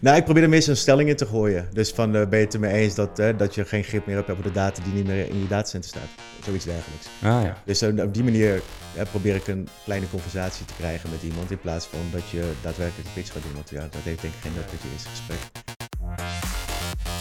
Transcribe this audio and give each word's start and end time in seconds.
Nou, 0.00 0.16
ik 0.16 0.24
probeer 0.24 0.42
er 0.42 0.48
meestal 0.48 0.72
een 0.72 0.78
stelling 0.78 1.08
in 1.08 1.16
te 1.16 1.26
gooien. 1.26 1.68
Dus 1.72 1.90
van, 1.90 2.16
eh, 2.16 2.26
ben 2.26 2.38
je 2.38 2.44
het 2.44 2.54
er 2.54 2.60
mee 2.60 2.72
eens 2.72 2.94
dat, 2.94 3.18
eh, 3.18 3.38
dat 3.38 3.54
je 3.54 3.64
geen 3.64 3.84
grip 3.84 4.06
meer 4.06 4.16
hebt 4.16 4.30
over 4.30 4.42
de 4.42 4.52
data 4.52 4.82
die 4.82 4.92
niet 4.92 5.06
meer 5.06 5.30
in 5.30 5.38
je 5.38 5.48
datacenter 5.48 5.90
staat? 5.90 6.08
Zoiets 6.44 6.64
dergelijks. 6.64 7.06
Ah 7.22 7.42
ja. 7.42 7.62
Dus 7.64 7.82
eh, 7.82 8.04
op 8.04 8.14
die 8.14 8.24
manier 8.24 8.62
probeer 9.10 9.34
ik 9.34 9.46
een 9.46 9.68
kleine 9.84 10.08
conversatie 10.08 10.66
te 10.66 10.74
krijgen 10.78 11.10
met 11.10 11.22
iemand. 11.22 11.50
In 11.50 11.58
plaats 11.58 11.86
van 11.86 12.00
dat 12.12 12.28
je 12.30 12.52
daadwerkelijk 12.62 13.08
een 13.08 13.14
pitch 13.14 13.32
gaat 13.32 13.42
doen. 13.42 13.54
Want 13.54 13.70
ja, 13.70 13.80
dat 13.80 14.00
heeft 14.02 14.20
denk 14.20 14.34
ik 14.34 14.40
geen 14.40 14.52
nut 14.54 14.72
met 14.72 14.82
je 14.82 14.88
eerste 14.92 15.08
gesprek. 15.08 15.74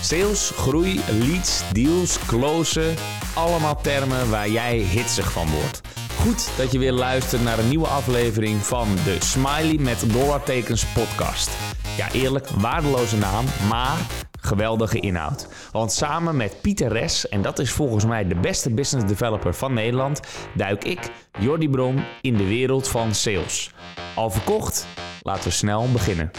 Sales, 0.06 0.52
groei, 0.56 1.00
leads, 1.20 1.64
deals, 1.72 2.20
closen. 2.20 2.96
Allemaal 3.36 3.82
termen 3.82 4.30
waar 4.30 4.50
jij 4.50 4.78
hitsig 4.78 5.32
van 5.32 5.48
wordt. 5.50 5.82
Goed 6.20 6.58
dat 6.58 6.72
je 6.72 6.80
weer 6.80 6.92
luistert 6.92 7.44
naar 7.44 7.60
een 7.60 7.70
nieuwe 7.70 7.88
aflevering 7.88 8.58
van 8.58 8.88
de 9.04 9.18
Smiley 9.20 9.78
met 9.80 10.14
dollartekens 10.14 10.86
podcast. 10.86 11.50
Ja, 11.98 12.12
eerlijk, 12.12 12.48
waardeloze 12.48 13.18
naam, 13.18 13.46
maar 13.70 13.98
geweldige 14.40 15.00
inhoud. 15.00 15.48
Want 15.72 15.92
samen 15.92 16.36
met 16.36 16.62
Pieter 16.62 16.92
Res, 16.92 17.30
en 17.30 17.42
dat 17.42 17.60
is 17.60 17.72
volgens 17.72 18.06
mij 18.06 18.28
de 18.28 18.36
beste 18.36 18.74
business 18.74 19.08
developer 19.08 19.54
van 19.54 19.74
Nederland, 19.74 20.20
duik 20.56 20.84
ik, 20.84 21.00
Jordi 21.40 21.70
Bron, 21.70 22.04
in 22.22 22.38
de 22.38 22.48
wereld 22.48 22.88
van 22.88 23.16
sales. 23.16 23.72
Al 24.16 24.30
verkocht? 24.30 24.88
Laten 25.22 25.44
we 25.44 25.52
snel 25.52 25.92
beginnen. 25.92 26.32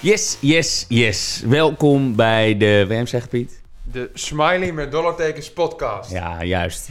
Yes, 0.00 0.38
yes, 0.40 0.84
yes. 0.88 1.42
Welkom 1.46 2.16
bij 2.16 2.56
de 2.56 2.84
WM, 2.88 3.06
zegt 3.06 3.28
Piet. 3.28 3.62
De 3.92 4.10
Smiley 4.14 4.72
met 4.72 4.90
dollartekens 4.92 5.52
podcast. 5.52 6.10
Ja, 6.10 6.44
juist. 6.44 6.88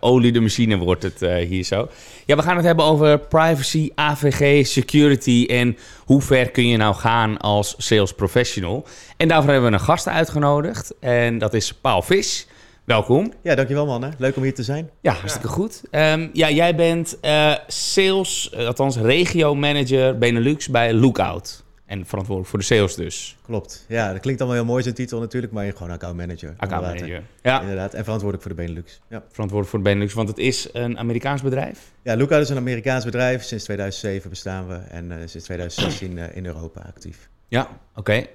Olie 0.00 0.32
de 0.32 0.40
machine 0.40 0.76
wordt 0.76 1.02
het 1.02 1.22
eh, 1.22 1.34
hier 1.48 1.64
zo. 1.64 1.88
Ja, 2.26 2.36
we 2.36 2.42
gaan 2.42 2.56
het 2.56 2.64
hebben 2.64 2.84
over 2.84 3.18
privacy, 3.18 3.90
AVG, 3.94 4.66
security 4.66 5.46
en 5.50 5.76
hoe 6.04 6.22
ver 6.22 6.50
kun 6.50 6.66
je 6.66 6.76
nou 6.76 6.94
gaan 6.94 7.38
als 7.38 7.74
sales 7.78 8.12
professional. 8.14 8.86
En 9.16 9.28
daarvoor 9.28 9.52
hebben 9.52 9.70
we 9.70 9.76
een 9.76 9.82
gast 9.82 10.08
uitgenodigd 10.08 10.94
en 11.00 11.38
dat 11.38 11.54
is 11.54 11.74
Paul 11.74 12.02
Vis. 12.02 12.46
Welkom. 12.84 13.32
Ja, 13.42 13.54
dankjewel 13.54 13.86
mannen. 13.86 14.14
Leuk 14.18 14.36
om 14.36 14.42
hier 14.42 14.54
te 14.54 14.62
zijn. 14.62 14.90
Ja, 15.00 15.12
hartstikke 15.12 15.48
goed. 15.48 15.82
Ehm, 15.90 16.28
ja, 16.32 16.50
jij 16.50 16.74
bent 16.74 17.20
eh, 17.20 17.54
sales, 17.66 18.50
eh, 18.50 18.66
althans 18.66 18.96
regio 18.96 19.54
manager 19.54 20.18
Benelux 20.18 20.68
bij 20.68 20.94
Lookout. 20.94 21.61
En 21.92 22.06
verantwoordelijk 22.06 22.48
voor 22.48 22.58
de 22.58 22.64
sales 22.64 22.94
dus. 22.94 23.36
Klopt. 23.42 23.84
Ja, 23.88 24.12
dat 24.12 24.20
klinkt 24.20 24.40
allemaal 24.40 24.58
heel 24.58 24.68
mooi 24.68 24.82
zijn 24.82 24.94
titel 24.94 25.20
natuurlijk, 25.20 25.52
maar 25.52 25.64
je 25.64 25.72
gewoon 25.72 25.92
account 25.92 26.16
manager. 26.16 26.54
Account 26.56 26.86
manager. 26.86 27.22
Ja, 27.42 27.60
Inderdaad, 27.60 27.94
en 27.94 28.04
verantwoordelijk 28.04 28.48
voor 28.48 28.56
de 28.56 28.62
Benelux. 28.62 29.00
Ja. 29.08 29.22
verantwoordelijk 29.30 29.68
voor 29.68 29.78
de 29.78 29.84
Benelux, 29.84 30.14
want 30.14 30.28
het 30.28 30.38
is 30.38 30.68
een 30.72 30.98
Amerikaans 30.98 31.42
bedrijf. 31.42 31.92
Ja, 32.02 32.16
Lookout 32.16 32.42
is 32.42 32.48
een 32.48 32.56
Amerikaans 32.56 33.04
bedrijf. 33.04 33.42
Sinds 33.42 33.64
2007 33.64 34.30
bestaan 34.30 34.68
we 34.68 34.74
en 34.74 35.12
eh, 35.12 35.16
sinds 35.18 35.46
2016 35.46 36.18
eh, 36.18 36.36
in 36.36 36.46
Europa 36.46 36.80
actief. 36.80 37.28
Ja, 37.48 37.68
oké. 37.94 38.26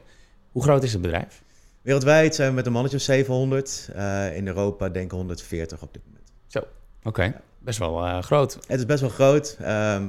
Hoe 0.51 0.63
groot 0.63 0.83
is 0.83 0.93
het 0.93 1.01
bedrijf? 1.01 1.41
Wereldwijd 1.81 2.35
zijn 2.35 2.49
we 2.49 2.55
met 2.55 2.65
een 2.65 2.71
mannetje 2.71 2.97
of 2.97 3.03
700. 3.03 3.89
Eh, 3.95 4.35
in 4.35 4.47
Europa 4.47 4.89
denk 4.89 5.05
ik 5.05 5.11
140 5.11 5.81
op 5.81 5.93
dit 5.93 6.01
moment. 6.05 6.31
Zo, 6.47 6.59
oké. 7.03 7.41
Best 7.59 7.79
wel 7.79 8.21
groot. 8.21 8.57
Het 8.67 8.79
is 8.79 8.85
best 8.85 9.01
wel 9.01 9.09
groot. 9.09 9.57
Ehm, 9.61 10.03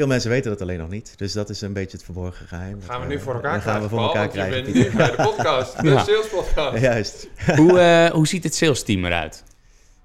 veel 0.00 0.08
mensen 0.08 0.30
weten 0.30 0.50
dat 0.50 0.60
alleen 0.60 0.78
nog 0.78 0.88
niet. 0.90 1.18
Dus 1.18 1.32
dat 1.32 1.50
is 1.50 1.60
een 1.60 1.72
beetje 1.72 1.96
het 1.96 2.04
verborgen 2.04 2.46
geheim. 2.46 2.82
Gaan 2.82 3.00
we 3.00 3.06
nu 3.06 3.20
voor 3.20 3.32
eh, 3.32 3.36
elkaar 3.36 3.54
dat 3.54 3.62
gaan 3.62 3.80
we 3.82 3.88
krijgen, 3.88 3.88
voor 3.88 3.98
Paul, 3.98 4.08
elkaar 4.08 4.28
krijgen. 4.28 4.56
Je 4.56 4.62
bent 4.62 4.74
nu 4.92 4.96
bij 4.96 5.10
de 5.10 5.22
podcast, 5.22 5.78
de 5.82 5.88
Ja. 5.88 6.04
sales 6.04 6.28
podcast. 6.28 6.78
Juist. 6.88 7.28
hoe, 7.56 7.78
eh, 7.80 8.10
hoe 8.10 8.26
ziet 8.26 8.44
het 8.44 8.54
sales 8.54 8.82
team 8.82 9.04
eruit? 9.04 9.44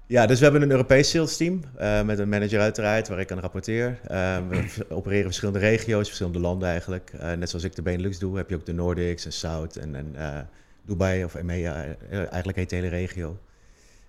Ja, 0.06 0.26
dus 0.26 0.38
we 0.38 0.44
hebben 0.44 0.62
een 0.62 0.70
Europees 0.70 1.10
sales 1.10 1.36
team 1.36 1.60
eh, 1.76 2.02
met 2.02 2.18
een 2.18 2.28
manager 2.28 2.60
uiteraard 2.60 3.08
waar 3.08 3.20
ik 3.20 3.32
aan 3.32 3.38
rapporteer. 3.40 3.98
We 4.48 4.64
opereren 4.88 5.18
in 5.18 5.24
verschillende 5.24 5.58
regio's, 5.60 6.06
verschillende 6.06 6.38
landen 6.38 6.68
eigenlijk. 6.68 7.10
Eh, 7.18 7.32
net 7.32 7.48
zoals 7.50 7.64
ik 7.64 7.74
de 7.74 7.82
Benelux 7.82 8.18
doe, 8.18 8.36
heb 8.36 8.48
je 8.48 8.54
ook 8.56 8.66
de 8.66 8.72
Nordics 8.72 9.24
en 9.24 9.32
South 9.32 9.76
en, 9.76 9.94
en 9.94 10.10
eh, 10.16 10.38
Dubai 10.82 11.24
of 11.24 11.34
EMEA. 11.34 11.96
eigenlijk 12.10 12.56
heet 12.58 12.70
de 12.70 12.76
hele 12.76 12.88
regio. 12.88 13.38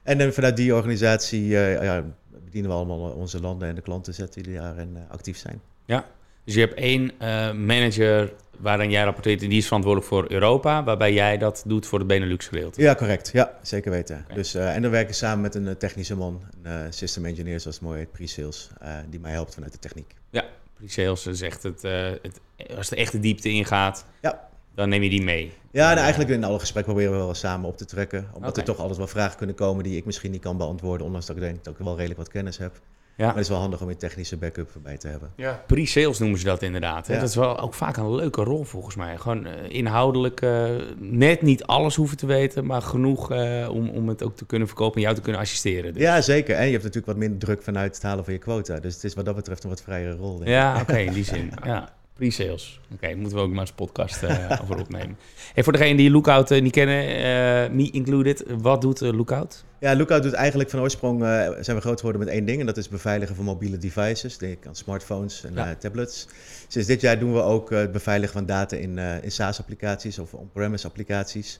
En 0.03 0.17
dan 0.17 0.31
vanuit 0.33 0.55
die 0.57 0.75
organisatie 0.75 1.57
eh, 1.59 1.83
ja, 1.83 2.03
bedienen 2.43 2.69
we 2.69 2.75
allemaal 2.77 2.99
onze 2.99 3.41
landen 3.41 3.67
en 3.67 3.75
de 3.75 3.81
klanten 3.81 4.13
zetten 4.13 4.43
die 4.43 4.53
daarin 4.57 4.97
actief 5.09 5.37
zijn. 5.37 5.61
Ja. 5.87 6.05
Dus 6.43 6.53
je 6.53 6.59
hebt 6.59 6.73
één 6.73 7.11
eh, 7.19 7.51
manager 7.51 8.33
waarin 8.59 8.89
jij 8.91 9.03
rapporteert 9.03 9.41
en 9.41 9.49
die 9.49 9.57
is 9.57 9.65
verantwoordelijk 9.65 10.11
voor 10.11 10.31
Europa, 10.31 10.83
waarbij 10.83 11.13
jij 11.13 11.37
dat 11.37 11.63
doet 11.65 11.85
voor 11.85 11.99
het 11.99 12.07
Benelux 12.07 12.47
gedeelte. 12.47 12.81
Ja, 12.81 12.95
correct. 12.95 13.29
Ja, 13.33 13.57
zeker 13.61 13.91
weten. 13.91 14.25
Dus, 14.33 14.53
eh, 14.55 14.75
en 14.75 14.81
dan 14.81 14.91
werken 14.91 15.09
we 15.09 15.15
samen 15.15 15.41
met 15.41 15.55
een 15.55 15.67
eh, 15.67 15.75
technische 15.75 16.15
man, 16.15 16.41
een 16.63 16.93
system 16.93 17.25
engineer 17.25 17.59
zoals 17.59 17.75
het 17.75 17.85
mooi 17.85 17.97
heet, 17.97 18.11
pre-sales, 18.11 18.69
die 19.09 19.19
mij 19.19 19.31
helpt 19.31 19.53
vanuit 19.53 19.71
de 19.71 19.79
techniek. 19.79 20.13
Ja, 20.29 20.43
pre-sales 20.73 21.25
is 21.27 21.41
echt 21.41 21.63
het, 21.63 21.81
het, 22.21 22.39
als 22.77 22.89
de 22.89 22.95
echte 22.95 23.19
diepte 23.19 23.49
ingaat, 23.49 24.05
Ja. 24.21 24.47
dan 24.75 24.89
neem 24.89 25.03
je 25.03 25.09
die 25.09 25.23
mee. 25.23 25.51
Ja, 25.71 25.91
en 25.91 25.97
eigenlijk 25.97 26.29
in 26.29 26.43
alle 26.43 26.59
gesprekken 26.59 26.93
proberen 26.93 27.17
we 27.19 27.25
wel 27.25 27.33
samen 27.33 27.69
op 27.69 27.77
te 27.77 27.85
trekken. 27.85 28.27
Omdat 28.33 28.57
er 28.57 28.63
toch 28.63 28.77
altijd 28.79 28.97
wel 28.97 29.07
vragen 29.07 29.37
kunnen 29.37 29.55
komen 29.55 29.83
die 29.83 29.97
ik 29.97 30.05
misschien 30.05 30.31
niet 30.31 30.41
kan 30.41 30.57
beantwoorden. 30.57 31.05
Ondanks 31.05 31.25
dat 31.27 31.35
ik 31.35 31.41
denk 31.41 31.63
dat 31.63 31.73
ik 31.79 31.85
wel 31.85 31.95
redelijk 31.95 32.19
wat 32.19 32.29
kennis 32.29 32.57
heb. 32.57 32.79
Ja. 33.17 33.25
Maar 33.25 33.33
het 33.33 33.43
is 33.43 33.49
wel 33.49 33.59
handig 33.59 33.81
om 33.81 33.89
een 33.89 33.97
technische 33.97 34.37
backup 34.37 34.73
erbij 34.73 34.97
te 34.97 35.07
hebben. 35.07 35.31
Ja. 35.35 35.63
Pre-sales 35.67 36.19
noemen 36.19 36.39
ze 36.39 36.45
dat 36.45 36.61
inderdaad. 36.61 37.07
Hè? 37.07 37.13
Ja. 37.13 37.19
Dat 37.19 37.29
is 37.29 37.35
wel 37.35 37.59
ook 37.59 37.73
vaak 37.73 37.97
een 37.97 38.15
leuke 38.15 38.43
rol 38.43 38.63
volgens 38.63 38.95
mij. 38.95 39.17
Gewoon 39.17 39.45
eh, 39.45 39.53
inhoudelijk 39.69 40.41
eh, 40.41 40.65
net 40.97 41.41
niet 41.41 41.63
alles 41.63 41.95
hoeven 41.95 42.17
te 42.17 42.25
weten, 42.25 42.65
maar 42.65 42.81
genoeg 42.81 43.31
eh, 43.31 43.69
om, 43.71 43.89
om 43.89 44.07
het 44.07 44.23
ook 44.23 44.35
te 44.35 44.45
kunnen 44.45 44.67
verkopen 44.67 44.95
en 44.95 45.01
jou 45.01 45.15
te 45.15 45.21
kunnen 45.21 45.41
assisteren. 45.41 45.93
Dus. 45.93 46.01
Ja, 46.01 46.21
zeker. 46.21 46.55
En 46.55 46.65
je 46.65 46.71
hebt 46.71 46.83
natuurlijk 46.83 47.05
wat 47.05 47.17
minder 47.17 47.39
druk 47.39 47.63
vanuit 47.63 47.95
het 47.95 48.03
halen 48.03 48.23
van 48.23 48.33
je 48.33 48.39
quota. 48.39 48.79
Dus 48.79 48.93
het 48.93 49.03
is 49.03 49.13
wat 49.13 49.25
dat 49.25 49.35
betreft 49.35 49.63
een 49.63 49.69
wat 49.69 49.81
vrijere 49.81 50.15
rol. 50.15 50.31
denk 50.31 50.41
ik. 50.41 50.47
Ja, 50.47 50.81
oké, 50.81 50.97
in 50.97 51.13
die 51.13 51.23
zin. 51.23 51.51
Ja, 51.63 51.89
pre-sales. 52.17 52.79
Oké, 52.93 53.15
moeten 53.15 53.37
we 53.37 53.43
ook 53.43 53.49
maar 53.51 53.59
eens 53.59 53.71
podcast 53.71 54.23
eh, 54.23 54.51
over 54.61 54.79
opnemen. 54.79 55.17
Hey, 55.53 55.63
voor 55.63 55.73
degenen 55.73 55.97
die 55.97 56.11
Lookout 56.11 56.51
eh, 56.51 56.61
niet 56.61 56.71
kennen, 56.71 57.07
eh, 57.07 57.75
me 57.75 57.89
included, 57.91 58.43
wat 58.47 58.81
doet 58.81 58.99
Lookout? 58.99 59.63
Ja, 59.79 59.95
Lookout 59.95 60.23
doet 60.23 60.33
eigenlijk 60.33 60.69
van 60.69 60.79
oorsprong, 60.79 61.19
zijn 61.59 61.77
we 61.77 61.81
groot 61.81 61.97
geworden 61.99 62.21
met 62.21 62.29
één 62.29 62.45
ding. 62.45 62.59
En 62.59 62.65
dat 62.65 62.77
is 62.77 62.89
beveiligen 62.89 63.35
van 63.35 63.45
mobiele 63.45 63.77
devices. 63.77 64.37
Denk 64.37 64.65
aan 64.67 64.75
smartphones 64.75 65.43
en 65.43 65.53
Ja. 65.53 65.75
tablets. 65.75 66.27
Sinds 66.67 66.87
dit 66.87 67.01
jaar 67.01 67.19
doen 67.19 67.33
we 67.33 67.41
ook 67.41 67.69
het 67.69 67.91
beveiligen 67.91 68.33
van 68.33 68.45
data 68.45 68.75
in, 68.75 68.97
in 68.97 69.31
SaaS-applicaties 69.31 70.19
of 70.19 70.33
on-premise 70.33 70.87
applicaties. 70.87 71.59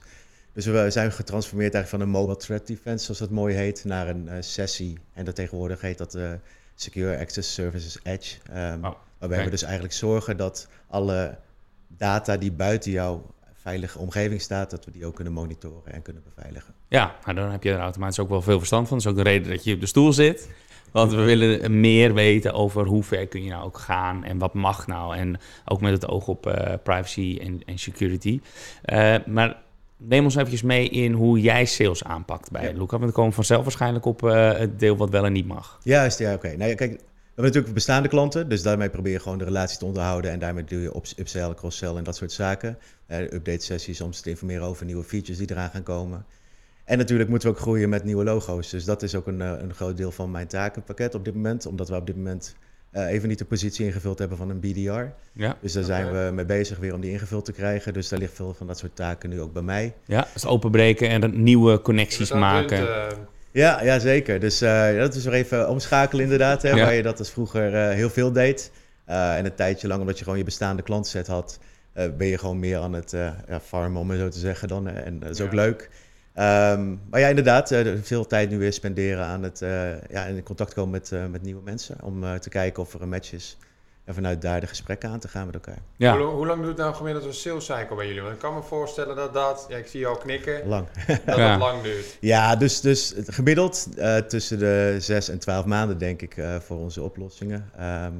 Dus 0.52 0.66
we 0.66 0.90
zijn 0.90 1.12
getransformeerd 1.12 1.74
eigenlijk 1.74 2.02
van 2.04 2.14
een 2.14 2.20
mobile 2.20 2.38
threat 2.38 2.66
defense, 2.66 3.04
zoals 3.04 3.20
dat 3.20 3.30
mooi 3.30 3.54
heet, 3.54 3.84
naar 3.84 4.08
een 4.08 4.28
sessie. 4.44 4.98
En 5.14 5.24
dat 5.24 5.34
tegenwoordig 5.34 5.80
heet 5.80 5.98
dat 5.98 6.18
Secure 6.74 7.18
Access 7.18 7.54
Services 7.54 7.98
Edge. 8.02 8.36
Oh, 8.82 8.90
waarbij 9.18 9.44
we 9.44 9.50
dus 9.50 9.62
eigenlijk 9.62 9.94
zorgen 9.94 10.36
dat 10.36 10.68
alle 10.88 11.38
data 11.88 12.36
die 12.36 12.52
buiten 12.52 12.90
jouw 12.90 13.22
veilige 13.54 13.98
omgeving 13.98 14.40
staat, 14.40 14.70
dat 14.70 14.84
we 14.84 14.90
die 14.90 15.06
ook 15.06 15.14
kunnen 15.14 15.32
monitoren 15.32 15.92
en 15.92 16.02
kunnen 16.02 16.22
beveiligen. 16.34 16.74
Ja, 16.88 17.14
nou, 17.24 17.36
dan 17.36 17.50
heb 17.50 17.62
je 17.62 17.72
er 17.72 17.78
automatisch 17.78 18.18
ook 18.18 18.28
wel 18.28 18.42
veel 18.42 18.58
verstand 18.58 18.88
van. 18.88 18.96
Dat 18.96 19.06
is 19.06 19.12
ook 19.12 19.24
de 19.24 19.30
reden 19.30 19.50
dat 19.50 19.64
je 19.64 19.74
op 19.74 19.80
de 19.80 19.86
stoel 19.86 20.12
zit. 20.12 20.48
Want 20.92 21.12
we 21.12 21.22
willen 21.22 21.80
meer 21.80 22.14
weten 22.14 22.52
over 22.52 22.86
hoe 22.86 23.02
ver 23.02 23.26
kun 23.26 23.42
je 23.42 23.50
nou 23.50 23.64
ook 23.64 23.78
gaan 23.78 24.24
en 24.24 24.38
wat 24.38 24.54
mag 24.54 24.86
nou. 24.86 25.16
En 25.16 25.40
ook 25.64 25.80
met 25.80 25.92
het 25.92 26.08
oog 26.08 26.28
op 26.28 26.46
eh, 26.46 26.74
privacy 26.82 27.38
en, 27.42 27.60
en 27.66 27.78
security. 27.78 28.40
Eh, 28.82 29.14
maar 29.26 29.56
neem 29.96 30.24
ons 30.24 30.34
eventjes 30.34 30.62
mee 30.62 30.88
in 30.88 31.12
hoe 31.12 31.40
jij 31.40 31.64
sales 31.64 32.04
aanpakt 32.04 32.50
bij 32.50 32.62
Ja. 32.62 32.68
Lookout. 32.68 32.90
Want 33.00 33.04
we 33.04 33.12
komen 33.12 33.32
vanzelf 33.32 33.62
waarschijnlijk 33.62 34.04
op 34.04 34.24
eh, 34.24 34.52
het 34.52 34.78
deel 34.78 34.96
wat 34.96 35.10
wel 35.10 35.24
en 35.24 35.32
niet 35.32 35.46
mag. 35.46 35.80
Juist, 35.82 36.18
ja, 36.18 36.34
oké. 36.34 36.56
Nou, 36.56 36.74
kijk, 36.74 37.00
hebben 37.38 37.56
natuurlijk 37.56 37.74
bestaande 37.74 38.08
klanten, 38.08 38.48
dus 38.48 38.62
daarmee 38.62 38.90
probeer 38.90 39.12
je 39.12 39.20
gewoon 39.20 39.38
de 39.38 39.44
relatie 39.44 39.78
te 39.78 39.84
onderhouden 39.84 40.30
en 40.30 40.38
daarmee 40.38 40.64
doe 40.64 40.80
je 40.80 40.96
ups- 40.96 41.18
upsell, 41.18 41.54
cross-sell 41.54 41.94
en 41.94 42.04
dat 42.04 42.16
soort 42.16 42.32
zaken. 42.32 42.78
Eh, 43.06 43.20
update 43.20 43.64
sessies 43.64 44.00
om 44.00 44.12
ze 44.12 44.22
te 44.22 44.30
informeren 44.30 44.62
over 44.66 44.86
nieuwe 44.86 45.04
features 45.04 45.38
die 45.38 45.50
eraan 45.50 45.70
gaan 45.70 45.82
komen. 45.82 46.24
En 46.84 46.98
natuurlijk 46.98 47.28
moeten 47.30 47.48
we 47.48 47.54
ook 47.54 47.60
groeien 47.60 47.88
met 47.88 48.04
nieuwe 48.04 48.24
logo's, 48.24 48.70
dus 48.70 48.84
dat 48.84 49.02
is 49.02 49.14
ook 49.14 49.26
een, 49.26 49.40
eh, 49.40 49.52
een 49.58 49.74
groot 49.74 49.96
deel 49.96 50.10
van 50.10 50.30
mijn 50.30 50.46
takenpakket 50.46 51.14
op 51.14 51.24
dit 51.24 51.34
moment, 51.34 51.66
omdat 51.66 51.88
we 51.88 51.96
op 51.96 52.06
dit 52.06 52.16
moment 52.16 52.54
eh, 52.90 53.06
even 53.06 53.28
niet 53.28 53.38
de 53.38 53.44
positie 53.44 53.86
ingevuld 53.86 54.18
hebben 54.18 54.38
van 54.38 54.50
een 54.50 54.60
BDR. 54.60 55.04
Ja, 55.32 55.56
Dus 55.60 55.72
daar 55.72 55.84
zijn 55.84 56.12
we 56.12 56.30
mee 56.32 56.44
bezig 56.44 56.78
weer 56.78 56.94
om 56.94 57.00
die 57.00 57.10
ingevuld 57.10 57.44
te 57.44 57.52
krijgen, 57.52 57.92
dus 57.92 58.08
daar 58.08 58.18
ligt 58.18 58.34
veel 58.34 58.54
van 58.54 58.66
dat 58.66 58.78
soort 58.78 58.96
taken 58.96 59.30
nu 59.30 59.40
ook 59.40 59.52
bij 59.52 59.62
mij. 59.62 59.94
ja 60.04 60.26
dus 60.32 60.46
openbreken 60.46 61.08
en 61.08 61.42
nieuwe 61.42 61.80
connecties 61.80 62.32
maken. 62.32 62.86
punt, 62.86 63.28
Ja, 63.58 63.82
ja 63.82 63.98
zeker. 63.98 64.40
Dus 64.40 64.60
eh, 64.60 64.96
dat 64.98 65.14
is 65.14 65.24
weer 65.24 65.34
even 65.34 65.68
omschakelen 65.68 66.22
inderdaad. 66.24 66.62
Hè, 66.62 66.68
Ja. 66.68 66.84
Waar 66.84 66.94
je 66.94 67.02
dat 67.02 67.18
als 67.18 67.30
vroeger 67.30 67.74
eh, 67.74 67.94
heel 67.94 68.10
veel 68.10 68.32
deed. 68.32 68.70
Eh, 69.04 69.36
en 69.36 69.44
een 69.44 69.54
tijdje 69.54 69.88
lang, 69.88 70.00
omdat 70.00 70.18
je 70.18 70.24
gewoon 70.24 70.38
je 70.38 70.44
bestaande 70.44 70.82
klantset 70.82 71.26
had, 71.26 71.58
eh, 71.92 72.04
ben 72.18 72.26
je 72.26 72.38
gewoon 72.38 72.58
meer 72.58 72.78
aan 72.78 72.92
het 72.92 73.12
eh 73.12 73.30
ja, 73.48 73.60
farmen, 73.60 74.00
om 74.00 74.10
het 74.10 74.20
zo 74.20 74.28
te 74.28 74.38
zeggen. 74.38 74.68
Dan, 74.68 74.86
hè. 74.86 75.00
en 75.00 75.18
dat 75.18 75.30
is 75.30 75.40
ook 75.40 75.52
leuk. 75.52 75.90
Ehm, 76.34 76.94
maar 77.10 77.20
ja, 77.20 77.28
inderdaad, 77.28 77.70
eh, 77.70 77.92
veel 78.02 78.26
tijd 78.26 78.50
nu 78.50 78.58
weer 78.58 78.72
spenderen 78.72 79.24
aan 79.24 79.42
het 79.42 79.62
eh, 79.62 80.02
ja, 80.10 80.24
in 80.24 80.42
contact 80.42 80.74
komen 80.74 80.90
met, 80.90 81.12
eh, 81.12 81.26
met 81.26 81.42
nieuwe 81.42 81.62
mensen. 81.64 81.96
Om 82.02 82.24
eh, 82.24 82.34
te 82.34 82.48
kijken 82.48 82.82
of 82.82 82.94
er 82.94 83.02
een 83.02 83.08
match 83.08 83.32
is. 83.32 83.56
En 84.08 84.14
vanuit 84.14 84.42
daar 84.42 84.60
de 84.60 84.66
gesprekken 84.66 85.10
aan 85.10 85.18
te 85.18 85.28
gaan 85.28 85.46
met 85.46 85.54
elkaar. 85.54 85.78
Ja. 85.96 86.10
Hoe, 86.16 86.20
lang- 86.22 86.34
hoe 86.34 86.46
lang 86.46 86.62
doet 86.62 86.76
nou 86.76 86.94
gemiddeld 86.94 87.24
een 87.24 87.34
sales 87.34 87.64
cycle 87.64 87.96
bij 87.96 88.06
jullie? 88.06 88.20
Want 88.22 88.34
ik 88.34 88.40
kan 88.40 88.54
me 88.54 88.62
voorstellen 88.62 89.16
dat 89.16 89.34
dat, 89.34 89.66
ja, 89.68 89.76
ik 89.76 89.86
zie 89.86 90.00
jou 90.00 90.18
knikken, 90.18 90.68
Lang. 90.68 90.86
dat 91.24 91.36
Ja. 91.36 91.50
dat 91.50 91.58
lang 91.58 91.82
duurt. 91.82 92.16
Ja, 92.20 92.56
dus, 92.56 92.80
dus 92.80 93.14
gemiddeld 93.26 93.88
eh, 93.96 94.16
tussen 94.16 94.58
de 94.58 94.96
6 94.98 95.28
en 95.28 95.38
12 95.38 95.64
maanden, 95.64 95.98
denk 95.98 96.22
ik, 96.22 96.36
eh, 96.36 96.56
voor 96.56 96.76
onze 96.78 97.02
oplossingen. 97.02 97.70
Ehm, 97.76 98.12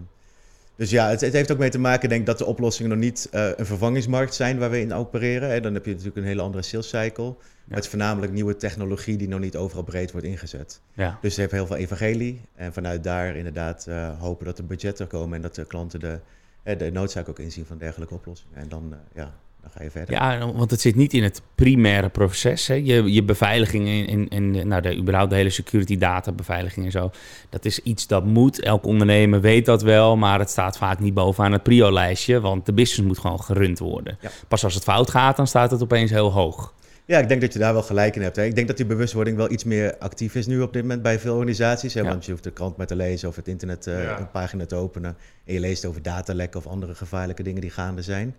Dus 0.79 0.91
ja, 0.91 1.09
het, 1.09 1.21
het, 1.21 1.33
heeft 1.33 1.53
ook 1.53 1.59
mee 1.59 1.71
te 1.71 1.79
maken, 1.79 2.09
denk 2.09 2.21
ik, 2.21 2.27
dat 2.27 2.39
de 2.39 2.45
oplossingen 2.45 2.91
nog 2.91 2.99
niet 2.99 3.29
uh, 3.35 3.49
een 3.57 3.67
vervangingsmarkt 3.67 4.35
zijn 4.35 4.59
waar 4.59 4.71
we 4.71 4.81
in 4.81 4.93
opereren. 4.93 5.51
Hè. 5.51 5.61
Dan 5.61 5.75
heb 5.75 5.85
je 5.85 5.91
natuurlijk 5.91 6.17
een 6.17 6.25
hele 6.25 6.43
andere 6.43 6.63
sales 6.63 6.89
cycle. 6.89 7.25
Ja. 7.25 7.75
Het 7.75 7.85
is 7.85 7.91
voornamelijk 7.91 8.33
nieuwe 8.33 8.57
technologie 8.57 9.17
die 9.17 9.29
nog 9.29 9.41
niet 9.41 9.57
overal 9.57 9.83
breed 9.83 10.13
wordt 10.13 10.27
ingezet. 10.27 10.81
Ja. 10.93 11.19
Dus 11.21 11.35
je 11.35 11.41
hebt 11.41 11.53
heel 11.53 11.67
veel 11.67 11.77
evangelie. 11.77 12.41
En 12.55 12.73
vanuit 12.73 13.05
daar 13.05 13.37
inderdaad 13.37 13.87
uh, 13.89 14.21
hopen 14.21 14.47
dat 14.47 14.59
er 14.59 14.67
budgetten 14.67 15.07
komen 15.07 15.37
en 15.37 15.43
dat 15.43 15.55
de 15.55 15.65
klanten 15.65 16.01
de, 16.01 16.19
de 16.63 16.91
noodzaak 16.93 17.29
ook 17.29 17.39
inzien 17.39 17.67
van 17.67 17.79
dergelijke 17.79 18.15
oplossingen. 18.15 18.57
En 18.57 18.69
dan, 18.69 18.89
uh, 18.91 18.99
ja, 19.15 19.35
dan 19.63 19.71
ga 19.71 19.83
je 19.83 19.91
verder. 19.91 20.15
Ja, 20.15 20.53
want 20.53 20.71
het 20.71 20.81
zit 20.81 20.97
niet 20.97 21.13
in 21.13 21.23
het 21.23 21.43
primaire 21.55 22.09
proces. 22.09 22.67
Hè. 22.67 22.75
Je, 22.75 23.13
je 23.13 23.23
beveiliging 23.23 24.09
en, 24.09 24.29
en 24.29 24.69
nou, 24.69 24.83
de, 24.83 24.97
überhaupt 24.97 25.31
de 25.31 25.37
hele 25.37 25.51
security 25.51 25.99
data 25.99 26.33
beveiliging 26.33 26.87
en 26.87 26.93
zo. 26.93 27.11
Dat 27.49 27.65
is 27.65 27.83
iets 27.83 28.07
dat 28.07 28.25
moet. 28.25 28.61
Elk 28.61 28.85
ondernemer 28.85 29.41
weet 29.41 29.65
dat 29.65 29.83
wel, 29.83 30.17
maar 30.17 30.39
het 30.39 30.51
staat 30.51 30.79
vaak 30.79 30.99
niet 30.99 31.15
bovenaan 31.15 31.53
het 31.53 31.63
prio-lijstje. 31.63 32.41
Want 32.41 32.67
de 32.67 32.73
business 32.73 33.09
moet 33.09 33.19
gewoon 33.19 33.41
gerund 33.41 33.79
worden. 33.79 34.19
Ja. 34.21 34.31
Pas 34.49 34.65
als 34.65 34.75
het 34.75 34.83
fout 34.83 35.11
gaat, 35.11 35.37
dan 35.37 35.47
staat 35.47 35.71
het 35.71 35.83
opeens 35.83 36.11
heel 36.11 36.33
hoog. 36.33 36.75
Ja, 37.05 37.19
ik 37.19 37.29
denk 37.29 37.41
dat 37.41 37.53
je 37.53 37.59
daar 37.59 37.73
wel 37.73 37.83
gelijk 37.83 38.17
in 38.17 38.23
hebt. 38.23 38.37
Hè. 38.37 38.45
Ik 38.45 38.55
denk 38.55 38.67
dat 38.67 38.77
die 38.77 38.87
bewustwording 38.87 39.37
wel 39.37 39.51
iets 39.51 39.65
meer 39.65 39.99
actief 39.99 40.35
is 40.35 40.47
nu 40.47 40.61
op 40.61 40.73
dit 40.73 40.83
moment 40.83 41.03
bij 41.03 41.19
veel 41.19 41.35
organisaties. 41.35 41.95
Hè, 41.95 42.01
ja. 42.01 42.09
Want 42.09 42.25
je 42.25 42.31
hoeft 42.31 42.45
de 42.45 42.51
krant 42.51 42.77
maar 42.77 42.87
te 42.87 42.97
lezen 42.97 43.29
of 43.29 43.37
het 43.37 43.49
internet 43.49 43.87
uh, 43.87 44.03
ja. 44.03 44.19
een 44.19 44.31
pagina 44.31 44.67
te 44.67 44.75
openen. 44.75 45.17
En 45.45 45.55
je 45.55 45.61
leest 45.61 45.85
over 45.85 46.03
datalekken 46.03 46.61
of 46.61 46.67
andere 46.67 46.95
gevaarlijke 46.95 47.43
dingen 47.43 47.61
die 47.61 47.71
gaande 47.71 48.03
zijn. 48.03 48.37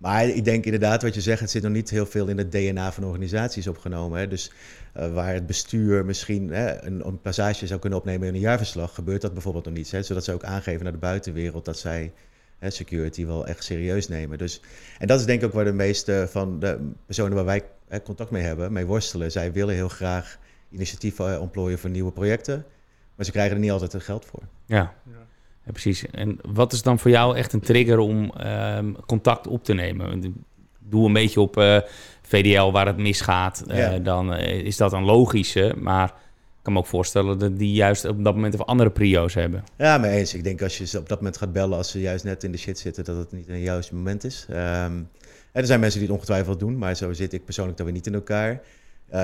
Maar 0.00 0.28
ik 0.28 0.44
denk 0.44 0.64
inderdaad 0.64 1.02
wat 1.02 1.14
je 1.14 1.20
zegt, 1.20 1.40
het 1.40 1.50
zit 1.50 1.62
nog 1.62 1.72
niet 1.72 1.90
heel 1.90 2.06
veel 2.06 2.26
in 2.26 2.38
het 2.38 2.52
DNA 2.52 2.92
van 2.92 3.04
organisaties 3.04 3.66
opgenomen. 3.66 4.18
Hè. 4.18 4.28
Dus 4.28 4.52
uh, 4.96 5.12
waar 5.12 5.34
het 5.34 5.46
bestuur 5.46 6.04
misschien 6.04 6.50
hè, 6.50 6.84
een, 6.84 7.06
een, 7.06 7.20
passage 7.20 7.66
zou 7.66 7.80
kunnen 7.80 7.98
opnemen 7.98 8.28
in 8.28 8.34
een 8.34 8.40
jaarverslag, 8.40 8.94
gebeurt 8.94 9.20
dat 9.20 9.32
bijvoorbeeld 9.32 9.64
nog 9.64 9.74
niet. 9.74 9.90
Hè, 9.90 10.02
zodat 10.02 10.24
ze 10.24 10.32
ook 10.32 10.44
aangeven 10.44 10.82
naar 10.82 10.92
de 10.92 10.98
buitenwereld 10.98 11.64
dat 11.64 11.78
zij 11.78 12.12
hè, 12.58 12.70
security 12.70 13.26
wel 13.26 13.46
echt 13.46 13.64
serieus 13.64 14.08
nemen. 14.08 14.38
Dus, 14.38 14.60
en 14.98 15.06
dat 15.06 15.20
is 15.20 15.26
denk 15.26 15.40
ik 15.40 15.46
ook 15.46 15.52
waar 15.52 15.64
de 15.64 15.72
meeste 15.72 16.26
van 16.30 16.58
de 16.58 16.90
personen 17.06 17.34
waar 17.34 17.44
wij 17.44 17.62
hè, 17.88 18.02
contact 18.02 18.30
mee 18.30 18.42
hebben, 18.42 18.72
mee 18.72 18.86
worstelen. 18.86 19.32
Zij 19.32 19.52
willen 19.52 19.74
heel 19.74 19.88
graag 19.88 20.38
initiatieven 20.70 21.40
ontplooien 21.40 21.78
voor 21.78 21.90
nieuwe 21.90 22.12
projecten, 22.12 22.64
maar 23.14 23.24
ze 23.24 23.32
krijgen 23.32 23.54
er 23.54 23.60
niet 23.60 23.70
altijd 23.70 23.92
het 23.92 24.02
geld 24.02 24.24
voor. 24.24 24.42
Ja. 24.66 24.94
ja. 25.06 25.26
Ja, 25.64 25.72
precies. 25.72 26.06
En 26.10 26.38
wat 26.52 26.72
is 26.72 26.82
dan 26.82 26.98
voor 26.98 27.10
jou 27.10 27.36
echt 27.36 27.52
een 27.52 27.60
trigger 27.60 27.98
om 27.98 28.32
um, 28.46 28.96
contact 29.06 29.46
op 29.46 29.64
te 29.64 29.74
nemen? 29.74 30.34
Doe 30.78 31.06
een 31.06 31.12
beetje 31.12 31.40
op 31.40 31.56
uh, 31.56 31.78
VDL 32.22 32.70
waar 32.70 32.86
het 32.86 32.96
misgaat. 32.96 33.64
Uh, 33.68 33.76
ja. 33.76 33.98
Dan 33.98 34.32
uh, 34.32 34.48
is 34.48 34.76
dat 34.76 34.92
een 34.92 35.04
logische. 35.04 35.74
Maar 35.78 36.04
ik 36.08 36.62
kan 36.62 36.72
me 36.72 36.78
ook 36.78 36.86
voorstellen 36.86 37.38
dat 37.38 37.58
die 37.58 37.72
juist 37.72 38.04
op 38.04 38.24
dat 38.24 38.34
moment 38.34 38.54
of 38.54 38.62
andere 38.62 38.90
prio's 38.90 39.34
hebben. 39.34 39.64
Ja, 39.76 39.98
mee 39.98 40.18
eens. 40.18 40.34
Ik 40.34 40.44
denk 40.44 40.62
als 40.62 40.78
je 40.78 40.86
ze 40.86 40.98
op 40.98 41.08
dat 41.08 41.18
moment 41.18 41.36
gaat 41.36 41.52
bellen 41.52 41.76
als 41.76 41.90
ze 41.90 42.00
juist 42.00 42.24
net 42.24 42.44
in 42.44 42.52
de 42.52 42.58
shit 42.58 42.78
zitten, 42.78 43.04
dat 43.04 43.16
het 43.16 43.32
niet 43.32 43.48
een 43.48 43.60
juist 43.60 43.92
moment 43.92 44.24
is. 44.24 44.46
Um, 44.50 45.08
er 45.52 45.66
zijn 45.66 45.80
mensen 45.80 45.98
die 45.98 46.08
het 46.08 46.16
ongetwijfeld 46.16 46.60
doen, 46.60 46.78
maar 46.78 46.94
zo 46.94 47.12
zit 47.12 47.32
ik 47.32 47.44
persoonlijk 47.44 47.76
dan 47.76 47.86
weer 47.86 47.94
niet 47.94 48.06
in 48.06 48.14
elkaar. 48.14 48.60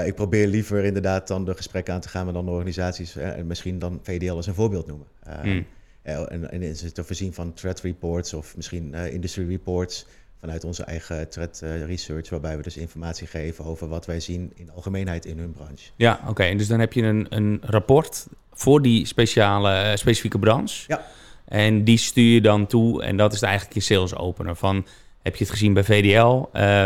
Ik 0.05 0.15
probeer 0.15 0.47
liever 0.47 0.85
inderdaad 0.85 1.29
dan 1.29 1.45
de 1.45 1.55
gesprekken 1.55 1.95
aan 1.95 2.01
te 2.01 2.09
gaan 2.09 2.25
met 2.25 2.35
dan 2.35 2.45
de 2.45 2.51
organisaties. 2.51 3.17
en 3.17 3.47
misschien 3.47 3.79
dan 3.79 4.01
VDL 4.03 4.33
als 4.33 4.47
een 4.47 4.55
voorbeeld 4.55 4.87
noemen. 4.87 5.07
Mm. 5.43 5.67
En, 6.07 6.51
en 6.51 6.63
is 6.63 6.83
het 6.83 6.95
te 6.95 7.05
voorzien 7.05 7.33
van 7.33 7.53
threat 7.53 7.81
reports 7.81 8.35
of 8.35 8.57
misschien 8.57 8.93
uh, 8.95 9.13
industry 9.13 9.49
reports 9.49 10.07
vanuit 10.41 10.65
onze 10.65 10.83
eigen 10.83 11.29
threat 11.29 11.61
uh, 11.65 11.85
research, 11.85 12.29
waarbij 12.29 12.57
we 12.57 12.63
dus 12.63 12.77
informatie 12.77 13.27
geven 13.27 13.65
over 13.65 13.89
wat 13.89 14.07
wij 14.07 14.21
zien 14.21 14.53
in 14.55 14.67
de 14.67 14.73
algemeenheid 14.73 15.25
in 15.25 15.39
hun 15.39 15.53
branche. 15.53 15.91
Ja, 15.97 16.19
oké. 16.21 16.31
Okay. 16.31 16.51
En 16.51 16.59
dus 16.59 16.69
dan 16.69 16.81
heb 16.81 16.93
je 16.93 17.03
een, 17.03 17.27
een 17.29 17.61
rapport 17.63 18.27
voor 18.53 18.83
die 18.83 19.07
speciale, 19.07 19.97
specifieke 19.97 20.39
branche. 20.39 20.85
Ja. 20.87 21.07
En 21.45 21.85
die 21.85 21.99
stuur 21.99 22.35
je 22.35 22.41
dan 22.41 22.67
toe 22.67 23.03
en 23.03 23.17
dat 23.17 23.33
is 23.33 23.43
eigenlijk 23.43 23.75
je 23.75 23.81
sales 23.81 24.15
opener 24.15 24.57
van 24.57 24.87
heb 25.27 25.37
je 25.37 25.45
het 25.45 25.53
gezien 25.53 25.73
bij 25.73 25.85
VDL? 25.85 26.37
Uh, 26.37 26.43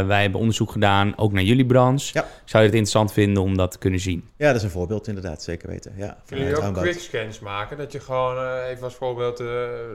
wij 0.06 0.22
hebben 0.22 0.40
onderzoek 0.40 0.70
gedaan, 0.70 1.12
ook 1.16 1.32
naar 1.32 1.42
jullie 1.42 1.66
branche. 1.66 2.10
Ja. 2.12 2.26
Zou 2.44 2.62
je 2.62 2.68
het 2.68 2.78
interessant 2.78 3.12
vinden 3.12 3.42
om 3.42 3.56
dat 3.56 3.70
te 3.70 3.78
kunnen 3.78 4.00
zien? 4.00 4.28
Ja, 4.36 4.46
dat 4.46 4.56
is 4.56 4.62
een 4.62 4.70
voorbeeld 4.70 5.08
inderdaad, 5.08 5.42
zeker 5.42 5.68
weten. 5.68 5.92
Ja, 5.96 6.16
Kunnen 6.26 6.46
jullie 6.46 6.62
ook 6.62 6.74
quick 6.74 6.98
scans 6.98 7.38
maken? 7.38 7.76
Dat 7.76 7.92
je 7.92 8.00
gewoon 8.00 8.36
uh, 8.36 8.68
even 8.68 8.84
als 8.84 8.94
voorbeeld, 8.94 9.40
uh, 9.40 9.48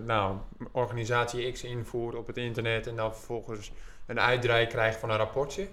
nou, 0.06 0.36
organisatie 0.72 1.52
X 1.52 1.64
invoert 1.64 2.16
op 2.16 2.28
het 2.28 2.38
internet... 2.38 2.88
en 2.88 2.96
dan 2.96 3.14
vervolgens 3.14 3.72
een 4.06 4.20
uitdraai 4.20 4.68
krijgt 4.68 5.00
van 5.00 5.10
een 5.10 5.18
rapportje? 5.18 5.68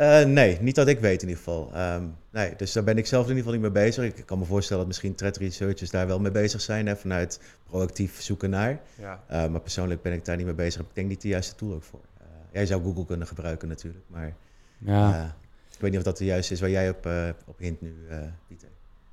Uh, 0.00 0.24
nee, 0.24 0.58
niet 0.60 0.74
dat 0.74 0.88
ik 0.88 0.98
weet 0.98 1.22
in 1.22 1.28
ieder 1.28 1.44
geval. 1.44 1.70
Um, 1.76 2.16
nee, 2.30 2.56
dus 2.56 2.72
daar 2.72 2.84
ben 2.84 2.98
ik 2.98 3.06
zelf 3.06 3.22
in 3.22 3.36
ieder 3.36 3.44
geval 3.44 3.60
niet 3.60 3.72
mee 3.72 3.84
bezig. 3.84 4.04
Ik 4.04 4.26
kan 4.26 4.38
me 4.38 4.44
voorstellen 4.44 4.78
dat 4.78 4.86
misschien 4.86 5.14
threat 5.14 5.36
researchers 5.36 5.90
daar 5.90 6.06
wel 6.06 6.20
mee 6.20 6.30
bezig 6.30 6.60
zijn, 6.60 6.86
hè, 6.86 6.96
vanuit 6.96 7.40
proactief 7.66 8.22
zoeken 8.22 8.50
naar. 8.50 8.80
Ja. 8.94 9.24
Uh, 9.30 9.46
maar 9.46 9.60
persoonlijk 9.60 10.02
ben 10.02 10.12
ik 10.12 10.24
daar 10.24 10.36
niet 10.36 10.46
mee 10.46 10.54
bezig. 10.54 10.80
Ik 10.80 10.86
denk 10.92 11.08
niet 11.08 11.22
de 11.22 11.28
juiste 11.28 11.54
tool 11.54 11.74
ook 11.74 11.82
voor. 11.82 12.00
Uh, 12.20 12.26
jij 12.52 12.66
zou 12.66 12.82
Google 12.82 13.06
kunnen 13.06 13.26
gebruiken 13.26 13.68
natuurlijk, 13.68 14.04
maar 14.06 14.34
ja. 14.78 15.36
ik 15.72 15.80
weet 15.80 15.90
niet 15.90 15.98
of 15.98 16.06
dat 16.06 16.18
de 16.18 16.24
juiste 16.24 16.52
is 16.52 16.60
waar 16.60 16.70
jij 16.70 16.88
op, 16.88 17.08
op 17.46 17.58
hint 17.58 17.80
nu, 17.80 17.94
Pieter. 18.48 18.68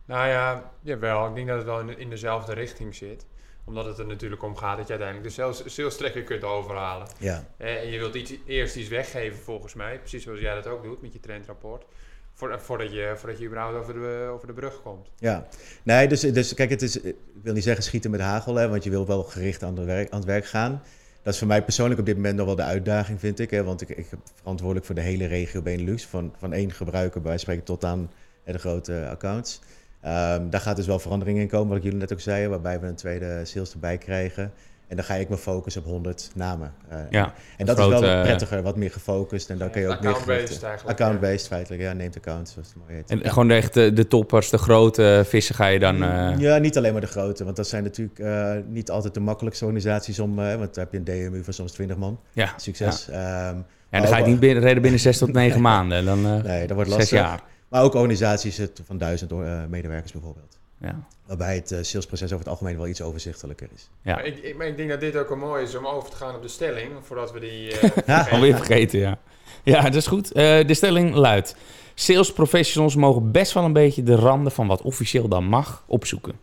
Nou 0.05 0.27
ja, 0.27 0.71
jawel. 0.81 1.27
Ik 1.27 1.35
denk 1.35 1.47
dat 1.47 1.57
het 1.57 1.65
wel 1.65 1.79
in, 1.79 1.97
in 1.97 2.09
dezelfde 2.09 2.53
richting 2.53 2.95
zit 2.95 3.25
omdat 3.67 3.85
het 3.85 3.97
er 3.97 4.05
natuurlijk 4.05 4.43
om 4.43 4.55
gaat 4.55 4.77
dat 4.77 4.87
je 4.87 4.93
uiteindelijk 4.93 5.35
de 5.35 5.41
sales, 5.41 5.73
sales 5.75 6.23
kunt 6.23 6.43
overhalen. 6.43 7.07
Ja. 7.17 7.47
En 7.57 7.87
je 7.87 7.97
wilt 7.97 8.15
iets, 8.15 8.33
eerst 8.45 8.75
iets 8.75 8.89
weggeven 8.89 9.39
volgens 9.39 9.73
mij. 9.73 9.99
Precies 9.99 10.23
zoals 10.23 10.39
jij 10.39 10.55
dat 10.55 10.67
ook 10.67 10.83
doet 10.83 11.01
met 11.01 11.13
je 11.13 11.19
trendrapport. 11.19 11.85
Voor, 12.33 12.59
voordat, 12.59 12.91
je, 12.91 13.13
voordat 13.15 13.39
je 13.39 13.45
überhaupt 13.45 13.77
over 13.77 13.93
de, 13.93 14.29
over 14.31 14.47
de 14.47 14.53
brug 14.53 14.81
komt. 14.81 15.07
Ja, 15.17 15.47
nee, 15.83 16.07
dus, 16.07 16.21
dus 16.21 16.53
kijk, 16.53 16.69
het 16.69 16.81
is, 16.81 17.01
ik 17.01 17.15
wil 17.43 17.53
niet 17.53 17.63
zeggen 17.63 17.83
schieten 17.83 18.11
met 18.11 18.19
hagel, 18.19 18.55
hè, 18.55 18.69
want 18.69 18.83
je 18.83 18.89
wil 18.89 19.05
wel 19.05 19.23
gericht 19.23 19.63
aan, 19.63 19.75
de 19.75 19.83
werk, 19.83 20.09
aan 20.09 20.19
het 20.19 20.27
werk 20.27 20.45
gaan. 20.45 20.81
Dat 21.21 21.33
is 21.33 21.39
voor 21.39 21.47
mij 21.47 21.63
persoonlijk 21.63 21.99
op 21.99 22.05
dit 22.05 22.15
moment 22.15 22.35
nog 22.35 22.45
wel 22.45 22.55
de 22.55 22.63
uitdaging, 22.63 23.19
vind 23.19 23.39
ik. 23.39 23.49
Hè, 23.49 23.63
want 23.63 23.81
ik, 23.81 23.89
ik 23.89 24.09
ben 24.09 24.21
verantwoordelijk 24.35 24.85
voor 24.85 24.95
de 24.95 25.01
hele 25.01 25.25
regio 25.25 25.61
Benelux. 25.61 26.05
Van, 26.05 26.33
van 26.37 26.53
één 26.53 26.71
gebruiker 26.71 27.21
bij 27.21 27.37
spreken 27.37 27.63
tot 27.63 27.83
aan 27.83 28.11
hè, 28.43 28.51
de 28.51 28.59
grote 28.59 29.07
accounts. 29.09 29.61
Um, 30.05 30.49
daar 30.49 30.61
gaat 30.61 30.75
dus 30.75 30.87
wel 30.87 30.99
verandering 30.99 31.39
in 31.39 31.47
komen, 31.47 31.67
wat 31.67 31.77
ik 31.77 31.83
jullie 31.83 31.99
net 31.99 32.13
ook 32.13 32.19
zei, 32.19 32.47
waarbij 32.47 32.79
we 32.79 32.87
een 32.87 32.95
tweede 32.95 33.41
sales 33.45 33.73
erbij 33.73 33.97
krijgen. 33.97 34.51
En 34.87 34.95
dan 34.95 35.05
ga 35.05 35.13
ik 35.13 35.29
me 35.29 35.37
focussen 35.37 35.81
op 35.81 35.87
100 35.87 36.31
namen. 36.35 36.73
Uh, 36.91 36.97
ja, 37.09 37.33
en 37.57 37.65
dat 37.65 37.77
grote, 37.77 37.95
is 37.95 38.01
wel 38.01 38.21
prettiger, 38.21 38.61
wat 38.61 38.75
meer 38.75 38.91
gefocust. 38.91 39.49
En 39.49 39.57
dan 39.57 39.69
kun 39.69 39.81
je 39.81 39.87
ook 39.87 39.93
account 39.93 40.25
meer... 40.25 40.35
Account-based 40.35 40.63
eigenlijk. 40.63 40.99
Account-based 40.99 41.47
feitelijk, 41.47 41.81
ja. 41.81 41.93
Neemt 41.93 42.17
accounts, 42.17 42.53
zoals 42.53 42.67
het 42.67 42.77
mooi 42.77 42.93
heet. 42.93 43.09
En 43.09 43.29
gewoon 43.29 43.51
echt 43.51 43.73
de, 43.73 43.93
de 43.93 44.07
toppers, 44.07 44.49
de 44.49 44.57
grote 44.57 45.23
vissen 45.25 45.55
ga 45.55 45.65
je 45.65 45.79
dan... 45.79 46.03
Uh... 46.03 46.37
Ja, 46.37 46.57
niet 46.57 46.77
alleen 46.77 46.91
maar 46.91 47.01
de 47.01 47.07
grote. 47.07 47.43
Want 47.43 47.55
dat 47.55 47.67
zijn 47.67 47.83
natuurlijk 47.83 48.19
uh, 48.19 48.51
niet 48.67 48.89
altijd 48.89 49.13
de 49.13 49.19
makkelijkste 49.19 49.65
organisaties 49.65 50.19
om... 50.19 50.35
want 50.35 50.75
dan 50.75 50.87
heb 50.89 50.91
je 50.91 50.97
een 50.97 51.29
DMU 51.29 51.43
van 51.43 51.53
soms 51.53 51.71
20 51.71 51.97
man. 51.97 52.19
Ja. 52.31 52.53
Succes. 52.57 53.07
Ja. 53.11 53.49
Um, 53.49 53.65
en 53.89 54.01
dan 54.01 54.11
ga 54.11 54.17
je 54.17 54.25
niet 54.25 54.39
binnen, 54.39 54.63
redden 54.63 54.81
binnen 54.81 54.99
6 54.99 55.17
tot 55.17 55.33
9 55.33 55.61
maanden. 55.71 56.05
Dan, 56.05 56.41
nee, 56.43 56.67
dat 56.67 56.75
wordt 56.75 56.89
lastig. 56.89 57.07
Zes 57.07 57.19
jaar. 57.19 57.41
Maar 57.67 57.83
ook 57.83 57.93
organisaties 57.93 58.61
van 58.83 58.97
duizend 58.97 59.31
medewerkers 59.69 60.11
bijvoorbeeld. 60.11 60.57
Ja. 60.81 61.07
Waarbij 61.25 61.55
het 61.55 61.71
uh, 61.71 61.79
salesproces 61.81 62.27
over 62.27 62.39
het 62.39 62.47
algemeen 62.47 62.77
wel 62.77 62.87
iets 62.87 63.01
overzichtelijker 63.01 63.67
is. 63.75 63.89
Ja. 64.01 64.15
Maar 64.15 64.25
ik, 64.25 64.37
ik, 64.37 64.57
maar 64.57 64.67
ik 64.67 64.77
denk 64.77 64.89
dat 64.89 64.99
dit 64.99 65.15
ook 65.15 65.29
een 65.29 65.39
mooi 65.39 65.63
is 65.63 65.75
om 65.75 65.85
over 65.85 66.09
te 66.09 66.15
gaan 66.15 66.35
op 66.35 66.41
de 66.41 66.47
stelling, 66.47 66.91
voordat 67.01 67.31
we 67.31 67.39
die... 67.39 67.71
Uh, 68.07 68.33
Alweer 68.33 68.55
vergeten, 68.55 68.99
ja. 68.99 69.19
Ja, 69.63 69.81
dat 69.81 69.95
is 69.95 70.07
goed. 70.07 70.27
Uh, 70.27 70.33
de 70.67 70.73
stelling 70.73 71.15
luidt... 71.15 71.55
Sales 71.99 72.33
professionals 72.33 72.95
mogen 72.95 73.31
best 73.31 73.53
wel 73.53 73.63
een 73.63 73.73
beetje 73.73 74.03
de 74.03 74.15
randen 74.15 74.51
van 74.51 74.67
wat 74.67 74.81
officieel 74.81 75.27
dan 75.27 75.45
mag 75.45 75.83
opzoeken. 75.87 76.33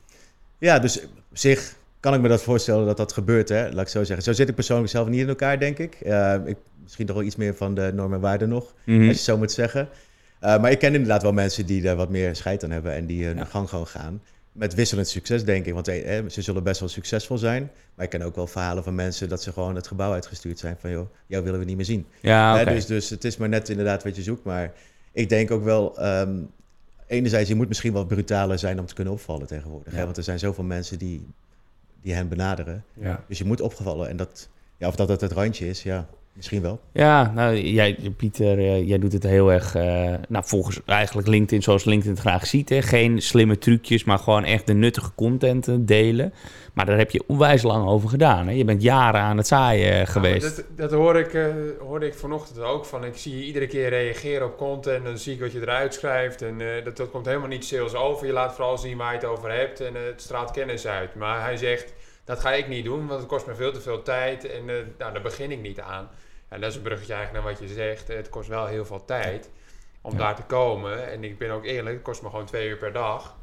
Ja, 0.58 0.78
dus 0.78 1.02
op 1.04 1.10
zich 1.32 1.74
kan 2.00 2.14
ik 2.14 2.20
me 2.20 2.28
dat 2.28 2.42
voorstellen 2.42 2.86
dat 2.86 2.96
dat 2.96 3.12
gebeurt, 3.12 3.48
hè? 3.48 3.70
laat 3.70 3.80
ik 3.80 3.88
zo 3.88 4.04
zeggen. 4.04 4.24
Zo 4.24 4.32
zit 4.32 4.48
ik 4.48 4.54
persoonlijk 4.54 4.90
zelf 4.90 5.08
niet 5.08 5.20
in 5.20 5.28
elkaar, 5.28 5.58
denk 5.58 5.78
ik. 5.78 5.94
ik 6.44 6.56
misschien 6.82 7.06
toch 7.06 7.16
wel 7.16 7.24
iets 7.24 7.36
meer 7.36 7.54
van 7.54 7.74
de 7.74 7.90
normen 7.94 8.16
en 8.16 8.22
waarden 8.22 8.48
nog, 8.48 8.74
mm 8.84 8.98
-hmm. 8.98 9.08
als 9.08 9.16
je 9.16 9.22
zo 9.22 9.36
moet 9.36 9.52
zeggen. 9.52 9.88
Uh, 10.44 10.60
maar 10.60 10.70
ik 10.70 10.78
ken 10.78 10.92
inderdaad 10.92 11.22
wel 11.22 11.32
mensen 11.32 11.66
die 11.66 11.88
er 11.88 11.96
wat 11.96 12.10
meer 12.10 12.36
scheid 12.36 12.64
aan 12.64 12.70
hebben 12.70 12.92
en 12.92 13.06
die 13.06 13.24
hun 13.24 13.36
ja. 13.36 13.44
gang 13.44 13.68
gewoon 13.68 13.86
gaan. 13.86 14.22
Met 14.52 14.74
wisselend 14.74 15.08
succes, 15.08 15.44
denk 15.44 15.66
ik. 15.66 15.72
Want 15.72 15.88
eh, 15.88 16.24
ze 16.28 16.42
zullen 16.42 16.62
best 16.62 16.80
wel 16.80 16.88
succesvol 16.88 17.38
zijn. 17.38 17.70
Maar 17.94 18.04
ik 18.04 18.10
ken 18.10 18.22
ook 18.22 18.34
wel 18.34 18.46
verhalen 18.46 18.84
van 18.84 18.94
mensen 18.94 19.28
dat 19.28 19.42
ze 19.42 19.52
gewoon 19.52 19.74
het 19.74 19.86
gebouw 19.86 20.12
uitgestuurd 20.12 20.58
zijn. 20.58 20.76
Van 20.80 20.90
joh, 20.90 21.06
jou 21.26 21.44
willen 21.44 21.58
we 21.58 21.64
niet 21.64 21.76
meer 21.76 21.84
zien. 21.84 22.06
Ja, 22.20 22.60
okay. 22.60 22.74
dus, 22.74 22.86
dus 22.86 23.10
het 23.10 23.24
is 23.24 23.36
maar 23.36 23.48
net 23.48 23.68
inderdaad 23.68 24.04
wat 24.04 24.16
je 24.16 24.22
zoekt. 24.22 24.44
Maar 24.44 24.72
ik 25.12 25.28
denk 25.28 25.50
ook 25.50 25.64
wel, 25.64 26.04
um, 26.06 26.50
enerzijds, 27.06 27.48
je 27.48 27.54
moet 27.54 27.68
misschien 27.68 27.92
wat 27.92 28.08
brutaler 28.08 28.58
zijn 28.58 28.80
om 28.80 28.86
te 28.86 28.94
kunnen 28.94 29.12
opvallen 29.12 29.46
tegenwoordig. 29.46 29.92
Ja. 29.92 29.98
Hè? 29.98 30.04
Want 30.04 30.16
er 30.16 30.22
zijn 30.22 30.38
zoveel 30.38 30.64
mensen 30.64 30.98
die, 30.98 31.26
die 32.02 32.14
hen 32.14 32.28
benaderen. 32.28 32.84
Ja. 32.92 33.24
Dus 33.28 33.38
je 33.38 33.44
moet 33.44 33.60
opgevallen. 33.60 34.08
En 34.08 34.16
dat, 34.16 34.48
ja, 34.76 34.88
of 34.88 34.96
dat 34.96 35.08
het 35.08 35.20
het 35.20 35.32
randje 35.32 35.68
is, 35.68 35.82
ja. 35.82 36.08
Misschien 36.34 36.62
wel. 36.62 36.80
Ja, 36.92 37.32
nou, 37.34 37.56
jij, 37.56 37.98
Pieter, 38.16 38.58
uh, 38.58 38.88
jij 38.88 38.98
doet 38.98 39.12
het 39.12 39.22
heel 39.22 39.52
erg, 39.52 39.76
uh, 39.76 40.14
nou, 40.28 40.44
volgens 40.46 40.80
eigenlijk 40.86 41.28
LinkedIn 41.28 41.62
zoals 41.62 41.84
LinkedIn 41.84 42.12
het 42.12 42.20
graag 42.20 42.46
ziet. 42.46 42.68
Hè? 42.68 42.82
Geen 42.82 43.22
slimme 43.22 43.58
trucjes, 43.58 44.04
maar 44.04 44.18
gewoon 44.18 44.44
echt 44.44 44.66
de 44.66 44.72
nuttige 44.74 45.10
content 45.14 45.68
eh, 45.68 45.74
delen. 45.78 46.34
Maar 46.72 46.86
daar 46.86 46.98
heb 46.98 47.10
je 47.10 47.24
onwijs 47.26 47.62
lang 47.62 47.86
over 47.86 48.08
gedaan. 48.08 48.46
Hè? 48.46 48.52
Je 48.52 48.64
bent 48.64 48.82
jaren 48.82 49.20
aan 49.20 49.36
het 49.36 49.46
zaaien 49.46 49.96
ja, 49.96 50.04
geweest. 50.04 50.56
Dat, 50.56 50.64
dat 50.76 50.90
hoor 50.90 51.16
ik, 51.16 51.32
uh, 51.32 51.46
hoorde 51.78 52.06
ik 52.06 52.14
vanochtend 52.14 52.58
ook. 52.58 52.84
Van, 52.84 53.04
ik 53.04 53.16
zie 53.16 53.38
je 53.38 53.44
iedere 53.44 53.66
keer 53.66 53.88
reageren 53.88 54.46
op 54.46 54.56
content. 54.56 54.96
En 54.96 55.04
dan 55.04 55.18
zie 55.18 55.34
ik 55.34 55.40
wat 55.40 55.52
je 55.52 55.60
eruit 55.60 55.94
schrijft. 55.94 56.42
En 56.42 56.58
dat, 56.84 56.96
dat 56.96 57.10
komt 57.10 57.26
helemaal 57.26 57.48
niet 57.48 57.64
sales 57.64 57.94
over. 57.94 58.26
Je 58.26 58.32
laat 58.32 58.54
vooral 58.54 58.78
zien 58.78 58.96
waar 58.96 59.12
je 59.12 59.18
het 59.18 59.28
over 59.28 59.52
hebt. 59.52 59.80
En 59.80 59.94
het 59.94 60.22
straalt 60.22 60.50
kennis 60.50 60.86
uit. 60.86 61.14
Maar 61.14 61.40
hij 61.40 61.56
zegt 61.56 61.92
Dat 62.24 62.40
ga 62.40 62.52
ik 62.52 62.68
niet 62.68 62.84
doen, 62.84 63.06
want 63.06 63.20
het 63.20 63.28
kost 63.28 63.46
me 63.46 63.54
veel 63.54 63.72
te 63.72 63.80
veel 63.80 64.02
tijd 64.02 64.50
en 64.50 64.62
uh, 64.68 64.74
nou, 64.98 65.12
daar 65.12 65.22
begin 65.22 65.50
ik 65.50 65.60
niet 65.60 65.80
aan. 65.80 66.08
En 66.54 66.60
dat 66.60 66.70
is 66.70 66.76
een 66.76 66.82
bruggetje 66.82 67.14
eigenlijk 67.14 67.44
naar 67.44 67.54
wat 67.54 67.68
je 67.68 67.74
zegt. 67.74 68.08
Het 68.08 68.28
kost 68.28 68.48
wel 68.48 68.66
heel 68.66 68.84
veel 68.84 69.04
tijd 69.04 69.50
om 70.00 70.16
daar 70.16 70.36
te 70.36 70.42
komen. 70.42 71.10
En 71.10 71.24
ik 71.24 71.38
ben 71.38 71.50
ook 71.50 71.64
eerlijk, 71.64 71.94
het 71.94 72.04
kost 72.04 72.22
me 72.22 72.28
gewoon 72.30 72.46
twee 72.46 72.68
uur 72.68 72.76
per 72.76 72.92
dag. 72.92 73.36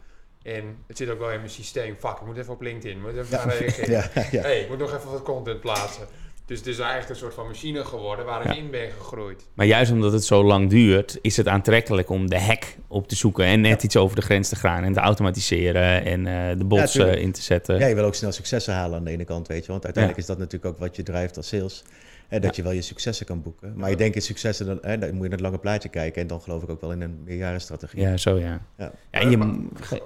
En 0.44 0.77
het 0.88 0.98
zit 0.98 1.10
ook 1.10 1.20
wel 1.20 1.32
in 1.32 1.38
mijn 1.38 1.50
systeem. 1.50 1.96
Fuck, 2.00 2.12
ik 2.12 2.25
moet 2.25 2.38
even 2.38 2.53
op 2.53 2.62
LinkedIn. 2.62 3.01
moet 3.01 3.18
even 3.18 3.27
ja. 3.30 3.44
reageren. 3.44 4.10
Ja, 4.32 4.41
hey, 4.41 4.60
ik 4.60 4.70
moet 4.70 4.77
nog 4.77 4.96
even 4.96 5.12
wat 5.12 5.22
content 5.22 5.60
plaatsen. 5.60 6.08
Dus 6.46 6.60
het 6.60 6.68
is 6.68 6.80
eigenlijk 6.80 7.10
een 7.10 7.15
soort 7.15 7.34
van 7.34 7.48
machine 7.48 7.86
geworden 7.86 8.25
waar 8.25 8.46
ik 8.46 8.56
in 8.56 8.70
ben 8.70 8.91
gegroeid. 8.91 9.46
Maar 9.53 9.65
juist 9.65 9.91
omdat 9.91 10.12
het 10.12 10.24
zo 10.24 10.44
lang 10.44 10.70
duurt, 10.70 11.18
is 11.22 11.38
het 11.38 11.48
aantrekkelijk 11.48 12.10
om 12.10 12.30
de 12.30 12.39
hack 12.39 12.75
op 12.88 13.08
te 13.08 13.15
zoeken 13.15 13.46
en 13.46 13.62
net 13.62 13.84
iets 13.84 13.98
over 13.98 14.15
de 14.15 14.22
grens 14.22 14.50
te 14.50 14.56
gaan 14.56 14.84
en 14.84 14.94
te 14.94 15.00
automatiseren 15.00 16.06
en 16.06 16.25
uh, 16.25 16.58
de 16.58 16.65
bots 16.65 16.96
uh, 16.96 17.15
in 17.15 17.32
te 17.32 17.41
zetten. 17.41 17.80
Ja, 17.80 17.88
je 17.88 17.96
wil 17.96 18.03
ook 18.03 18.15
snel 18.15 18.32
successen 18.32 18.74
halen 18.74 18.98
aan 18.98 19.03
de 19.03 19.12
ene 19.12 19.24
kant, 19.24 19.48
weet 19.48 19.65
je. 19.65 19.72
Want 19.72 19.84
uiteindelijk 19.84 20.24
is 20.24 20.30
dat 20.30 20.38
natuurlijk 20.38 20.74
ook 20.74 20.80
wat 20.80 20.96
je 20.96 21.03
drijft 21.03 21.38
als 21.38 21.48
sales. 21.48 21.84
Hè, 22.31 22.39
dat 22.39 22.55
je 22.55 22.63
wel 22.63 22.71
je 22.71 22.81
successen 22.81 23.25
kan 23.25 23.41
boeken. 23.41 23.73
Maar 23.75 23.89
je 23.89 23.95
denkt 23.95 24.15
in 24.15 24.21
successen, 24.21 24.65
dan, 24.65 24.77
hè, 24.81 24.97
dan 24.97 25.09
moet 25.09 25.17
je 25.17 25.21
naar 25.21 25.31
het 25.31 25.41
lange 25.41 25.57
plaatje 25.57 25.89
kijken. 25.89 26.21
En 26.21 26.27
dan 26.27 26.41
geloof 26.41 26.63
ik 26.63 26.69
ook 26.69 26.81
wel 26.81 26.91
in 26.91 27.01
een 27.01 27.21
meerjarenstrategie. 27.25 28.01
Ja, 28.01 28.17
zo 28.17 28.38
ja. 28.38 28.45
Ja, 28.45 28.61
ja, 28.77 28.91
en 29.09 29.29
je, 29.31 29.38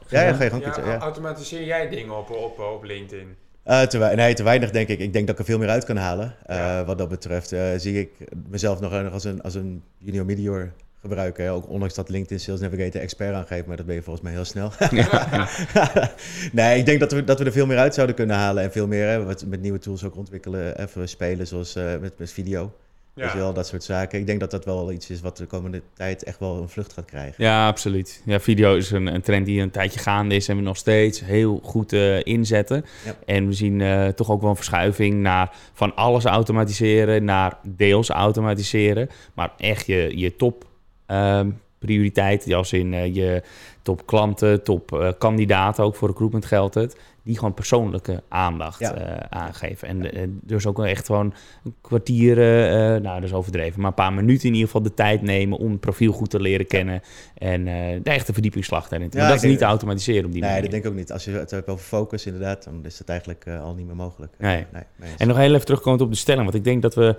ja, 0.10 0.22
ja, 0.22 0.34
ga 0.34 0.44
je 0.44 0.50
gang 0.50 0.66
ja, 0.66 0.98
Automatiseer 0.98 1.66
jij 1.66 1.90
dingen 1.90 2.18
op, 2.18 2.30
op, 2.30 2.60
op 2.60 2.84
LinkedIn? 2.84 3.36
Uh, 3.66 3.82
te, 3.82 3.98
nee, 3.98 4.34
te 4.34 4.44
weinig 4.44 4.72
denk 4.72 4.88
ik. 4.88 5.00
Ik 5.00 5.14
denk 5.14 5.28
dat 5.28 5.36
ik 5.36 5.42
er 5.42 5.48
veel 5.48 5.58
meer 5.58 5.70
uit 5.70 5.86
kan 5.86 5.98
halen. 5.98 6.36
Uh, 6.50 6.86
Wat 6.86 6.98
dat 6.98 7.10
betreft 7.10 7.54
uh, 7.54 7.64
zie 7.78 8.00
ik 8.00 8.12
mezelf 8.50 8.80
nog 8.80 9.12
als 9.12 9.24
een, 9.24 9.42
als 9.42 9.56
een 9.56 9.84
junior 9.98 10.26
medior 10.26 10.72
gebruiken. 11.06 11.50
Ook 11.50 11.70
ondanks 11.70 11.94
dat 11.94 12.10
LinkedIn 12.10 12.40
Sales 12.40 12.60
Navigator 12.60 13.02
expert 13.02 13.34
aangeeft, 13.34 13.66
maar 13.66 13.78
dat 13.78 13.86
ben 13.86 13.96
je 13.96 14.02
volgens 14.02 14.26
mij 14.26 14.34
heel 14.34 14.46
snel. 14.46 14.72
nee, 16.52 16.80
ik 16.80 16.86
denk 16.86 17.00
dat 17.00 17.12
we, 17.12 17.24
dat 17.24 17.40
we 17.40 17.46
er 17.46 17.52
veel 17.52 17.66
meer 17.66 17.78
uit 17.78 17.94
zouden 17.94 18.16
kunnen 18.16 18.36
halen 18.36 18.64
en 18.64 18.72
veel 18.72 18.88
meer 18.88 19.08
hè, 19.08 19.24
wat, 19.24 19.46
met 19.46 19.62
nieuwe 19.62 19.80
tools 19.80 20.04
ook 20.04 20.16
ontwikkelen. 20.16 20.80
Even 20.82 21.10
spelen 21.10 21.48
zoals 21.48 21.74
met, 21.74 22.18
met 22.18 22.32
video. 22.32 22.72
Ja. 23.16 23.24
Dus 23.24 23.34
wel 23.34 23.54
dat 23.54 23.68
soort 23.68 23.84
zaken. 23.84 24.20
Ik 24.20 24.26
denk 24.26 24.40
dat 24.40 24.52
dat 24.52 24.66
wel 24.66 24.92
iets 24.92 25.10
is 25.10 25.22
wat 25.22 25.38
de 25.38 25.46
komende 25.46 25.82
tijd 25.94 26.24
echt 26.24 26.40
wel 26.40 26.62
een 26.62 26.70
vlucht 26.70 26.94
gaat 26.94 27.06
krijgen. 27.06 27.44
Ja, 27.44 27.68
absoluut. 27.68 28.22
Ja, 28.26 28.40
video 28.40 28.76
is 28.76 28.92
een, 28.92 29.08
een 29.08 29.22
trend 29.22 29.46
die 29.46 29.62
een 29.62 29.72
tijdje 29.72 30.00
gaande 30.00 30.36
is 30.36 30.48
en 30.48 30.56
we 30.56 30.62
nog 30.62 30.78
steeds 30.78 31.20
heel 31.20 31.60
goed 31.64 31.94
uh, 31.94 32.24
inzetten. 32.24 32.86
En 33.26 33.48
we 33.48 33.54
zien 33.54 33.80
uh, 33.80 34.08
toch 34.08 34.32
ook 34.32 34.42
wel 34.42 34.50
een 34.50 34.56
verschuiving 34.56 35.16
naar 35.16 35.56
van 35.74 35.96
alles 35.96 36.26
automatiseren 36.26 37.24
naar 37.24 37.58
deels 37.64 38.10
automatiseren. 38.10 39.10
Maar 39.34 39.52
echt 39.58 39.86
je, 39.86 40.12
je 40.18 40.36
top 40.36 40.66
um, 41.08 41.62
prioriteit, 41.80 42.54
als 42.54 42.74
in 42.74 42.94
uh, 42.94 43.16
je 43.16 43.44
top 43.82 44.06
klanten, 44.06 44.64
top 44.64 45.16
kandidaten, 45.18 45.84
ook 45.84 45.96
voor 45.96 46.08
recruitment 46.08 46.46
geldt 46.46 46.76
het 46.76 46.96
die 47.26 47.38
gewoon 47.38 47.54
persoonlijke 47.54 48.24
aandacht 48.28 48.80
ja. 48.80 48.98
uh, 48.98 49.16
aangeven. 49.30 49.88
En 49.88 50.40
dus 50.44 50.66
ook 50.66 50.78
wel 50.78 50.86
echt 50.86 51.06
gewoon 51.06 51.34
een 51.64 51.76
kwartier, 51.82 52.38
uh, 52.38 53.02
nou 53.02 53.16
dat 53.16 53.24
is 53.24 53.34
overdreven, 53.34 53.80
maar 53.80 53.90
een 53.90 53.96
paar 53.96 54.14
minuten 54.14 54.48
in 54.48 54.54
ieder 54.54 54.66
geval 54.66 54.82
de 54.82 54.94
tijd 54.94 55.22
nemen 55.22 55.58
om 55.58 55.72
het 55.72 55.80
profiel 55.80 56.12
goed 56.12 56.30
te 56.30 56.40
leren 56.40 56.68
kennen 56.68 57.02
en 57.38 57.66
de 58.04 58.10
echte 58.10 58.34
verdiepingsslag 58.34 58.88
daarin 58.88 59.10
te 59.10 59.18
ja, 59.18 59.28
Dat 59.28 59.36
is 59.36 59.50
niet 59.50 59.58
te 59.58 59.66
automatiseren 59.66 60.26
op 60.26 60.32
die 60.32 60.42
nee, 60.42 60.50
manier. 60.50 60.70
Nee, 60.70 60.72
dat 60.72 60.72
denk 60.72 60.84
ik 60.84 60.90
ook 60.90 60.98
niet. 60.98 61.12
Als 61.12 61.26
je 61.26 61.32
het 61.32 61.52
hebt 61.52 61.70
over 61.70 61.86
focus 61.86 62.26
inderdaad, 62.26 62.64
dan 62.64 62.80
is 62.84 62.98
dat 62.98 63.10
eigenlijk 63.10 63.48
al 63.48 63.74
niet 63.74 63.86
meer 63.86 63.96
mogelijk. 63.96 64.34
Nee. 64.38 64.66
nee 64.72 65.10
en 65.18 65.28
nog 65.28 65.38
heel 65.38 65.54
even 65.54 65.66
terugkomend 65.66 66.02
op 66.02 66.12
de 66.12 66.18
stelling, 66.18 66.44
want 66.44 66.56
ik 66.56 66.64
denk 66.64 66.82
dat 66.82 66.96
we 66.96 67.16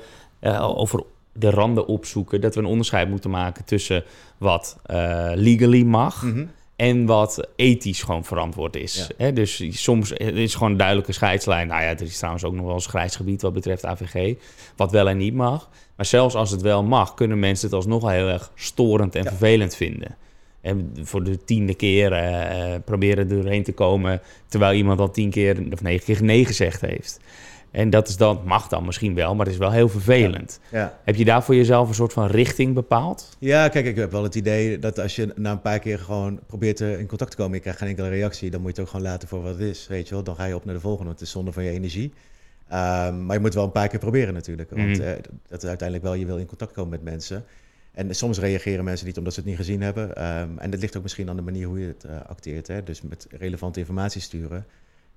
over 0.59 1.05
de 1.39 1.51
randen 1.51 1.87
opzoeken, 1.87 2.41
dat 2.41 2.55
we 2.55 2.61
een 2.61 2.67
onderscheid 2.67 3.09
moeten 3.09 3.31
maken 3.31 3.65
tussen 3.65 4.05
wat 4.39 4.77
legally 5.35 5.83
mag... 5.83 6.23
Mm 6.23 6.33
-hmm 6.33 6.49
en 6.77 7.07
wat 7.07 7.49
ethisch 7.57 8.03
gewoon 8.03 8.25
verantwoord 8.25 8.77
is. 8.77 9.09
Dus 9.35 9.83
soms 9.83 10.13
is 10.13 10.55
gewoon 10.55 10.71
een 10.71 10.77
duidelijke 10.77 11.13
scheidslijn. 11.13 11.69
Nou 11.69 11.83
ja, 11.83 11.89
er 11.89 12.03
is 12.03 12.17
trouwens 12.17 12.45
ook 12.45 12.55
nog 12.55 12.65
wel 12.65 12.75
eens 12.75 12.87
grijs 12.87 13.17
gebied 13.17 13.43
wat 13.43 13.53
betreft 13.53 13.85
AVG, 13.85 14.35
wat 14.77 14.91
wel 14.91 15.09
en 15.09 15.17
niet 15.17 15.35
mag. 15.35 15.69
Maar 15.97 16.07
zelfs 16.07 16.35
als 16.35 16.51
het 16.51 16.63
wel 16.63 16.83
mag, 16.83 17.15
kunnen 17.15 17.39
mensen 17.39 17.67
het 17.67 17.77
alsnog 17.77 18.03
wel 18.03 18.11
heel 18.11 18.29
erg 18.29 18.51
storend 18.55 19.15
en 19.15 19.25
vervelend 19.25 19.75
vinden. 19.75 20.17
En 20.61 20.93
voor 21.03 21.25
de 21.25 21.45
tiende 21.45 21.75
keer 21.75 22.13
uh, 22.13 22.75
proberen 22.85 23.19
er 23.19 23.37
doorheen 23.37 23.63
te 23.63 23.73
komen, 23.73 24.21
terwijl 24.49 24.77
iemand 24.77 25.01
al 25.01 25.11
tien 25.11 25.31
keer 25.31 25.63
of 25.73 25.83
negen 25.83 26.05
keer 26.05 26.23
nee 26.23 26.45
gezegd 26.45 26.81
heeft. 26.81 27.21
En 27.71 27.91
dat 27.91 28.09
is 28.09 28.17
dan, 28.17 28.41
mag 28.45 28.69
dan 28.69 28.85
misschien 28.85 29.15
wel, 29.15 29.35
maar 29.35 29.45
het 29.45 29.55
is 29.55 29.61
wel 29.61 29.71
heel 29.71 29.89
vervelend. 29.89 30.61
Ja. 30.71 30.99
Heb 31.05 31.15
je 31.15 31.25
daar 31.25 31.43
voor 31.43 31.55
jezelf 31.55 31.89
een 31.89 31.95
soort 31.95 32.13
van 32.13 32.27
richting 32.27 32.75
bepaald? 32.75 33.37
Ja, 33.39 33.69
kijk, 33.69 33.87
ik 33.87 33.97
heb 33.97 34.11
wel 34.11 34.23
het 34.23 34.35
idee 34.35 34.79
dat 34.79 34.99
als 34.99 35.17
je 35.17 35.33
na 35.37 35.51
een 35.51 35.61
paar 35.61 35.79
keer 35.79 35.99
gewoon 35.99 36.41
probeert 36.47 36.81
in 36.81 37.07
contact 37.07 37.31
te 37.31 37.37
komen, 37.37 37.55
je 37.55 37.61
krijgt 37.61 37.79
geen 37.79 37.89
enkele 37.89 38.09
reactie, 38.09 38.51
dan 38.51 38.61
moet 38.61 38.71
je 38.75 38.81
het 38.81 38.87
ook 38.87 38.97
gewoon 38.97 39.11
laten 39.11 39.29
voor 39.29 39.43
wat 39.43 39.53
het 39.53 39.63
is. 39.63 39.87
Weet 39.87 40.09
je 40.09 40.15
wel, 40.15 40.25
dan 40.25 40.37
ga 40.37 40.45
je 40.45 40.55
op 40.55 40.65
naar 40.65 40.75
de 40.75 40.81
volgende, 40.81 41.07
want 41.07 41.19
het 41.19 41.29
is 41.29 41.35
zonde 41.35 41.53
van 41.53 41.65
je 41.65 41.71
energie. 41.71 42.13
Um, 42.73 43.27
maar 43.27 43.37
je 43.37 43.41
moet 43.41 43.55
wel 43.55 43.65
een 43.65 43.73
paar 43.73 43.89
keer 43.89 43.99
proberen 43.99 44.35
natuurlijk, 44.35 44.71
want 44.71 44.99
mm. 44.99 45.05
uh, 45.05 45.11
dat 45.49 45.63
is 45.63 45.69
uiteindelijk 45.69 46.03
wel, 46.03 46.15
je 46.15 46.27
wil 46.27 46.39
in 46.39 46.47
contact 46.47 46.73
komen 46.73 46.91
met 46.91 47.03
mensen. 47.03 47.45
En 47.93 48.15
soms 48.15 48.39
reageren 48.39 48.85
mensen 48.85 49.07
niet 49.07 49.19
omdat 49.19 49.33
ze 49.33 49.41
het 49.41 49.49
niet 49.49 49.59
gezien 49.59 49.83
hebben. 49.83 50.25
Um, 50.25 50.59
en 50.59 50.71
dat 50.71 50.81
ligt 50.81 50.97
ook 50.97 51.03
misschien 51.03 51.29
aan 51.29 51.37
de 51.37 51.43
manier 51.43 51.67
hoe 51.67 51.81
je 51.81 51.87
het 51.87 52.05
uh, 52.07 52.13
acteert. 52.29 52.67
Hè? 52.67 52.83
Dus 52.83 53.03
met 53.03 53.27
relevante 53.31 53.81
informatie 53.81 54.21
sturen 54.21 54.67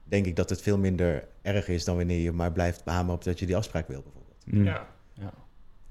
denk 0.10 0.26
ik 0.26 0.36
dat 0.36 0.50
het 0.50 0.62
veel 0.62 0.78
minder 0.78 1.24
erg 1.42 1.68
is 1.68 1.84
dan 1.84 1.96
wanneer 1.96 2.20
je 2.20 2.32
maar 2.32 2.52
blijft 2.52 2.84
behameren 2.84 3.16
op 3.16 3.24
dat 3.24 3.40
je 3.40 3.46
die 3.46 3.56
afspraak 3.56 3.88
wil, 3.88 4.04
bijvoorbeeld. 4.04 4.44
Mm. 4.46 4.66
Ja. 4.66 4.88
Ja. 5.14 5.34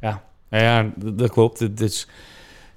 Ja. 0.00 0.22
Ja, 0.50 0.92
dat 0.96 1.30
klopt. 1.30 1.58
Het, 1.58 1.80
is, 1.80 2.00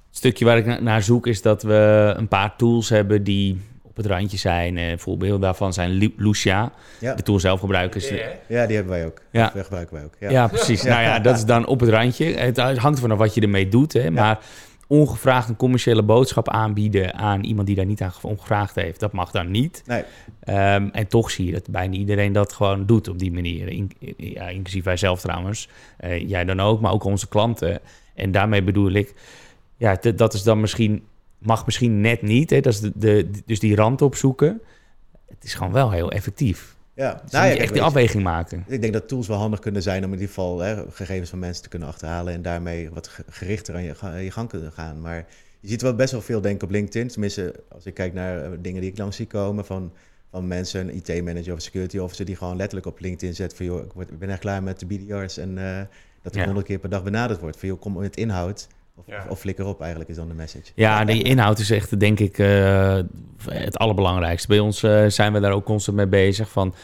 het 0.08 0.16
stukje 0.16 0.44
waar 0.44 0.56
ik 0.56 0.80
naar 0.80 1.02
zoek 1.02 1.26
is 1.26 1.42
dat 1.42 1.62
we 1.62 2.14
een 2.16 2.28
paar 2.28 2.56
tools 2.56 2.88
hebben 2.88 3.24
die 3.24 3.60
op 3.82 3.96
het 3.96 4.06
randje 4.06 4.36
zijn. 4.36 4.76
Uh, 4.76 4.92
voorbeelden 4.96 5.40
daarvan 5.40 5.72
zijn 5.72 6.12
Lucia. 6.16 6.72
Ja. 7.00 7.14
De 7.14 7.22
tool 7.22 7.40
zelf 7.40 7.60
gebruiken. 7.60 8.16
Ja, 8.48 8.66
die 8.66 8.76
hebben 8.76 8.92
wij 8.92 9.06
ook. 9.06 9.22
Ja. 9.30 9.50
Die 9.54 9.62
gebruiken 9.62 9.94
wij 9.94 10.04
ook. 10.04 10.14
Ja, 10.18 10.30
ja 10.30 10.46
precies. 10.48 10.82
nou 10.82 11.02
ja, 11.02 11.18
dat 11.18 11.36
is 11.36 11.44
dan 11.44 11.66
op 11.66 11.80
het 11.80 11.88
randje. 11.88 12.24
Het 12.24 12.56
hangt 12.56 13.00
vanaf 13.00 13.18
wat 13.18 13.34
je 13.34 13.40
ermee 13.40 13.68
doet. 13.68 13.92
Hè. 13.92 14.10
Maar 14.10 14.38
ongevraagd 14.92 15.48
een 15.48 15.56
commerciële 15.56 16.02
boodschap 16.02 16.48
aanbieden 16.48 17.14
aan 17.14 17.44
iemand 17.44 17.66
die 17.66 17.76
daar 17.76 17.86
niet 17.86 18.02
aan 18.02 18.12
ongevraagd 18.22 18.74
heeft. 18.74 19.00
Dat 19.00 19.12
mag 19.12 19.30
dan 19.30 19.50
niet. 19.50 19.82
Nee. 19.86 20.02
Um, 20.74 20.90
en 20.90 21.06
toch 21.08 21.30
zie 21.30 21.46
je 21.46 21.52
dat 21.52 21.70
bijna 21.70 21.94
iedereen 21.94 22.32
dat 22.32 22.52
gewoon 22.52 22.86
doet 22.86 23.08
op 23.08 23.18
die 23.18 23.32
manier. 23.32 23.68
In, 23.68 23.90
ja, 24.16 24.48
inclusief 24.48 24.84
wij 24.84 24.96
zelf 24.96 25.20
trouwens. 25.20 25.68
Uh, 26.00 26.28
jij 26.28 26.44
dan 26.44 26.60
ook, 26.60 26.80
maar 26.80 26.92
ook 26.92 27.04
onze 27.04 27.28
klanten. 27.28 27.80
En 28.14 28.32
daarmee 28.32 28.62
bedoel 28.62 28.90
ik, 28.90 29.14
ja, 29.76 29.98
dat 30.14 30.34
is 30.34 30.42
dan 30.42 30.60
misschien, 30.60 31.02
mag 31.38 31.64
misschien 31.64 32.00
net 32.00 32.22
niet. 32.22 32.50
Hè? 32.50 32.60
Dat 32.60 32.72
is 32.72 32.80
de, 32.80 32.92
de, 32.94 33.30
dus 33.46 33.60
die 33.60 33.76
rand 33.76 34.02
opzoeken. 34.02 34.60
Het 35.28 35.44
is 35.44 35.54
gewoon 35.54 35.72
wel 35.72 35.90
heel 35.90 36.10
effectief. 36.10 36.71
Ja, 36.94 37.20
dus 37.22 37.30
nou 37.30 37.46
ja, 37.46 37.56
echt 37.56 37.72
die 37.72 37.82
afweging 37.82 38.22
maken. 38.22 38.64
Ik 38.66 38.80
denk 38.80 38.92
dat 38.92 39.08
tools 39.08 39.26
wel 39.26 39.36
handig 39.36 39.60
kunnen 39.60 39.82
zijn 39.82 39.98
om 39.98 40.12
in 40.12 40.12
ieder 40.12 40.28
geval 40.28 40.58
hè, 40.58 40.90
gegevens 40.90 41.30
van 41.30 41.38
mensen 41.38 41.62
te 41.62 41.68
kunnen 41.68 41.88
achterhalen 41.88 42.32
en 42.32 42.42
daarmee 42.42 42.90
wat 42.90 43.10
gerichter 43.28 43.74
aan 43.74 43.82
je, 43.82 43.94
aan 44.00 44.22
je 44.22 44.30
gang 44.30 44.48
kunnen 44.48 44.72
gaan. 44.72 45.00
Maar 45.00 45.26
je 45.60 45.68
ziet 45.68 45.82
wel 45.82 45.94
best 45.94 46.12
wel 46.12 46.20
veel 46.20 46.40
denk 46.40 46.54
ik 46.54 46.62
op 46.62 46.70
LinkedIn. 46.70 47.08
Tenminste, 47.08 47.54
als 47.68 47.86
ik 47.86 47.94
kijk 47.94 48.12
naar 48.12 48.44
eh, 48.44 48.50
dingen 48.60 48.80
die 48.80 48.90
ik 48.90 48.98
langs 48.98 49.16
zie 49.16 49.26
komen 49.26 49.64
van, 49.64 49.92
van 50.30 50.46
mensen, 50.46 50.88
een 50.88 50.94
IT-manager 50.94 51.52
of 51.52 51.60
security 51.60 51.98
officer, 51.98 52.24
die 52.24 52.36
gewoon 52.36 52.56
letterlijk 52.56 52.86
op 52.86 53.00
LinkedIn 53.00 53.34
zet 53.34 53.54
van 53.54 53.66
joh, 53.66 54.00
ik 54.00 54.18
ben 54.18 54.30
echt 54.30 54.40
klaar 54.40 54.62
met 54.62 54.80
de 54.80 54.86
BDR's 54.86 55.36
en 55.36 55.56
uh, 55.56 55.80
dat 56.22 56.34
er 56.34 56.44
honderd 56.44 56.66
keer 56.66 56.78
per 56.78 56.90
dag 56.90 57.02
benaderd 57.02 57.40
wordt. 57.40 57.56
Van 57.56 57.68
joh, 57.68 57.80
kom 57.80 57.92
met 57.92 58.16
inhoud. 58.16 58.68
Of, 58.96 59.04
of, 59.28 59.40
flikker 59.40 59.66
op 59.66 59.80
eigenlijk 59.80 60.10
is 60.10 60.16
dan 60.16 60.28
de 60.28 60.34
message. 60.34 60.72
Ja, 60.74 61.04
die 61.04 61.22
inhoud 61.22 61.58
is 61.58 61.70
echt 61.70 62.00
denk 62.00 62.20
ik 62.20 62.38
uh, 62.38 62.98
het 63.50 63.76
allerbelangrijkste. 63.76 64.48
Bij 64.48 64.58
ons 64.58 64.82
uh, 64.82 65.06
zijn 65.06 65.32
we 65.32 65.40
daar 65.40 65.52
ook 65.52 65.64
constant 65.64 65.96
mee 65.96 66.06
bezig. 66.06 66.50
Van, 66.50 66.74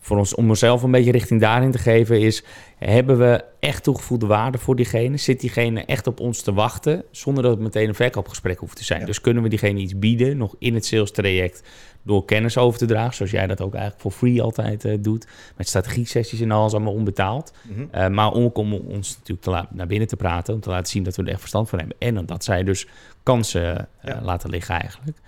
voor 0.00 0.18
ons, 0.18 0.34
om 0.34 0.48
onszelf 0.48 0.82
een 0.82 0.90
beetje 0.90 1.12
richting 1.12 1.40
daarin 1.40 1.70
te 1.70 1.78
geven, 1.78 2.20
is: 2.20 2.44
hebben 2.78 3.18
we 3.18 3.44
echt 3.60 3.82
toegevoegde 3.82 4.26
waarde 4.26 4.58
voor 4.58 4.76
diegene? 4.76 5.16
Zit 5.16 5.40
diegene 5.40 5.84
echt 5.84 6.06
op 6.06 6.20
ons 6.20 6.42
te 6.42 6.52
wachten, 6.52 7.04
zonder 7.10 7.42
dat 7.42 7.52
het 7.52 7.60
meteen 7.60 7.88
een 7.88 7.94
verkoopgesprek 7.94 8.58
hoeft 8.58 8.76
te 8.76 8.84
zijn? 8.84 9.06
Dus 9.06 9.20
kunnen 9.20 9.42
we 9.42 9.48
diegene 9.48 9.80
iets 9.80 9.98
bieden, 9.98 10.36
nog 10.36 10.54
in 10.58 10.74
het 10.74 10.86
sales 10.86 11.10
traject, 11.10 11.62
door 12.02 12.24
kennis 12.24 12.58
over 12.58 12.78
te 12.78 12.86
dragen, 12.86 13.14
zoals 13.14 13.30
jij 13.30 13.46
dat 13.46 13.60
ook 13.60 13.72
eigenlijk 13.72 14.02
voor 14.02 14.12
free 14.12 14.42
altijd 14.42 14.84
uh, 14.84 14.96
doet, 15.00 15.26
met 15.56 15.68
strategie-sessies 15.68 16.40
en 16.40 16.50
alles 16.50 16.72
allemaal 16.72 16.92
onbetaald. 16.92 17.52
Mm 17.62 17.88
-hmm. 17.92 18.14
maar 18.14 18.32
om, 18.32 18.50
om 18.54 18.72
ons 18.72 19.16
natuurlijk 19.18 19.42
te 19.42 19.74
naar 19.76 19.86
binnen 19.86 20.08
te 20.08 20.16
praten, 20.16 20.54
om 20.54 20.60
te 20.60 20.70
laten 20.70 20.92
zien 20.92 21.02
dat 21.02 21.16
we 21.16 21.22
er 21.22 21.28
echt 21.28 21.40
verstand 21.40 21.68
van 21.68 21.78
hebben. 21.78 21.96
En 21.98 22.26
dat 22.26 22.44
zij 22.44 22.62
dus 22.64 22.86
kansen 23.22 23.88
uh, 24.04 24.16
laten 24.22 24.50
liggen 24.50 24.80
eigenlijk. 24.80 25.18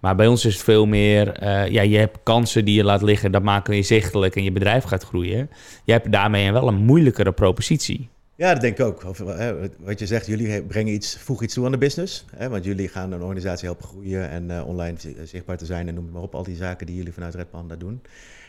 Maar 0.00 0.16
bij 0.16 0.26
ons 0.26 0.44
is 0.44 0.54
het 0.54 0.62
veel 0.62 0.86
meer, 0.86 1.42
uh, 1.42 1.68
ja, 1.68 1.82
je 1.82 1.98
hebt 1.98 2.18
kansen 2.22 2.64
die 2.64 2.74
je 2.74 2.84
laat 2.84 3.02
liggen, 3.02 3.32
dat 3.32 3.42
maken 3.42 3.76
je 3.76 3.82
zichtelijk 3.82 4.36
en 4.36 4.44
je 4.44 4.52
bedrijf 4.52 4.84
gaat 4.84 5.04
groeien. 5.04 5.50
Je 5.84 5.92
hebt 5.92 6.12
daarmee 6.12 6.52
wel 6.52 6.68
een 6.68 6.84
moeilijkere 6.84 7.32
propositie. 7.32 8.08
Ja, 8.34 8.52
dat 8.52 8.60
denk 8.60 8.78
ik 8.78 8.84
ook. 8.84 9.04
Of, 9.04 9.18
hè, 9.18 9.54
wat 9.78 9.98
je 9.98 10.06
zegt, 10.06 10.26
jullie 10.26 10.62
brengen 10.62 10.92
iets, 10.92 11.18
voegen 11.18 11.44
iets 11.44 11.54
toe 11.54 11.64
aan 11.64 11.70
de 11.70 11.78
business. 11.78 12.24
Hè, 12.36 12.48
want 12.48 12.64
jullie 12.64 12.88
gaan 12.88 13.12
een 13.12 13.22
organisatie 13.22 13.66
helpen 13.66 13.88
groeien 13.88 14.30
en 14.30 14.50
uh, 14.50 14.66
online 14.66 14.96
zichtbaar 15.24 15.56
te 15.56 15.66
zijn 15.66 15.88
en 15.88 15.94
noem 15.94 16.10
maar 16.12 16.22
op. 16.22 16.34
Al 16.34 16.42
die 16.42 16.56
zaken 16.56 16.86
die 16.86 16.96
jullie 16.96 17.12
vanuit 17.12 17.34
Red 17.34 17.50
Panda 17.50 17.76
doen. 17.76 18.02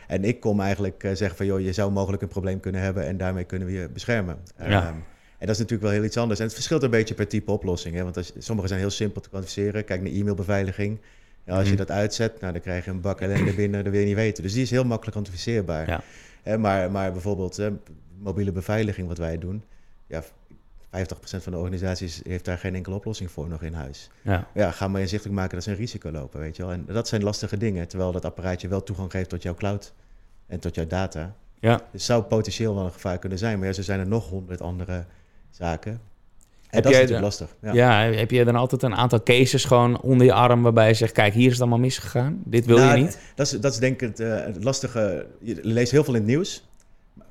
En 0.08 0.24
ik 0.24 0.40
kom 0.40 0.60
eigenlijk 0.60 1.04
uh, 1.04 1.12
zeggen 1.14 1.38
van, 1.38 1.46
joh, 1.46 1.60
je 1.60 1.74
zou 1.74 1.92
mogelijk 1.92 2.22
een 2.22 2.28
probleem 2.28 2.60
kunnen 2.60 2.82
hebben 2.82 3.06
en 3.06 3.18
daarmee 3.18 3.44
kunnen 3.44 3.68
we 3.68 3.74
je 3.74 3.90
beschermen. 3.90 4.38
Ja. 4.68 4.88
Um, 4.88 5.04
en 5.38 5.48
dat 5.48 5.50
is 5.50 5.58
natuurlijk 5.58 5.82
wel 5.82 5.92
heel 5.92 6.04
iets 6.04 6.18
anders. 6.18 6.40
En 6.40 6.46
het 6.46 6.54
verschilt 6.54 6.84
een 6.84 6.90
beetje 6.90 7.14
per 7.14 7.28
type 7.28 7.52
oplossing. 7.52 7.96
Hè? 7.96 8.04
Want 8.04 8.18
als, 8.18 8.32
sommige 8.38 8.68
zijn 8.68 8.80
heel 8.80 8.90
simpel 8.90 9.22
te 9.22 9.30
kwantificeren. 9.30 9.86
Kijk 9.86 10.02
naar 10.02 10.12
e-mailbeveiliging 10.12 11.00
Ja, 11.50 11.58
als 11.58 11.70
je 11.70 11.76
dat 11.76 11.92
uitzet, 11.92 12.40
nou, 12.40 12.54
dan 12.54 12.62
krijg 12.62 12.86
je 12.86 12.92
een 12.92 13.02
bak 13.02 13.22
ellende 13.22 13.54
binnen, 13.54 13.84
dat 13.84 13.92
wil 13.92 14.02
je 14.02 14.08
niet 14.08 14.16
weten. 14.16 14.44
Dus 14.44 14.54
die 14.54 14.62
is 14.62 14.70
heel 14.70 14.84
makkelijk 14.84 15.12
kwantificeerbaar. 15.12 16.04
Ja. 16.44 16.58
maar, 16.58 16.92
maar 16.92 17.12
bijvoorbeeld 17.12 17.62
mobiele 18.18 18.52
beveiliging, 18.52 19.08
wat 19.08 19.18
wij 19.18 19.38
doen, 19.38 19.64
ja, 20.08 20.24
50% 20.24 20.28
van 21.20 21.52
de 21.52 21.58
organisaties 21.58 22.22
heeft 22.24 22.46
daar 22.46 22.58
geen 22.58 22.76
enkele 22.76 22.96
oplossing 22.96 23.32
voor 23.32 23.48
nog 23.48 23.62
in 23.62 23.74
huis. 23.74 24.10
Ja. 24.22 24.48
ja, 24.54 24.72
ga 24.72 24.88
maar 24.88 25.02
inzichtelijk 25.02 25.38
maken 25.38 25.54
dat 25.56 25.64
ze 25.64 25.72
een 25.72 25.78
risico 25.78 26.12
lopen, 26.12 26.40
weet 26.40 26.56
je 26.56 26.64
wel. 26.64 26.72
En 26.72 26.86
dat 26.88 27.08
zijn 27.08 27.24
lastige 27.24 27.58
dingen, 27.58 27.88
terwijl 27.88 28.12
dat 28.12 28.26
apparaatje 28.26 28.68
wel 28.68 28.84
toegang 28.84 29.12
geeft 29.12 29.30
tot 29.30 29.44
jouw 29.44 29.54
cloud 29.54 29.94
en 30.48 30.60
tot 30.60 30.76
jouw 30.76 30.88
data. 30.88 31.36
Ja. 31.60 31.82
Dus 31.92 32.06
zou 32.06 32.24
potentieel 32.24 32.76
wel 32.76 32.86
een 32.86 32.92
gevaar 32.92 33.18
kunnen 33.18 33.38
zijn, 33.38 33.60
maar 33.60 33.68
ja, 33.68 33.74
er 33.78 33.84
zijn 33.84 34.00
er 34.00 34.08
nog 34.08 34.30
honderd 34.30 34.62
andere 34.62 35.06
zaken. 35.50 36.02
Heb 36.70 36.84
dat 36.84 36.92
is 36.92 36.98
natuurlijk 36.98 37.26
lastig. 37.26 37.56
Ja. 37.62 37.74
ja. 37.74 38.12
heb 38.12 38.32
je 38.32 38.46
dan 38.46 38.56
altijd 38.56 38.84
een 38.84 38.96
aantal 38.96 39.24
cases 39.24 39.66
gewoon 39.66 40.02
onder 40.02 40.26
je 40.26 40.34
arm 40.34 40.62
waarbij 40.62 40.88
je 40.88 40.94
zegt, 40.94 41.12
kijk, 41.12 41.34
hier 41.34 41.46
is 41.46 41.52
het 41.52 41.62
allemaal 41.62 41.80
misgegaan, 41.80 42.42
dit 42.46 42.66
wil 42.66 42.78
je 42.78 42.84
nou, 42.84 43.00
niet? 43.00 43.20
Dat 43.36 43.46
is, 43.46 43.60
dat 43.60 43.74
is 43.74 43.80
denk 43.80 44.02
ik 44.02 44.08
het, 44.08 44.20
uh, 44.20 44.46
het 44.46 44.64
lastige. 44.64 45.26
Je 45.42 45.60
leest 45.62 45.92
heel 45.92 46.04
veel 46.04 46.14
in 46.14 46.20
het 46.20 46.30
nieuws, 46.30 46.68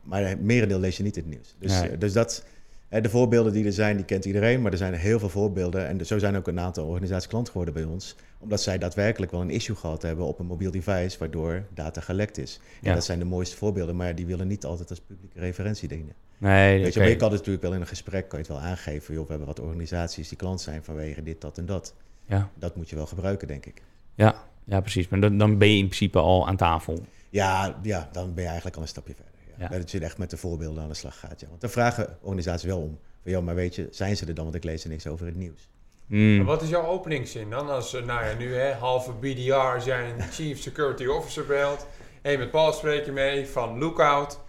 maar 0.03 0.29
het 0.29 0.41
merendeel 0.41 0.81
lees 0.81 0.97
je 0.97 1.03
niet 1.03 1.17
in 1.17 1.23
het 1.23 1.31
nieuws. 1.31 1.55
Dus, 1.59 1.99
dus 1.99 2.13
dat 2.13 2.45
de 2.89 3.09
voorbeelden 3.09 3.53
die 3.53 3.65
er 3.65 3.73
zijn, 3.73 3.97
die 3.97 4.05
kent 4.05 4.25
iedereen, 4.25 4.63
maar 4.63 4.73
er 4.73 4.79
zijn 4.79 4.95
heel 4.95 5.19
veel 5.19 5.29
voorbeelden. 5.29 5.87
En 5.87 6.07
zo 6.07 6.19
zijn 6.19 6.37
ook 6.37 6.49
een 6.49 6.61
aantal 6.61 6.87
organisaties 6.87 7.29
klant 7.29 7.49
geworden 7.49 7.75
bij 7.75 7.85
ons, 7.85 8.17
omdat 8.39 8.61
zij 8.61 8.79
daadwerkelijk 8.79 9.33
wel 9.33 9.41
een 9.41 9.51
issue 9.51 9.77
gehad 9.77 10.03
hebben 10.03 10.27
op 10.27 10.39
een 10.39 10.47
mobiel 10.47 10.71
device, 10.71 11.19
waardoor 11.19 11.65
data 11.75 12.01
gelekt 12.01 12.39
is. 12.39 12.61
Ja. 12.81 12.89
En 12.89 12.95
dat 12.95 13.05
zijn 13.05 13.19
de 13.19 13.25
mooiste 13.25 13.57
voorbeelden, 13.57 13.97
maar 13.97 14.15
die 14.15 14.27
willen 14.27 14.47
niet 14.47 14.65
altijd 14.65 14.91
als 14.91 15.01
publieke 15.01 15.41
referentie 15.41 15.89
dienen. 15.89 16.15
Nee, 16.39 16.83
Weet 16.83 16.95
je, 16.95 17.01
maar 17.01 17.09
je 17.09 17.17
kan 17.17 17.29
het 17.29 17.39
natuurlijk 17.39 17.65
wel 17.65 17.75
in 17.75 17.81
een 17.81 17.87
gesprek 17.87 18.29
kan 18.29 18.39
je 18.39 18.45
het 18.45 18.55
wel 18.55 18.65
aangeven. 18.65 19.15
Joh, 19.15 19.23
we 19.23 19.29
hebben 19.31 19.47
wat 19.47 19.61
organisaties 19.61 20.29
die 20.29 20.39
klant 20.39 20.61
zijn 20.61 20.85
vanwege 20.85 21.23
dit, 21.23 21.41
dat 21.41 21.59
en 21.59 21.67
dat. 21.67 21.95
Ja. 22.27 22.51
Dat 22.55 22.77
moet 22.77 22.91
je 22.91 22.97
wel 22.97 23.07
gebruiken, 23.07 23.49
denk 23.49 23.67
ik. 23.67 23.83
Ja, 24.15 24.45
ja 24.65 24.81
precies. 24.81 25.09
Maar 25.09 25.21
dan, 25.21 25.39
dan 25.39 25.59
ben 25.59 25.69
je 25.69 25.77
in 25.77 25.87
principe 25.87 26.19
al 26.19 26.47
aan 26.47 26.57
tafel. 26.57 27.05
Ja, 27.31 27.79
ja, 27.83 28.09
dan 28.13 28.27
ben 28.35 28.43
je 28.43 28.49
eigenlijk 28.49 28.77
al 28.77 28.83
een 28.83 28.89
stapje 28.89 29.15
verder. 29.15 29.33
Ja. 29.59 29.79
Dat 29.79 29.91
je 29.91 30.01
echt 30.01 30.19
met 30.19 30.31
de 30.31 30.37
voorbeelden 30.37 30.83
aan 30.83 30.89
de 30.89 30.95
slag 30.95 31.19
gaat. 31.19 31.41
Ja. 31.41 31.49
Want 31.49 31.61
daar 31.61 31.71
vragen 31.71 32.17
organisaties 32.21 32.67
wel 32.67 32.81
om. 32.81 32.99
Van, 33.23 33.33
joh, 33.33 33.45
maar 33.45 33.55
weet 33.55 33.75
je, 33.75 33.89
zijn 33.91 34.17
ze 34.17 34.27
er 34.27 34.35
dan? 34.35 34.45
Want 34.45 34.57
ik 34.57 34.65
lees 34.65 34.85
er 34.85 34.91
niks 34.91 35.07
over 35.07 35.27
het 35.27 35.37
nieuws. 35.37 35.69
Hmm. 36.09 36.45
Wat 36.45 36.63
is 36.63 36.69
jouw 36.69 36.87
openingszin 36.87 37.51
dan? 37.51 37.71
Als, 37.71 37.95
eh, 37.95 38.05
nou 38.05 38.25
ja, 38.25 38.35
nu 38.39 38.55
hè, 38.55 38.73
halve 38.73 39.13
BDR, 39.13 39.91
een 39.91 40.23
Chief 40.33 40.61
Security 40.61 41.07
Officer 41.07 41.47
belt. 41.47 41.87
Hé, 42.23 42.37
met 42.37 42.51
Paul 42.51 42.73
spreek 42.73 43.05
je 43.05 43.13
mee 43.13 43.47
van 43.47 43.79
Lookout. 43.79 44.41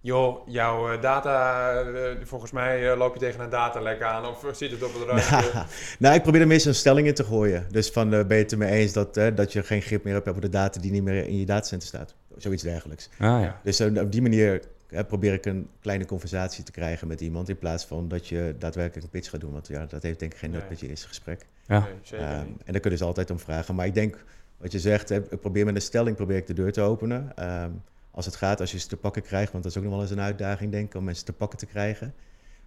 Joh, 0.00 0.48
jouw 0.48 0.92
eh, 0.92 1.00
data, 1.00 1.72
uh, 1.82 2.00
volgens 2.22 2.50
mij 2.50 2.96
loop 2.96 3.14
je 3.14 3.20
tegen 3.20 3.40
een 3.40 3.50
datalek 3.50 4.02
aan 4.02 4.26
of 4.26 4.44
zit 4.52 4.70
het 4.70 4.82
op 4.82 4.94
het 4.94 5.02
randje? 5.08 5.50
Nou, 5.52 5.66
nou, 5.98 6.14
ik 6.14 6.22
probeer 6.22 6.40
er 6.40 6.46
meestal 6.46 6.70
een 6.70 6.76
stelling 6.76 7.06
in 7.06 7.14
te 7.14 7.24
gooien. 7.24 7.66
Dus 7.70 7.90
van, 7.90 8.10
ben 8.10 8.26
je 8.28 8.34
het 8.34 8.52
er 8.52 8.58
mee 8.58 8.70
eens 8.70 8.92
dat, 8.92 9.14
dat 9.14 9.52
je 9.52 9.62
geen 9.62 9.82
grip 9.82 10.04
meer 10.04 10.14
hebt 10.14 10.28
op 10.28 10.40
de 10.40 10.48
data 10.48 10.80
die 10.80 10.90
niet 10.90 11.02
meer 11.02 11.26
in 11.26 11.38
je 11.38 11.46
datacenter 11.46 11.88
staat? 11.88 12.14
Zoiets 12.36 12.62
dergelijks. 12.62 13.08
Ah, 13.18 13.42
ja. 13.42 13.60
Dus 13.62 13.80
eh, 13.80 14.02
op 14.02 14.12
die 14.12 14.22
manier 14.22 14.62
probeer 15.08 15.32
ik 15.32 15.46
een 15.46 15.68
kleine 15.80 16.04
conversatie 16.04 16.64
te 16.64 16.72
krijgen 16.72 17.08
met 17.08 17.20
iemand... 17.20 17.48
in 17.48 17.58
plaats 17.58 17.84
van 17.84 18.08
dat 18.08 18.28
je 18.28 18.54
daadwerkelijk 18.58 19.04
een 19.04 19.10
pitch 19.10 19.30
gaat 19.30 19.40
doen. 19.40 19.52
Want 19.52 19.68
ja, 19.68 19.86
dat 19.86 20.02
heeft 20.02 20.18
denk 20.18 20.32
ik 20.32 20.38
geen 20.38 20.50
nut 20.50 20.68
met 20.68 20.80
je 20.80 20.88
eerste 20.88 21.08
gesprek. 21.08 21.46
Ja. 21.66 21.88
Nee, 22.10 22.20
um, 22.20 22.56
en 22.64 22.72
daar 22.72 22.80
kunnen 22.80 22.98
ze 22.98 23.04
altijd 23.04 23.30
om 23.30 23.38
vragen. 23.38 23.74
Maar 23.74 23.86
ik 23.86 23.94
denk, 23.94 24.24
wat 24.56 24.72
je 24.72 24.80
zegt, 24.80 25.08
hè, 25.08 25.20
probeer 25.20 25.64
met 25.64 25.74
een 25.74 25.80
stelling 25.80 26.16
probeer 26.16 26.36
ik 26.36 26.46
de 26.46 26.54
deur 26.54 26.72
te 26.72 26.80
openen. 26.80 27.36
Ehm, 27.36 27.70
als 28.10 28.26
het 28.26 28.36
gaat, 28.36 28.60
als 28.60 28.72
je 28.72 28.78
ze 28.78 28.88
te 28.88 28.96
pakken 28.96 29.22
krijgt... 29.22 29.52
want 29.52 29.64
dat 29.64 29.72
is 29.72 29.78
ook 29.78 29.84
nog 29.84 29.92
wel 29.92 30.02
eens 30.02 30.10
een 30.10 30.20
uitdaging, 30.20 30.72
denk 30.72 30.86
ik, 30.86 30.94
om 30.94 31.04
mensen 31.04 31.24
te 31.24 31.32
pakken 31.32 31.58
te 31.58 31.66
krijgen. 31.66 32.14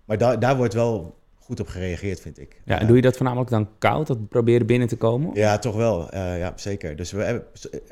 Maar 0.05 0.17
daar 0.17 0.39
daar 0.39 0.57
wordt 0.57 0.73
wel 0.73 1.17
goed 1.45 1.59
op 1.59 1.67
gereageerd, 1.67 2.19
vind 2.19 2.39
ik. 2.39 2.61
Ja, 2.63 2.79
en 2.79 2.87
doe 2.87 2.95
je 2.95 3.01
dat 3.01 3.15
voornamelijk 3.15 3.49
dan 3.49 3.69
koud, 3.77 4.07
dat 4.07 4.29
proberen 4.29 4.67
binnen 4.67 4.87
te 4.87 4.95
komen? 4.95 5.29
Ja, 5.33 5.57
toch 5.57 5.75
wel. 5.75 6.13
Uh, 6.13 6.39
ja, 6.39 6.53
zeker. 6.55 6.95
Dus 6.95 7.11
we 7.11 7.23
hebben, 7.23 7.43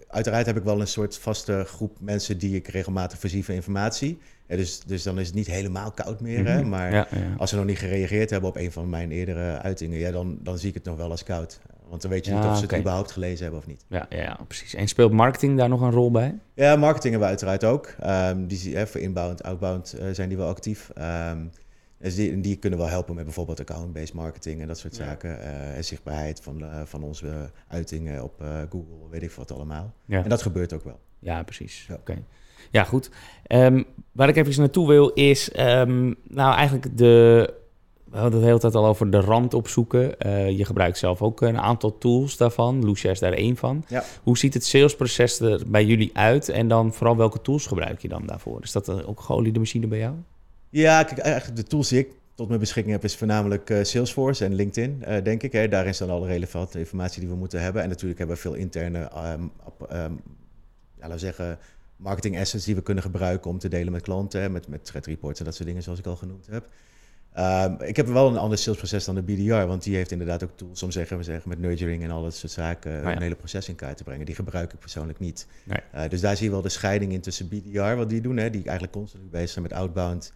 uiteraard 0.07 0.45
heb 0.45 0.57
ik 0.57 0.63
wel 0.63 0.81
een 0.81 0.87
soort 0.87 1.17
vaste 1.17 1.63
groep 1.67 1.97
mensen 1.99 2.37
die 2.37 2.55
ik 2.55 2.67
regelmatig 2.67 3.19
voorzie 3.19 3.45
van 3.45 3.55
informatie. 3.55 4.19
Ja, 4.47 4.55
dus, 4.55 4.79
dus 4.79 5.03
dan 5.03 5.19
is 5.19 5.27
het 5.27 5.35
niet 5.35 5.47
helemaal 5.47 5.91
koud 5.91 6.21
meer. 6.21 6.45
hè? 6.47 6.59
Mhm. 6.59 6.69
Maar 6.69 7.07
als 7.37 7.49
ze 7.49 7.55
nog 7.55 7.65
niet 7.65 7.79
gereageerd 7.79 8.29
hebben 8.29 8.49
op 8.49 8.55
een 8.55 8.71
van 8.71 8.89
mijn 8.89 9.11
eerdere 9.11 9.61
uitingen, 9.61 9.99
ja, 9.99 10.11
dan, 10.11 10.37
dan 10.41 10.57
zie 10.57 10.69
ik 10.69 10.73
het 10.73 10.83
nog 10.83 10.97
wel 10.97 11.09
als 11.09 11.23
koud. 11.23 11.59
Want 11.89 12.01
dan 12.01 12.11
weet 12.11 12.25
je 12.25 12.33
niet 12.33 12.43
of 12.43 12.57
ze 12.57 12.65
het 12.65 12.77
überhaupt 12.77 13.11
gelezen 13.11 13.43
hebben 13.43 13.59
of 13.59 13.67
niet. 13.67 13.85
Ja, 13.87 14.05
ja, 14.09 14.39
precies. 14.47 14.73
En 14.73 14.87
speelt 14.87 15.11
marketing 15.11 15.57
daar 15.57 15.69
nog 15.69 15.81
een 15.81 15.91
rol 15.91 16.11
bij? 16.11 16.39
Ja, 16.53 16.75
marketing 16.75 17.11
hebben 17.13 17.19
we 17.19 17.25
uiteraard 17.25 17.63
ook. 17.63 17.95
Um, 18.05 18.47
die, 18.47 18.75
hè, 18.75 18.87
voor 18.87 19.01
inbound, 19.01 19.43
outbound 19.43 19.95
uh, 19.99 20.05
zijn 20.11 20.29
die 20.29 20.37
wel 20.37 20.47
actief. 20.47 20.91
Um, 20.97 21.51
dus 22.03 22.15
die, 22.15 22.39
die 22.39 22.55
kunnen 22.55 22.79
wel 22.79 22.87
helpen 22.87 23.15
met 23.15 23.23
bijvoorbeeld 23.23 23.59
account-based 23.59 24.13
marketing 24.13 24.61
en 24.61 24.67
dat 24.67 24.77
soort 24.77 24.95
zaken. 24.95 25.29
Uh, 25.29 25.77
en 25.77 25.85
zichtbaarheid 25.85 26.39
van, 26.41 26.61
uh, 26.63 26.81
van 26.85 27.03
onze 27.03 27.51
uitingen 27.67 28.23
op 28.23 28.41
uh, 28.41 28.47
Google, 28.69 29.09
weet 29.09 29.23
ik 29.23 29.31
wat 29.31 29.51
allemaal. 29.51 29.93
Ja. 30.05 30.23
En 30.23 30.29
dat 30.29 30.41
gebeurt 30.41 30.73
ook 30.73 30.83
wel. 30.83 30.99
Ja, 31.19 31.43
precies. 31.43 31.85
Ja. 31.87 31.93
Oké. 31.93 32.23
Ja, 32.71 32.83
goed. 32.83 33.09
Um, 33.47 33.85
waar 34.11 34.29
ik 34.29 34.35
even 34.35 34.59
naartoe 34.59 34.87
wil 34.87 35.09
is, 35.09 35.59
um, 35.59 36.15
nou 36.27 36.55
eigenlijk 36.55 36.97
de, 36.97 37.53
we 38.03 38.17
hadden 38.17 38.31
het 38.31 38.41
de 38.41 38.47
hele 38.47 38.59
tijd 38.59 38.75
al 38.75 38.85
over 38.85 39.11
de 39.11 39.19
rand 39.19 39.53
opzoeken. 39.53 40.15
je 40.55 40.65
gebruikt 40.65 40.97
zelf 40.97 41.21
ook 41.21 41.41
een 41.41 41.59
aantal 41.59 41.97
tools 41.97 42.37
daarvan. 42.37 42.85
Lucia 42.85 43.11
is 43.11 43.19
daar 43.19 43.33
één 43.33 43.55
van. 43.55 43.85
Ja. 43.87 44.03
Hoe 44.23 44.37
ziet 44.37 44.53
het 44.53 44.65
salesproces 44.65 45.39
er 45.39 45.63
bij 45.67 45.85
jullie 45.85 46.17
uit? 46.17 46.49
En 46.49 46.67
dan 46.67 46.93
vooral 46.93 47.17
welke 47.17 47.41
tools 47.41 47.67
gebruik 47.67 48.01
je 48.01 48.07
dan 48.07 48.25
daarvoor? 48.25 48.61
Is 48.61 48.71
dat 48.71 49.05
ook 49.05 49.19
geoliede 49.19 49.59
machine 49.59 49.87
bij 49.87 49.99
jou? 49.99 50.15
Ja, 50.73 51.03
kijk, 51.03 51.17
eigenlijk 51.17 51.55
de 51.55 51.67
tools 51.67 51.87
die 51.87 51.99
ik 51.99 52.11
tot 52.35 52.47
mijn 52.47 52.59
beschikking 52.59 52.93
heb 52.93 53.03
is 53.03 53.15
voornamelijk 53.15 53.69
uh, 53.69 53.83
Salesforce 53.83 54.45
en 54.45 54.53
LinkedIn, 54.53 55.03
uh, 55.07 55.23
denk 55.23 55.43
ik. 55.43 55.51
Hè. 55.51 55.67
Daarin 55.67 55.93
staan 55.93 56.09
alle 56.09 56.27
relevante 56.27 56.79
informatie 56.79 57.19
die 57.19 57.29
we 57.29 57.35
moeten 57.35 57.61
hebben. 57.61 57.81
En 57.81 57.89
natuurlijk 57.89 58.19
hebben 58.19 58.35
we 58.35 58.41
veel 58.41 58.53
interne, 58.53 58.99
um, 58.99 59.51
um, 59.91 60.21
ja, 60.95 60.99
laten 60.99 61.11
we 61.11 61.17
zeggen, 61.17 61.57
marketing 61.95 62.39
assets 62.39 62.65
die 62.65 62.75
we 62.75 62.81
kunnen 62.81 63.03
gebruiken 63.03 63.49
om 63.49 63.59
te 63.59 63.67
delen 63.67 63.91
met 63.91 64.01
klanten, 64.01 64.51
met, 64.51 64.67
met 64.67 64.85
threat 64.85 65.05
reports 65.05 65.39
en 65.39 65.45
dat 65.45 65.55
soort 65.55 65.67
dingen 65.67 65.83
zoals 65.83 65.99
ik 65.99 66.05
al 66.05 66.15
genoemd 66.15 66.47
heb. 66.49 66.67
Um, 67.37 67.81
ik 67.81 67.95
heb 67.95 68.07
wel 68.07 68.27
een 68.27 68.37
ander 68.37 68.57
salesproces 68.57 69.05
dan 69.05 69.15
de 69.15 69.21
BDR, 69.21 69.53
want 69.53 69.83
die 69.83 69.95
heeft 69.95 70.11
inderdaad 70.11 70.43
ook 70.43 70.57
tools 70.57 70.83
om 70.83 70.91
zeggen, 70.91 71.17
we 71.17 71.23
zeggen 71.23 71.49
met 71.49 71.59
nurturing 71.59 72.03
en 72.03 72.11
al 72.11 72.23
dat 72.23 72.35
soort 72.35 72.51
zaken 72.51 73.05
oh 73.05 73.11
een 73.11 73.21
hele 73.21 73.35
proces 73.35 73.69
in 73.69 73.75
kaart 73.75 73.97
te 73.97 74.03
brengen. 74.03 74.25
Die 74.25 74.35
gebruik 74.35 74.73
ik 74.73 74.79
persoonlijk 74.79 75.19
niet. 75.19 75.47
Nee. 75.63 75.79
Uh, 75.95 76.09
dus 76.09 76.21
daar 76.21 76.37
zie 76.37 76.45
je 76.45 76.51
wel 76.51 76.61
de 76.61 76.69
scheiding 76.69 77.11
in 77.11 77.21
tussen 77.21 77.47
BDR, 77.47 77.93
wat 77.93 78.09
die 78.09 78.21
doen, 78.21 78.37
hè, 78.37 78.49
die 78.49 78.63
eigenlijk 78.63 78.93
constant 78.93 79.31
bezig 79.31 79.49
zijn 79.49 79.63
met 79.63 79.73
outbound 79.73 80.33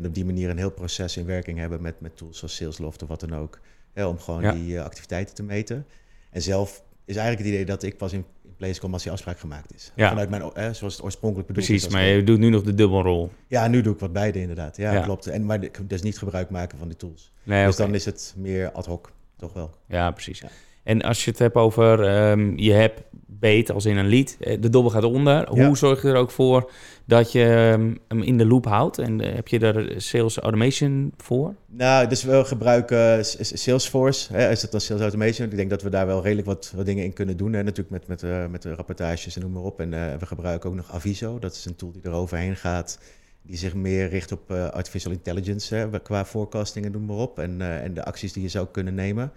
en 0.00 0.06
op 0.06 0.14
die 0.14 0.24
manier 0.24 0.50
een 0.50 0.58
heel 0.58 0.70
proces 0.70 1.16
in 1.16 1.26
werking 1.26 1.58
hebben 1.58 1.82
met, 1.82 2.00
met 2.00 2.16
tools 2.16 2.38
zoals 2.38 2.54
Salesloft 2.54 3.02
of 3.02 3.08
wat 3.08 3.20
dan 3.20 3.34
ook. 3.34 3.60
Hè, 3.92 4.06
om 4.06 4.18
gewoon 4.18 4.54
die 4.54 4.74
uh, 4.74 4.82
activiteiten 4.82 5.34
te 5.34 5.42
meten. 5.42 5.86
En 6.30 6.42
zelf 6.42 6.82
is 7.04 7.16
eigenlijk 7.16 7.38
het 7.38 7.54
idee 7.54 7.64
dat 7.64 7.82
ik 7.82 7.96
pas 7.96 8.12
in, 8.12 8.24
in 8.44 8.54
place 8.56 8.80
kom 8.80 8.92
als 8.92 9.02
die 9.02 9.12
afspraak 9.12 9.38
gemaakt 9.38 9.74
is. 9.74 9.92
Ja. 9.94 10.08
Vanuit 10.08 10.30
mijn, 10.30 10.42
eh, 10.42 10.70
zoals 10.70 10.94
het 10.94 11.02
oorspronkelijk 11.02 11.48
bedoeld 11.48 11.66
Precies, 11.66 11.88
maar 11.88 12.04
je 12.04 12.24
doet 12.24 12.38
nu 12.38 12.48
nog 12.48 12.62
de 12.62 12.74
dubbelrol. 12.74 13.30
Ja, 13.46 13.68
nu 13.68 13.82
doe 13.82 13.94
ik 13.94 14.00
wat 14.00 14.12
beide 14.12 14.40
inderdaad. 14.40 14.76
Ja, 14.76 15.00
klopt. 15.00 15.26
En, 15.26 15.46
maar 15.46 15.60
dus 15.86 16.02
niet 16.02 16.18
gebruik 16.18 16.50
maken 16.50 16.78
van 16.78 16.88
die 16.88 16.96
tools. 16.96 17.32
Nee, 17.42 17.66
dus 17.66 17.76
dan 17.76 17.94
is 17.94 18.04
het 18.04 18.34
meer 18.36 18.72
ad 18.72 18.86
hoc, 18.86 19.12
toch 19.36 19.52
wel. 19.52 19.74
Ja, 19.86 20.10
precies. 20.10 20.42
En 20.82 21.02
als 21.02 21.24
je 21.24 21.30
het 21.30 21.38
hebt 21.38 21.54
over, 21.54 22.20
um, 22.30 22.58
je 22.58 22.72
hebt 22.72 23.02
beet 23.40 23.70
als 23.70 23.84
in 23.84 23.96
een 23.96 24.06
lied, 24.06 24.36
eh, 24.40 24.60
de 24.60 24.68
dobbel 24.68 24.90
gaat 24.90 25.04
onder. 25.04 25.48
Hoe 25.48 25.76
zorg 25.76 26.02
je 26.02 26.08
er 26.08 26.16
ook 26.16 26.30
voor 26.30 26.70
dat 27.04 27.32
je 27.32 27.44
ehm, 27.44 27.94
hem 28.08 28.22
in 28.22 28.38
de 28.38 28.46
loop 28.46 28.64
houdt? 28.64 28.98
En 28.98 29.20
uh, 29.20 29.34
heb 29.34 29.48
je 29.48 29.58
daar 29.58 29.84
sales 29.96 30.38
automation 30.38 31.12
voor? 31.16 31.54
Nou, 31.66 32.06
dus 32.06 32.22
we 32.22 32.44
gebruiken 32.44 33.24
Salesforce. 33.40 34.32
Hè, 34.32 34.50
is 34.50 34.62
het 34.62 34.70
dan 34.70 34.80
sales 34.80 35.02
automation? 35.02 35.50
Ik 35.50 35.56
denk 35.56 35.70
dat 35.70 35.82
we 35.82 35.90
daar 35.90 36.06
wel 36.06 36.22
redelijk 36.22 36.46
wat, 36.46 36.72
wat 36.76 36.86
dingen 36.86 37.04
in 37.04 37.12
kunnen 37.12 37.36
doen. 37.36 37.52
Hè? 37.52 37.62
Natuurlijk 37.62 37.90
met, 37.90 38.06
met, 38.06 38.22
uh, 38.22 38.46
met 38.46 38.62
de 38.62 38.74
rapportages 38.74 39.36
en 39.36 39.42
noem 39.42 39.52
maar 39.52 39.62
op. 39.62 39.80
En 39.80 39.90
we 39.90 40.26
gebruiken 40.26 40.70
ook 40.70 40.76
nog 40.76 40.92
Aviso. 40.92 41.38
Dat 41.38 41.52
is 41.52 41.64
een 41.64 41.76
tool 41.76 41.92
die 41.92 42.02
er 42.02 42.12
overheen 42.12 42.56
gaat 42.56 42.98
die 43.42 43.56
zich 43.56 43.74
meer 43.74 44.08
richt 44.08 44.32
op 44.32 44.50
artificial 44.50 45.12
intelligence 45.12 45.74
hè, 45.74 46.00
qua 46.00 46.24
forecasting 46.24 46.84
en 46.84 46.92
noem 46.92 47.04
maar 47.04 47.16
op. 47.16 47.38
En, 47.38 47.60
en 47.60 47.94
de 47.94 48.04
acties 48.04 48.32
die 48.32 48.42
je 48.42 48.48
zou 48.48 48.66
kunnen 48.72 48.94
nemen. 48.94 49.32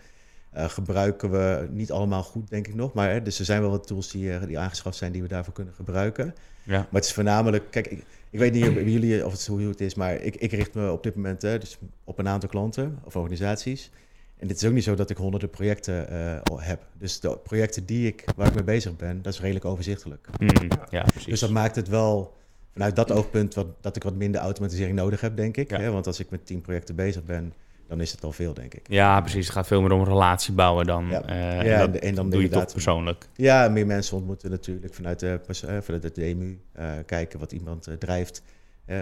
Uh, 0.57 0.69
gebruiken 0.69 1.31
we 1.31 1.67
niet 1.71 1.91
allemaal 1.91 2.23
goed, 2.23 2.49
denk 2.49 2.67
ik 2.67 2.75
nog. 2.75 2.93
Maar 2.93 3.11
hè, 3.11 3.21
dus 3.21 3.39
er 3.39 3.45
zijn 3.45 3.61
wel 3.61 3.69
wat 3.69 3.87
tools 3.87 4.11
die, 4.11 4.25
uh, 4.25 4.43
die 4.47 4.59
aangeschaft 4.59 4.97
zijn 4.97 5.11
die 5.11 5.21
we 5.21 5.27
daarvoor 5.27 5.53
kunnen 5.53 5.73
gebruiken. 5.73 6.35
Ja. 6.63 6.77
Maar 6.77 6.87
het 6.91 7.05
is 7.05 7.13
voornamelijk, 7.13 7.71
kijk, 7.71 7.87
ik, 7.87 8.03
ik 8.29 8.39
weet 8.39 8.53
niet 8.53 8.73
bij 8.73 8.83
jullie 8.83 9.25
of 9.25 9.31
het, 9.31 9.47
hoe 9.47 9.61
het 9.61 9.81
is, 9.81 9.95
maar 9.95 10.15
ik, 10.15 10.35
ik 10.35 10.51
richt 10.51 10.73
me 10.73 10.91
op 10.91 11.03
dit 11.03 11.15
moment 11.15 11.41
hè, 11.41 11.57
dus 11.57 11.77
op 12.03 12.19
een 12.19 12.27
aantal 12.27 12.49
klanten 12.49 12.99
of 13.03 13.15
organisaties. 13.15 13.91
En 14.37 14.47
dit 14.47 14.57
is 14.57 14.67
ook 14.67 14.73
niet 14.73 14.83
zo 14.83 14.95
dat 14.95 15.09
ik 15.09 15.17
honderden 15.17 15.49
projecten 15.49 16.13
uh, 16.13 16.57
heb. 16.57 16.85
Dus 16.97 17.19
de 17.19 17.37
projecten 17.37 17.85
die 17.85 18.07
ik, 18.07 18.23
waar 18.35 18.47
ik 18.47 18.53
mee 18.53 18.63
bezig 18.63 18.95
ben, 18.95 19.21
dat 19.21 19.33
is 19.33 19.39
redelijk 19.39 19.65
overzichtelijk. 19.65 20.27
Mm, 20.39 20.49
ja, 20.89 21.01
precies. 21.03 21.25
Dus 21.25 21.39
dat 21.39 21.49
maakt 21.49 21.75
het 21.75 21.87
wel 21.87 22.33
vanuit 22.73 22.95
dat 22.95 23.11
oogpunt 23.11 23.53
wat, 23.53 23.67
dat 23.81 23.95
ik 23.95 24.03
wat 24.03 24.15
minder 24.15 24.41
automatisering 24.41 24.95
nodig 24.95 25.21
heb, 25.21 25.35
denk 25.35 25.57
ik. 25.57 25.69
Hè? 25.69 25.91
Want 25.91 26.07
als 26.07 26.19
ik 26.19 26.29
met 26.29 26.45
tien 26.45 26.61
projecten 26.61 26.95
bezig 26.95 27.23
ben, 27.23 27.53
dan 27.93 28.01
is 28.01 28.11
het 28.11 28.23
al 28.23 28.31
veel, 28.31 28.53
denk 28.53 28.73
ik. 28.73 28.85
Ja, 28.87 29.21
precies. 29.21 29.45
Het 29.45 29.55
gaat 29.55 29.67
veel 29.67 29.81
meer 29.81 29.91
om 29.91 30.03
relatie 30.03 30.53
bouwen 30.53 30.85
dan. 30.85 31.07
Ja, 31.09 31.29
uh, 31.29 31.65
ja 31.65 31.79
en, 31.81 31.91
dat, 31.91 32.01
en, 32.01 32.15
dan 32.15 32.29
doe 32.29 32.41
je 32.41 32.49
toch 32.49 32.71
persoonlijk. 32.71 33.27
Ja, 33.35 33.69
meer 33.69 33.85
mensen 33.85 34.17
ontmoeten 34.17 34.49
natuurlijk 34.51 34.93
vanuit 34.93 35.19
de, 35.19 35.39
uh, 35.65 35.77
vanuit 35.81 36.01
de 36.01 36.11
DMU. 36.11 36.59
Uh, 36.79 36.91
kijken 37.05 37.39
wat 37.39 37.51
iemand 37.51 37.87
drijft. 37.99 38.43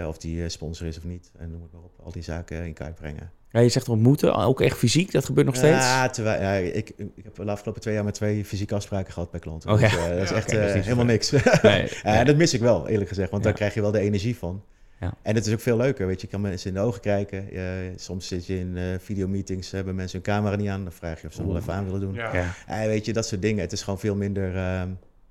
of 0.06 0.18
die 0.18 0.48
sponsor 0.48 0.86
is 0.86 0.96
of 0.96 1.04
niet. 1.04 1.30
En 1.38 1.50
noem 1.50 1.62
het 1.62 1.72
maar 1.72 1.82
op. 1.82 1.92
Al 2.04 2.12
die 2.12 2.22
zaken 2.22 2.66
in 2.66 2.72
kaart 2.72 2.94
brengen. 2.94 3.30
Ja, 3.50 3.60
je 3.60 3.68
zegt 3.68 3.88
ontmoeten, 3.88 4.34
ook 4.34 4.60
echt 4.60 4.76
fysiek, 4.76 5.12
dat 5.12 5.24
gebeurt 5.24 5.46
nog 5.46 5.56
steeds? 5.56 5.84
Ja, 5.84 6.08
terwijl, 6.08 6.40
ja 6.40 6.52
ik, 6.52 6.92
ik 6.96 7.24
heb 7.24 7.34
de 7.34 7.50
afgelopen 7.50 7.80
twee 7.80 7.94
jaar 7.94 8.04
met 8.04 8.14
twee 8.14 8.44
fysieke 8.44 8.74
afspraken 8.74 9.12
gehad 9.12 9.30
bij 9.30 9.40
klanten. 9.40 9.70
Oh, 9.70 9.80
ja. 9.80 9.88
Dus, 9.88 9.98
dat 9.98 10.20
is 10.20 10.30
echt 10.30 10.50
helemaal 10.84 11.04
niks. 11.04 11.30
Nee, 11.62 11.88
En 12.02 12.26
dat 12.26 12.36
mis 12.36 12.54
ik 12.54 12.60
wel, 12.60 12.88
eerlijk 12.88 13.08
gezegd, 13.08 13.30
want 13.30 13.42
daar 13.42 13.52
krijg 13.52 13.74
je 13.74 13.80
wel 13.80 13.90
de 13.90 14.00
energie 14.00 14.36
van. 14.36 14.62
Ja. 15.02 15.14
En 15.22 15.34
het 15.34 15.46
is 15.46 15.52
ook 15.52 15.60
veel 15.60 15.76
leuker, 15.76 16.06
weet 16.06 16.20
je. 16.20 16.26
Je 16.26 16.32
kan 16.32 16.42
mensen 16.42 16.68
in 16.68 16.74
de 16.74 16.82
ogen 16.82 17.00
kijken. 17.00 17.48
soms 17.96 18.26
zit 18.26 18.46
je 18.46 18.58
in 18.58 18.76
uh, 18.76 18.82
videomeetings, 18.98 19.70
hebben 19.70 19.94
mensen 19.94 20.20
hun 20.22 20.34
camera 20.34 20.56
niet 20.56 20.68
aan. 20.68 20.82
Dan 20.82 20.92
vraag 20.92 21.20
je 21.20 21.26
of 21.26 21.32
ze 21.32 21.46
wel 21.46 21.56
even 21.56 21.72
aan 21.72 21.84
willen 21.84 22.00
doen. 22.00 22.14
Ja. 22.14 22.54
En 22.66 22.88
weet 22.88 23.04
je, 23.04 23.12
dat 23.12 23.26
soort 23.26 23.42
dingen. 23.42 23.60
Het 23.60 23.72
is 23.72 23.82
gewoon 23.82 23.98
veel 23.98 24.14
minder 24.14 24.54
uh, 24.54 24.82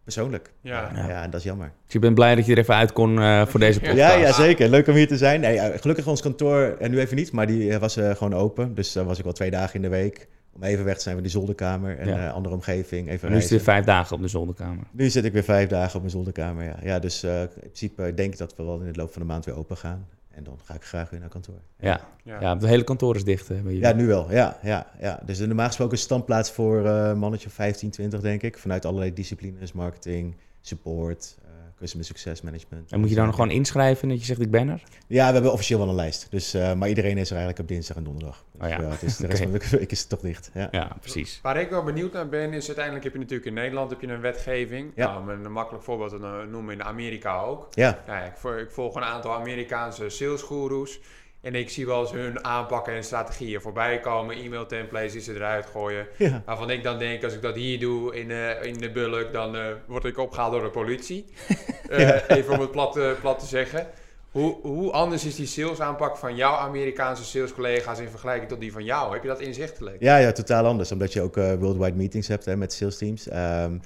persoonlijk. 0.03 0.51
Ja. 0.61 0.91
ja. 1.07 1.27
dat 1.27 1.39
is 1.39 1.43
jammer. 1.43 1.71
Dus 1.83 1.93
je 1.93 1.99
bent 1.99 2.15
blij 2.15 2.35
dat 2.35 2.45
je 2.45 2.51
er 2.51 2.57
even 2.57 2.75
uit 2.75 2.93
kon 2.93 3.17
uh, 3.17 3.45
voor 3.45 3.59
deze 3.59 3.79
podcast? 3.79 3.97
Ja, 3.97 4.13
ja, 4.13 4.33
zeker. 4.33 4.69
Leuk 4.69 4.87
om 4.87 4.95
hier 4.95 5.07
te 5.07 5.17
zijn. 5.17 5.41
Nee, 5.41 5.77
gelukkig 5.79 6.07
ons 6.07 6.21
kantoor, 6.21 6.75
en 6.79 6.91
nu 6.91 6.99
even 6.99 7.15
niet, 7.15 7.31
maar 7.31 7.47
die 7.47 7.77
was 7.77 7.93
gewoon 7.93 8.33
open. 8.33 8.75
Dus 8.75 8.91
dan 8.93 9.05
was 9.05 9.17
ik 9.17 9.23
wel 9.23 9.33
twee 9.33 9.51
dagen 9.51 9.75
in 9.75 9.81
de 9.81 9.89
week. 9.89 10.27
Om 10.53 10.63
even 10.63 10.85
weg 10.85 10.95
te 10.95 11.01
zijn 11.01 11.13
van 11.13 11.23
die 11.23 11.31
zolderkamer 11.31 11.97
en 11.97 12.07
ja. 12.07 12.29
andere 12.29 12.55
omgeving. 12.55 13.09
Even 13.09 13.31
nu 13.31 13.41
zit 13.41 13.49
je 13.49 13.59
vijf 13.59 13.85
dagen 13.85 14.15
op 14.15 14.21
de 14.21 14.27
zolderkamer. 14.27 14.85
Nu 14.91 15.09
zit 15.09 15.25
ik 15.25 15.33
weer 15.33 15.43
vijf 15.43 15.69
dagen 15.69 15.95
op 15.95 15.99
mijn 15.99 16.11
zolderkamer, 16.11 16.63
ja. 16.63 16.77
Ja, 16.83 16.99
dus 16.99 17.23
in 17.23 17.49
principe 17.59 18.13
denk 18.13 18.33
ik 18.33 18.37
dat 18.37 18.55
we 18.55 18.63
wel 18.63 18.79
in 18.79 18.91
de 18.91 18.99
loop 18.99 19.11
van 19.11 19.21
de 19.21 19.27
maand 19.27 19.45
weer 19.45 19.55
open 19.55 19.77
gaan. 19.77 20.07
En 20.31 20.43
dan 20.43 20.59
ga 20.63 20.73
ik 20.73 20.83
graag 20.83 21.09
weer 21.09 21.19
naar 21.19 21.29
kantoor. 21.29 21.61
Ja, 21.79 22.01
ja. 22.23 22.41
ja 22.41 22.53
het 22.53 22.65
hele 22.65 22.83
kantoor 22.83 23.15
is 23.15 23.23
dicht. 23.23 23.47
Hè, 23.47 23.61
ja, 23.67 23.93
nu 23.93 24.07
wel. 24.07 24.31
Ja, 24.31 24.59
ja, 24.61 24.91
ja. 24.99 25.19
Dus 25.25 25.39
normaal 25.39 25.67
gesproken 25.67 25.93
een 25.93 26.03
standplaats 26.03 26.51
voor 26.51 26.85
uh, 26.85 27.13
mannetje 27.13 27.49
15, 27.49 27.89
20, 27.89 28.21
denk 28.21 28.41
ik. 28.41 28.57
Vanuit 28.57 28.85
allerlei 28.85 29.13
disciplines, 29.13 29.71
marketing, 29.71 30.35
support, 30.61 31.37
Customer 31.81 32.05
Success 32.05 32.41
Management. 32.41 32.91
En 32.91 32.99
moet 32.99 33.09
je 33.09 33.15
dan 33.15 33.25
nog 33.25 33.35
gewoon 33.35 33.49
inschrijven 33.51 34.09
dat 34.09 34.19
je 34.19 34.25
zegt 34.25 34.41
ik 34.41 34.51
ben 34.51 34.69
er? 34.69 34.83
Ja, 35.07 35.27
we 35.27 35.33
hebben 35.33 35.51
officieel 35.51 35.79
wel 35.79 35.89
een 35.89 35.95
lijst. 35.95 36.27
Dus, 36.29 36.55
uh, 36.55 36.73
maar 36.73 36.89
iedereen 36.89 37.17
is 37.17 37.29
er 37.29 37.35
eigenlijk 37.35 37.59
op 37.59 37.67
dinsdag 37.67 37.97
en 37.97 38.03
donderdag. 38.03 38.45
Dus, 38.51 38.61
oh 38.63 38.69
ja. 38.69 38.89
het 38.89 39.03
is, 39.03 39.17
de 39.17 39.27
rest 39.27 39.41
van 39.41 39.51
de 39.51 39.77
week 39.77 39.91
is 39.91 39.99
het 39.99 40.09
toch 40.09 40.19
dicht. 40.19 40.51
Ja. 40.53 40.67
ja, 40.71 40.97
precies. 40.99 41.39
Waar 41.41 41.59
ik 41.59 41.69
wel 41.69 41.83
benieuwd 41.83 42.13
naar 42.13 42.29
ben, 42.29 42.53
is 42.53 42.65
uiteindelijk 42.65 43.03
heb 43.03 43.13
je 43.13 43.19
natuurlijk 43.19 43.47
in 43.47 43.53
Nederland 43.53 43.89
heb 43.89 44.01
je 44.01 44.07
een 44.07 44.21
wetgeving. 44.21 44.91
Ja. 44.95 45.19
Nou, 45.19 45.31
een 45.31 45.51
makkelijk 45.51 45.83
voorbeeld 45.83 46.09
te 46.09 46.47
noemen 46.49 46.73
in 46.73 46.83
Amerika 46.83 47.41
ook. 47.41 47.67
Ja. 47.71 48.03
ja 48.07 48.19
ik, 48.19 48.59
ik 48.59 48.71
volg 48.71 48.95
een 48.95 49.03
aantal 49.03 49.33
Amerikaanse 49.33 50.09
salesgoeroes. 50.09 50.99
En 51.41 51.55
ik 51.55 51.69
zie 51.69 51.85
wel 51.85 52.01
eens 52.01 52.11
hun 52.11 52.43
aanpakken 52.45 52.93
en 52.93 53.03
strategieën 53.03 53.61
voorbij 53.61 53.99
komen. 53.99 54.35
E-mail 54.35 54.65
templates 54.65 55.11
die 55.11 55.21
ze 55.21 55.33
eruit 55.33 55.65
gooien. 55.65 56.07
Ja. 56.17 56.41
Waarvan 56.45 56.69
ik 56.69 56.83
dan 56.83 56.99
denk, 56.99 57.23
als 57.23 57.33
ik 57.33 57.41
dat 57.41 57.55
hier 57.55 57.79
doe 57.79 58.15
in, 58.15 58.29
uh, 58.29 58.63
in 58.63 58.73
de 58.73 58.91
bulk, 58.91 59.33
dan 59.33 59.55
uh, 59.55 59.65
word 59.87 60.05
ik 60.05 60.17
opgehaald 60.17 60.51
door 60.51 60.63
de 60.63 60.69
politie. 60.69 61.25
uh, 61.89 62.09
Even 62.27 62.53
om 62.53 62.59
het 62.59 62.71
plat, 62.71 62.99
plat 63.21 63.39
te 63.39 63.45
zeggen. 63.45 63.87
Hoe, 64.31 64.57
hoe 64.61 64.91
anders 64.91 65.25
is 65.25 65.35
die 65.35 65.47
sales 65.47 65.79
aanpak 65.79 66.17
van 66.17 66.35
jouw 66.35 66.55
Amerikaanse 66.55 67.23
salescollega's 67.23 67.99
in 67.99 68.09
vergelijking 68.09 68.49
tot 68.49 68.59
die 68.59 68.71
van 68.71 68.83
jou? 68.83 69.13
Heb 69.13 69.21
je 69.21 69.27
dat 69.27 69.39
inzichtelijk? 69.39 69.97
Ja, 69.99 70.17
ja 70.17 70.31
totaal 70.31 70.65
anders. 70.65 70.91
Omdat 70.91 71.13
je 71.13 71.21
ook 71.21 71.35
worldwide 71.35 71.97
meetings 71.97 72.27
hebt 72.27 72.45
hè, 72.45 72.55
met 72.55 72.73
sales 72.73 72.97
teams. 72.97 73.27
Um, 73.33 73.81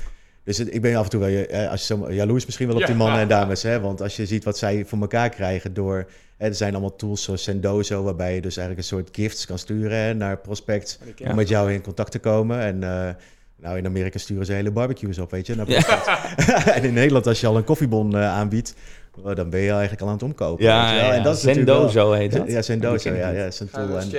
dus 0.46 0.60
ik 0.60 0.82
ben 0.82 0.96
af 0.96 1.04
en 1.04 1.10
toe 1.10 1.20
wel, 1.20 1.70
als 1.70 1.88
je 1.88 1.96
zo, 1.96 2.12
jaloers 2.12 2.46
misschien 2.46 2.68
wel 2.68 2.76
op 2.76 2.86
die 2.86 2.96
mannen 2.96 3.20
en 3.20 3.28
dames. 3.28 3.64
Hè? 3.64 3.80
Want 3.80 4.02
als 4.02 4.16
je 4.16 4.26
ziet 4.26 4.44
wat 4.44 4.58
zij 4.58 4.86
voor 4.86 5.00
elkaar 5.00 5.30
krijgen 5.30 5.74
door... 5.74 6.08
Hè, 6.38 6.48
er 6.48 6.56
zijn 6.56 6.72
allemaal 6.72 6.96
tools 6.96 7.24
zoals 7.24 7.44
Sendozo, 7.44 8.04
waarbij 8.04 8.36
je 8.36 8.42
dus 8.42 8.58
eigenlijk 8.58 8.78
een 8.78 8.98
soort 8.98 9.10
gifts 9.12 9.46
kan 9.46 9.60
sturen 9.60 9.98
hè, 9.98 10.14
naar 10.14 10.38
prospects 10.38 11.00
om 11.28 11.36
met 11.36 11.48
jou 11.48 11.74
in 11.74 11.82
contact 11.82 12.12
te 12.12 12.20
komen. 12.20 12.60
En 12.60 12.76
uh, 12.76 13.10
nou, 13.56 13.78
in 13.78 13.86
Amerika 13.86 14.18
sturen 14.18 14.46
ze 14.46 14.54
hele 14.54 14.72
barbecues 14.72 15.18
op, 15.18 15.32
weet 15.32 15.48
je. 15.48 15.56
Naar 15.56 15.68
en 16.76 16.84
in 16.84 16.94
Nederland, 16.94 17.28
als 17.28 17.42
je 17.42 17.48
al 17.48 17.58
een 17.58 17.64
koffiebon 17.64 18.16
uh, 18.16 18.28
aanbiedt, 18.28 18.76
Oh, 19.24 19.36
dan 19.36 19.50
ben 19.50 19.60
je 19.60 19.72
eigenlijk 19.72 20.02
al 20.02 20.08
aan 20.08 20.14
het 20.14 20.24
omkopen. 20.24 20.64
Ja, 20.64 20.96
ja, 20.96 21.14
en 21.14 21.24
dat 21.24 21.36
is 21.36 21.42
Zendozo 21.42 22.12
heet 22.12 22.32
dat. 22.32 22.48
Ja, 22.48 22.62
Zendozo, 22.62 23.14
ja, 23.14 23.30
ja, 23.30 23.46
is 23.46 23.60
een 23.60 23.70
tool. 23.70 24.00
En, 24.00 24.10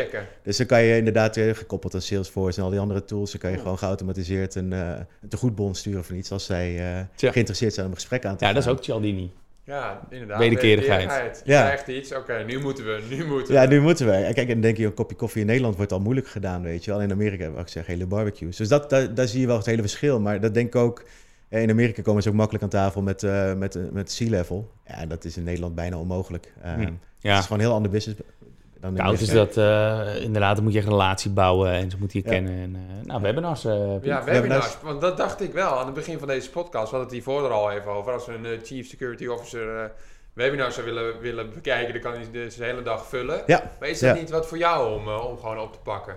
dus 0.43 0.57
dan 0.57 0.67
kan 0.67 0.83
je 0.83 0.97
inderdaad 0.97 1.37
weer 1.37 1.57
gekoppeld 1.57 1.95
aan 1.95 2.01
Salesforce 2.01 2.59
en 2.59 2.65
al 2.65 2.71
die 2.71 2.81
andere 2.81 3.05
tools, 3.05 3.31
dan 3.31 3.41
kan 3.41 3.51
je 3.51 3.59
gewoon 3.59 3.79
geautomatiseerd 3.79 4.55
een, 4.55 4.73
uh, 4.73 4.89
een 5.23 5.29
tegoedbon 5.29 5.75
sturen 5.75 6.01
of 6.01 6.11
iets 6.11 6.31
als 6.31 6.45
zij 6.45 6.75
uh, 6.75 7.31
geïnteresseerd 7.31 7.75
zijn 7.75 7.87
om 7.87 7.93
een 7.93 7.99
gesprek 7.99 8.25
aan 8.25 8.37
te 8.37 8.45
Ja, 8.45 8.53
dat 8.53 8.63
is 8.63 8.69
ook 8.69 8.85
Cialdini. 8.85 9.33
Ja, 9.67 10.01
inderdaad. 10.11 10.39
Wederkerigheid. 10.39 11.43
Ja. 11.45 11.63
krijgt 11.63 11.89
iets. 11.89 12.15
Oké, 12.15 12.45
nu 12.47 12.59
moeten 12.59 12.85
we, 12.85 13.03
nu 13.09 13.25
moeten 13.25 13.55
we. 13.55 13.61
Ja, 13.61 13.67
nu 13.67 13.81
moeten 13.81 14.07
we. 14.07 14.13
Kijk, 14.13 14.37
en 14.37 14.47
dan 14.47 14.61
denk 14.61 14.77
je, 14.77 14.85
een 14.85 14.95
kopje 14.95 15.17
koffie 15.17 15.41
in 15.41 15.47
Nederland 15.47 15.77
wordt 15.77 15.93
al 15.93 16.01
moeilijk 16.01 16.29
gedaan, 16.29 16.63
weet 16.63 16.85
je 16.85 16.91
wel. 16.91 17.03
In 17.03 17.11
Amerika, 17.11 17.51
wat 17.51 17.61
ik 17.61 17.69
zeg, 17.69 17.87
hele 17.87 18.07
barbecues. 18.07 18.57
Dus 18.57 18.69
dat, 18.69 18.91
daar, 18.91 19.15
daar 19.15 19.27
zie 19.27 19.41
je 19.41 19.47
wel 19.47 19.57
het 19.57 19.67
hele 19.67 19.81
verschil. 19.81 20.21
Maar 20.21 20.41
dat 20.41 20.55
denk 20.55 20.67
ik 20.67 20.75
ook 20.75 21.05
in 21.49 21.71
Amerika 21.71 22.03
komen 22.03 22.23
ze 22.23 22.29
ook 22.29 22.35
makkelijk 22.35 22.65
aan 22.65 22.71
tafel 22.71 23.03
met, 23.03 23.23
uh, 23.23 23.53
met, 23.53 23.93
met 23.93 24.17
C-level. 24.19 24.71
Ja, 24.87 25.07
dat 25.07 25.25
is 25.25 25.37
in 25.37 25.45
Nederland 25.45 25.75
bijna 25.75 25.99
onmogelijk. 25.99 26.53
Uh, 26.65 26.81
ja. 27.19 27.33
Het 27.33 27.39
is 27.39 27.43
gewoon 27.43 27.59
een 27.59 27.65
heel 27.65 27.75
ander 27.75 27.91
business. 27.91 28.21
Dan 28.81 28.95
nou, 28.95 29.15
is 29.15 29.29
dat 29.29 29.57
uh, 29.57 30.23
inderdaad, 30.23 30.55
dan 30.55 30.65
moet 30.65 30.73
je 30.73 30.79
een 30.79 30.89
relatie 30.89 31.31
bouwen 31.31 31.71
en 31.71 31.91
ze 31.91 31.97
moeten 31.99 32.19
je 32.19 32.29
kennen. 32.29 32.53
En, 32.53 32.77
nou, 33.05 33.23
webinars. 33.23 33.63
ja, 34.03 34.25
webinars. 34.25 34.77
Want 34.83 35.01
dat 35.01 35.17
dacht 35.17 35.41
ik 35.41 35.53
wel 35.53 35.79
aan 35.79 35.87
het 35.87 35.95
begin 35.95 36.19
van 36.19 36.29
deze 36.29 36.51
podcast. 36.51 36.91
We 36.91 36.97
hadden 36.97 37.01
het 37.01 37.13
hiervoor 37.13 37.45
er 37.45 37.51
al 37.51 37.71
even 37.71 37.91
over. 37.91 38.13
Als 38.13 38.27
we 38.27 38.33
een 38.33 38.61
Chief 38.65 38.87
Security 38.87 39.27
Officer 39.27 39.93
webinars 40.33 40.75
zou 40.75 40.87
willen, 40.87 41.21
willen 41.21 41.53
bekijken, 41.53 41.93
dan 41.93 42.03
kan 42.03 42.13
hij 42.13 42.31
dus 42.33 42.57
de 42.57 42.65
hele 42.65 42.83
dag 42.83 43.07
vullen. 43.07 43.43
Ja. 43.47 43.71
Maar 43.81 43.89
is 43.89 44.01
dat 44.01 44.19
niet 44.19 44.31
wat 44.31 44.47
voor 44.47 44.59
jou 44.59 45.01
om, 45.01 45.09
om 45.09 45.39
gewoon 45.39 45.59
op 45.59 45.73
te 45.73 45.79
pakken? 45.79 46.17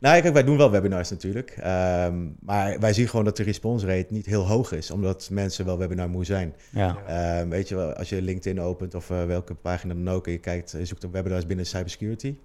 Nou, 0.00 0.20
kijk, 0.20 0.34
wij 0.34 0.44
doen 0.44 0.56
wel 0.56 0.70
webinars 0.70 1.10
natuurlijk. 1.10 1.50
Ehm, 1.50 2.28
maar 2.40 2.78
wij 2.78 2.92
zien 2.92 3.08
gewoon 3.08 3.24
dat 3.24 3.36
de 3.36 3.42
response 3.42 3.86
rate 3.86 4.12
niet 4.12 4.26
heel 4.26 4.46
hoog 4.46 4.72
is, 4.72 4.90
omdat 4.90 5.28
mensen 5.30 5.64
wel 5.64 5.78
webinar 5.78 6.08
moe 6.08 6.24
zijn. 6.24 6.54
Ja. 6.70 7.40
Um, 7.40 7.48
weet 7.48 7.68
je 7.68 7.74
wel, 7.74 7.92
als 7.92 8.08
je 8.08 8.22
LinkedIn 8.22 8.60
opent 8.60 8.94
of 8.94 9.10
uh, 9.10 9.24
welke 9.24 9.54
pagina 9.54 9.94
dan 9.94 10.08
ook 10.08 10.26
en 10.26 10.32
je 10.32 10.38
kijkt, 10.38 10.70
je 10.70 10.84
zoekt 10.84 11.04
op 11.04 11.12
webinars 11.12 11.46
binnen 11.46 11.66
cybersecurity, 11.66 12.36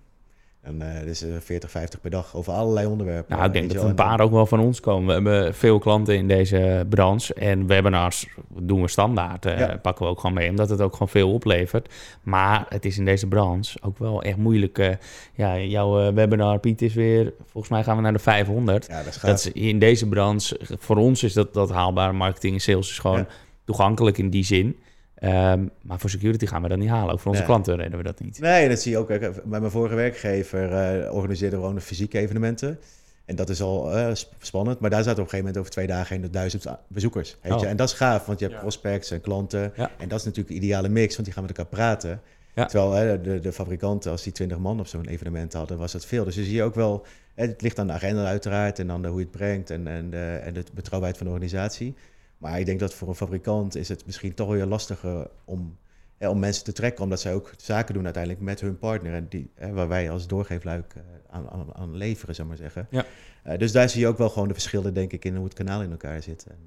en 0.65 0.81
uh, 0.81 1.05
dus 1.05 1.25
40, 1.39 1.71
50 1.71 2.01
per 2.01 2.09
dag 2.09 2.35
over 2.35 2.53
allerlei 2.53 2.87
onderwerpen. 2.87 3.35
Nou, 3.35 3.47
ik 3.47 3.53
denk 3.53 3.73
dat 3.73 3.83
een 3.83 3.95
paar 3.95 4.19
ook 4.19 4.31
wel 4.31 4.45
van 4.45 4.59
ons 4.59 4.79
komen. 4.79 5.07
We 5.07 5.13
hebben 5.13 5.55
veel 5.55 5.79
klanten 5.79 6.15
in 6.15 6.27
deze 6.27 6.85
branche. 6.89 7.33
En 7.33 7.67
webinars 7.67 8.27
doen 8.47 8.81
we 8.81 8.87
standaard. 8.87 9.45
Uh, 9.45 9.67
Pakken 9.81 10.05
we 10.05 10.11
ook 10.11 10.19
gewoon 10.19 10.35
mee, 10.35 10.49
omdat 10.49 10.69
het 10.69 10.81
ook 10.81 10.91
gewoon 10.91 11.09
veel 11.09 11.33
oplevert. 11.33 11.93
Maar 12.23 12.65
het 12.69 12.85
is 12.85 12.97
in 12.97 13.05
deze 13.05 13.27
branche 13.27 13.79
ook 13.81 13.97
wel 13.97 14.21
echt 14.21 14.37
moeilijk. 14.37 14.77
Uh, 14.77 14.89
ja, 15.33 15.57
jouw 15.57 16.13
webinar, 16.13 16.59
Piet, 16.59 16.81
is 16.81 16.93
weer... 16.93 17.33
Volgens 17.45 17.73
mij 17.73 17.83
gaan 17.83 17.95
we 17.95 18.01
naar 18.01 18.13
de 18.13 18.19
500. 18.19 18.87
Ja, 18.87 19.03
dat 19.03 19.15
is, 19.15 19.21
dat 19.21 19.37
is 19.37 19.51
in 19.51 19.79
deze 19.79 20.07
branche... 20.07 20.59
Voor 20.79 20.97
ons 20.97 21.23
is 21.23 21.33
dat, 21.33 21.53
dat 21.53 21.71
haalbaar. 21.71 22.15
Marketing 22.15 22.53
en 22.53 22.61
sales 22.61 22.89
is 22.89 22.99
gewoon 22.99 23.27
toegankelijk 23.65 24.17
in 24.17 24.29
die 24.29 24.43
zin. 24.43 24.77
Um, 25.23 25.69
maar 25.81 25.99
voor 25.99 26.09
security 26.09 26.45
gaan 26.45 26.61
we 26.61 26.67
dat 26.67 26.77
niet 26.77 26.89
halen. 26.89 27.13
Ook 27.13 27.19
voor 27.19 27.31
onze 27.31 27.43
klanten 27.43 27.75
redden 27.75 27.97
we 27.97 28.03
dat 28.03 28.19
niet. 28.19 28.39
Nee, 28.39 28.69
dat 28.69 28.79
zie 28.79 28.91
je 28.91 28.97
ook. 28.97 29.07
Bij 29.07 29.59
mijn 29.59 29.71
vorige 29.71 29.95
werkgever 29.95 30.71
uh, 31.03 31.13
organiseerden 31.13 31.59
we 31.59 31.65
gewoon 31.65 31.81
fysieke 31.81 32.17
evenementen. 32.17 32.79
En 33.25 33.35
dat 33.35 33.49
is 33.49 33.61
al 33.61 33.97
uh, 33.97 34.11
spannend. 34.39 34.79
Maar 34.79 34.89
daar 34.89 35.03
zaten 35.03 35.23
op 35.23 35.23
een 35.23 35.29
gegeven 35.29 35.45
moment 35.45 35.57
over 35.57 35.71
twee 35.71 35.87
dagen 35.87 36.13
heen 36.13 36.21
de 36.21 36.29
duizend 36.29 36.65
bezoekers. 36.87 37.37
Weet 37.41 37.53
je? 37.53 37.65
Oh. 37.65 37.71
En 37.71 37.75
dat 37.75 37.89
is 37.89 37.95
gaaf, 37.95 38.25
want 38.25 38.39
je 38.39 38.47
hebt 38.47 38.59
prospects 38.59 39.11
en 39.11 39.21
klanten. 39.21 39.75
En 39.75 40.07
dat 40.07 40.19
is 40.19 40.25
natuurlijk 40.25 40.49
een 40.49 40.63
ideale 40.63 40.89
mix, 40.89 41.13
want 41.13 41.25
die 41.25 41.33
gaan 41.33 41.43
met 41.45 41.57
elkaar 41.57 41.71
praten. 41.71 42.21
Terwijl 42.53 43.21
de, 43.21 43.39
de 43.39 43.51
fabrikanten, 43.51 44.11
als 44.11 44.23
die 44.23 44.31
twintig 44.31 44.57
man 44.57 44.79
op 44.79 44.87
zo'n 44.87 45.07
evenement 45.07 45.53
hadden, 45.53 45.77
was 45.77 45.91
dat 45.91 46.05
veel. 46.05 46.23
Dus 46.23 46.35
je 46.35 46.43
zie 46.43 46.55
je 46.55 46.63
ook 46.63 46.75
wel, 46.75 47.05
het 47.33 47.61
ligt 47.61 47.79
aan 47.79 47.87
de 47.87 47.93
agenda 47.93 48.25
uiteraard 48.25 48.79
en 48.79 48.87
dan 48.87 49.01
de, 49.01 49.07
hoe 49.07 49.19
je 49.19 49.25
het 49.25 49.37
brengt 49.37 49.69
en, 49.69 49.87
en, 49.87 50.09
de, 50.09 50.39
en 50.43 50.53
de 50.53 50.63
betrouwbaarheid 50.73 51.17
van 51.17 51.25
de 51.25 51.31
organisatie. 51.31 51.95
Maar 52.37 52.59
ik 52.59 52.65
denk 52.65 52.79
dat 52.79 52.93
voor 52.93 53.07
een 53.07 53.15
fabrikant 53.15 53.75
is 53.75 53.89
het 53.89 54.05
misschien 54.05 54.33
toch 54.33 54.49
weer 54.49 54.65
lastiger 54.65 55.27
om, 55.45 55.77
om 56.19 56.39
mensen 56.39 56.63
te 56.63 56.71
trekken, 56.71 57.03
omdat 57.03 57.19
zij 57.19 57.33
ook 57.33 57.53
zaken 57.57 57.93
doen 57.93 58.03
uiteindelijk 58.03 58.43
met 58.43 58.61
hun 58.61 58.77
partner. 58.77 59.13
En 59.13 59.27
die, 59.29 59.51
waar 59.71 59.87
wij 59.87 60.09
als 60.09 60.27
doorgeefluik 60.27 60.93
uh, 60.97 61.03
aan, 61.29 61.49
aan, 61.49 61.75
aan, 61.75 61.95
leveren, 61.95 62.35
zou 62.35 62.47
maar 62.47 62.57
zeggen. 62.57 62.87
Ja. 62.89 63.05
Uh, 63.47 63.57
dus 63.57 63.71
daar 63.71 63.89
zie 63.89 64.01
je 64.01 64.07
ook 64.07 64.17
wel 64.17 64.29
gewoon 64.29 64.47
de 64.47 64.53
verschillen, 64.53 64.93
denk 64.93 65.11
ik, 65.11 65.25
in 65.25 65.35
hoe 65.35 65.45
het 65.45 65.53
kanaal 65.53 65.81
in 65.81 65.91
elkaar 65.91 66.21
zit. 66.21 66.45
En, 66.49 66.57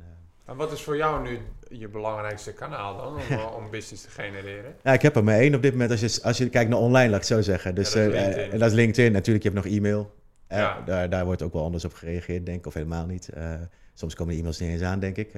en 0.44 0.56
wat 0.56 0.72
is 0.72 0.82
voor 0.82 0.96
jou 0.96 1.28
nu 1.28 1.38
je 1.78 1.88
belangrijkste 1.88 2.52
kanaal 2.52 2.96
dan 2.96 3.38
om, 3.38 3.62
om 3.64 3.70
business 3.70 4.02
te 4.02 4.10
genereren? 4.10 4.74
Ja, 4.82 4.92
ik 4.92 5.02
heb 5.02 5.16
er 5.16 5.24
maar 5.24 5.38
één 5.38 5.54
op 5.54 5.62
dit 5.62 5.72
moment 5.72 5.90
als 5.90 6.00
je, 6.00 6.22
als 6.22 6.38
je 6.38 6.48
kijkt 6.48 6.70
naar 6.70 6.78
online, 6.78 7.10
laat 7.10 7.20
ik 7.20 7.26
zo 7.26 7.40
zeggen. 7.40 7.74
Dus, 7.74 7.92
ja, 7.92 8.04
dat, 8.04 8.12
is 8.12 8.18
uh, 8.18 8.52
en 8.52 8.58
dat 8.58 8.68
is 8.68 8.74
LinkedIn. 8.74 9.12
Natuurlijk, 9.12 9.44
je 9.44 9.50
hebt 9.50 9.64
nog 9.64 9.74
e-mail. 9.74 10.14
Ja. 10.48 10.82
Daar, 10.86 11.08
daar 11.08 11.24
wordt 11.24 11.42
ook 11.42 11.52
wel 11.52 11.64
anders 11.64 11.84
op 11.84 11.94
gereageerd, 11.94 12.46
denk 12.46 12.58
ik, 12.58 12.66
of 12.66 12.74
helemaal 12.74 13.06
niet. 13.06 13.28
Soms 13.98 14.14
komen 14.14 14.32
de 14.32 14.38
e-mails 14.38 14.58
niet 14.58 14.70
eens 14.70 14.82
aan, 14.82 15.00
denk 15.00 15.16
ik. 15.16 15.32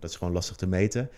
dat 0.00 0.10
is 0.10 0.16
gewoon 0.16 0.32
lastig 0.32 0.56
te 0.56 0.66
meten. 0.66 1.10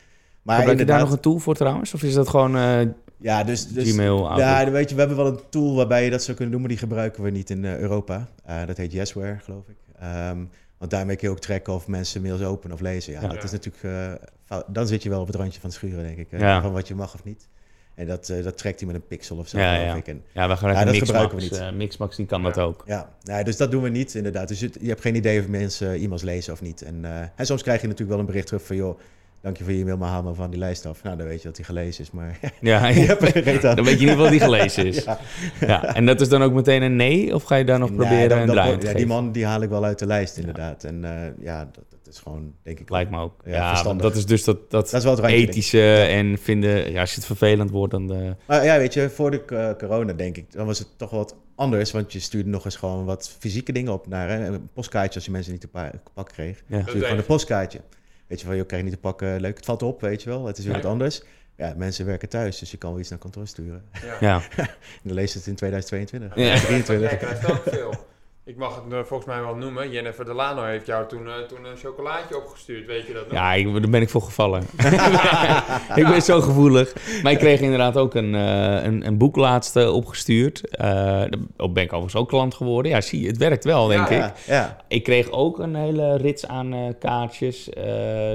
Maar 0.46 0.56
Gebruik 0.56 0.78
je 0.78 0.84
daar 0.84 1.00
nog 1.00 1.10
een 1.10 1.20
tool 1.20 1.38
voor 1.38 1.54
trouwens? 1.54 1.94
Of 1.94 2.02
is 2.02 2.14
dat 2.14 2.28
gewoon 2.28 2.56
uh, 2.56 2.80
ja, 3.16 3.44
dus, 3.44 3.68
dus, 3.68 3.90
Gmail? 3.90 4.38
Ja, 4.38 4.70
weet 4.70 4.88
je, 4.88 4.94
we 4.94 5.00
hebben 5.00 5.18
wel 5.18 5.26
een 5.26 5.40
tool 5.48 5.74
waarbij 5.74 6.04
je 6.04 6.10
dat 6.10 6.22
zou 6.22 6.36
kunnen 6.36 6.52
doen, 6.52 6.60
maar 6.60 6.70
die 6.70 6.78
gebruiken 6.78 7.22
we 7.22 7.30
niet 7.30 7.50
in 7.50 7.64
uh, 7.64 7.78
Europa. 7.78 8.28
Uh, 8.48 8.66
dat 8.66 8.76
heet 8.76 8.92
Yesware, 8.92 9.38
geloof 9.38 9.64
ik. 9.68 9.76
Um, 10.02 10.50
want 10.78 10.90
daarmee 10.90 11.16
kun 11.16 11.28
je 11.28 11.34
ook 11.34 11.40
trekken 11.40 11.72
of 11.72 11.86
mensen 11.86 12.22
mails 12.22 12.42
openen 12.42 12.76
of 12.76 12.82
lezen. 12.82 13.12
Ja, 13.12 13.20
ja. 13.20 13.28
dat 13.28 13.44
is 13.44 13.50
natuurlijk... 13.50 14.20
dan 14.66 14.86
zit 14.86 15.02
je 15.02 15.08
wel 15.08 15.20
op 15.20 15.26
het 15.26 15.36
randje 15.36 15.60
van 15.60 15.68
het 15.68 15.78
schuren, 15.78 16.04
denk 16.04 16.18
ik. 16.18 16.40
Ja. 16.40 16.62
Van 16.62 16.72
wat 16.72 16.88
je 16.88 16.94
mag 16.94 17.14
of 17.14 17.24
niet. 17.24 17.48
En 17.96 18.06
dat, 18.06 18.28
uh, 18.28 18.44
dat 18.44 18.58
trekt 18.58 18.80
hij 18.80 18.86
met 18.86 18.96
een 18.96 19.06
pixel 19.06 19.36
of 19.36 19.48
zo, 19.48 19.58
ja, 19.58 19.74
ja. 19.74 19.94
ik. 19.94 20.08
En, 20.08 20.22
ja, 20.32 20.48
we 20.48 20.56
gaan 20.56 20.72
ja, 20.72 20.84
dat 20.84 20.96
gebruiken 20.96 21.36
we 21.36 21.42
niet. 21.42 21.52
Uh, 21.52 21.70
Mixmax 21.70 22.16
die 22.16 22.26
kan 22.26 22.42
dat 22.42 22.58
ook. 22.58 22.82
Ja. 22.86 23.14
ja, 23.22 23.42
dus 23.42 23.56
dat 23.56 23.70
doen 23.70 23.82
we 23.82 23.88
niet, 23.88 24.14
inderdaad. 24.14 24.48
Dus 24.48 24.60
je, 24.60 24.70
je 24.80 24.88
hebt 24.88 25.00
geen 25.00 25.14
idee 25.14 25.40
of 25.40 25.48
mensen 25.48 25.92
e-mails 25.92 26.22
lezen 26.22 26.52
of 26.52 26.60
niet. 26.60 26.82
En, 26.82 27.00
uh, 27.04 27.20
en 27.36 27.46
soms 27.46 27.62
krijg 27.62 27.80
je 27.80 27.86
natuurlijk 27.86 28.10
wel 28.10 28.20
een 28.20 28.26
bericht 28.26 28.46
terug 28.46 28.62
van... 28.62 28.76
joh, 28.76 28.98
dank 29.40 29.56
je 29.56 29.64
voor 29.64 29.72
je 29.72 29.80
e-mail, 29.80 29.96
maar 29.96 30.08
haal 30.08 30.22
me 30.22 30.34
van 30.34 30.50
die 30.50 30.58
lijst 30.58 30.86
af. 30.86 31.02
Nou, 31.02 31.16
dan 31.16 31.26
weet 31.26 31.38
je 31.38 31.46
dat 31.46 31.56
die 31.56 31.64
gelezen 31.64 32.04
is, 32.04 32.10
maar 32.10 32.38
ja, 32.60 32.86
je 32.88 33.00
hebt 33.00 33.62
dan 33.62 33.74
weet 33.74 33.86
je 33.86 33.92
in 33.92 33.98
ieder 33.98 34.14
geval 34.14 34.30
die 34.30 34.40
gelezen 34.40 34.86
is. 34.86 35.04
ja. 35.04 35.18
ja. 35.60 35.94
En 35.94 36.06
dat 36.06 36.20
is 36.20 36.28
dan 36.28 36.42
ook 36.42 36.52
meteen 36.52 36.82
een 36.82 36.96
nee? 36.96 37.34
Of 37.34 37.42
ga 37.42 37.54
je 37.54 37.64
dan 37.64 37.80
nog 37.80 37.94
proberen 37.94 38.38
een 38.38 38.46
draai 38.46 38.76
ja, 38.80 38.92
Die 38.92 39.06
man 39.06 39.32
die 39.32 39.46
haal 39.46 39.62
ik 39.62 39.68
wel 39.68 39.84
uit 39.84 39.98
de 39.98 40.06
lijst, 40.06 40.36
inderdaad. 40.36 40.84
En 40.84 41.02
uh, 41.04 41.44
ja, 41.44 41.64
dat, 41.72 41.84
dat, 41.90 42.14
is 42.14 42.20
gewoon, 42.20 42.52
denk 42.62 42.80
ik... 42.80 42.90
Lijkt 42.90 43.10
me 43.10 43.20
ook. 43.20 43.40
Ja, 43.44 43.82
dat 43.82 44.16
is 44.16 44.26
dus 44.26 44.44
dat, 44.44 44.70
dat, 44.70 44.90
dat 44.90 45.00
is 45.00 45.04
wel 45.04 45.16
het 45.16 45.24
ethische 45.24 46.02
en 46.02 46.38
vinden... 46.38 46.92
Ja, 46.92 47.00
als 47.00 47.10
je 47.10 47.16
het 47.16 47.26
vervelend 47.26 47.70
wordt, 47.70 47.92
dan... 47.92 48.06
De... 48.06 48.36
Maar 48.46 48.64
ja, 48.64 48.78
weet 48.78 48.94
je, 48.94 49.10
voor 49.10 49.30
de 49.30 49.74
corona, 49.78 50.12
denk 50.12 50.36
ik, 50.36 50.52
dan 50.52 50.66
was 50.66 50.78
het 50.78 50.88
toch 50.96 51.10
wat 51.10 51.36
anders. 51.54 51.92
Want 51.92 52.12
je 52.12 52.20
stuurde 52.20 52.48
nog 52.48 52.64
eens 52.64 52.76
gewoon 52.76 53.04
wat 53.04 53.36
fysieke 53.38 53.72
dingen 53.72 53.92
op 53.92 54.06
naar 54.06 54.28
hè, 54.28 54.46
een 54.46 54.68
postkaartje 54.72 55.14
als 55.14 55.24
je 55.24 55.30
mensen 55.30 55.52
niet 55.52 55.60
te 55.60 55.90
pak 56.14 56.28
kreeg. 56.28 56.62
Ja. 56.66 56.80
Stuurde 56.80 57.00
gewoon 57.00 57.18
een 57.18 57.24
postkaartje. 57.24 57.80
Weet 58.26 58.40
je 58.40 58.46
wel, 58.46 58.56
je 58.56 58.66
krijgt 58.66 58.84
niet 58.84 58.94
te 58.94 59.00
pakken, 59.00 59.40
leuk, 59.40 59.56
het 59.56 59.64
valt 59.64 59.82
op, 59.82 60.00
weet 60.00 60.22
je 60.22 60.28
wel. 60.28 60.46
Het 60.46 60.58
is 60.58 60.64
weer 60.64 60.74
wat 60.74 60.84
anders. 60.84 61.22
Ja, 61.56 61.74
mensen 61.76 62.06
werken 62.06 62.28
thuis, 62.28 62.58
dus 62.58 62.70
je 62.70 62.76
kan 62.76 62.90
wel 62.90 63.00
iets 63.00 63.08
naar 63.10 63.18
kantoor 63.18 63.46
sturen. 63.46 63.84
Ja. 64.02 64.16
ja. 64.20 64.42
en 64.56 64.68
dan 65.04 65.14
lees 65.14 65.34
het 65.34 65.46
in 65.46 65.54
2022. 65.54 66.34
Ja. 66.34 66.58
23. 66.58 67.10
Jij 67.10 67.18
krijgt 67.18 67.50
ook 67.50 67.62
veel. 67.66 68.06
Ik 68.46 68.56
mag 68.56 68.74
het 68.74 68.92
uh, 68.92 68.98
volgens 69.04 69.28
mij 69.28 69.40
wel 69.40 69.54
noemen. 69.54 69.90
Jennifer 69.90 70.24
Delano 70.24 70.64
heeft 70.64 70.86
jou 70.86 71.08
toen, 71.08 71.26
uh, 71.26 71.34
toen 71.34 71.64
een 71.64 71.76
chocolaatje 71.76 72.36
opgestuurd, 72.36 72.86
weet 72.86 73.06
je 73.06 73.12
dat 73.12 73.22
nog? 73.22 73.32
Ja, 73.32 73.52
ik, 73.52 73.72
daar 73.72 73.90
ben 73.90 74.02
ik 74.02 74.08
voor 74.08 74.22
gevallen. 74.22 74.62
ik 76.00 76.06
ben 76.08 76.22
zo 76.22 76.40
gevoelig. 76.40 76.92
Maar 77.22 77.32
ik 77.32 77.38
kreeg 77.38 77.60
inderdaad 77.60 77.96
ook 77.96 78.14
een, 78.14 78.34
uh, 78.34 78.84
een, 78.84 79.06
een, 79.06 79.18
boek 79.18 79.36
laatst 79.36 79.76
opgestuurd. 79.86 80.60
daar 80.70 81.28
ben 81.72 81.82
ik 81.82 81.92
overigens 81.92 82.16
ook 82.16 82.28
klant 82.28 82.54
geworden. 82.54 82.92
Ja, 82.92 83.00
zie 83.00 83.20
je, 83.20 83.26
het 83.26 83.36
werkt 83.36 83.64
wel, 83.64 83.86
denk 83.86 84.08
ik. 84.08 84.32
Ja. 84.46 84.76
Ik 84.88 85.02
kreeg 85.02 85.30
ook 85.30 85.58
een 85.58 85.74
hele 85.74 86.16
rits 86.16 86.46
aan 86.46 86.94
kaartjes. 86.98 87.68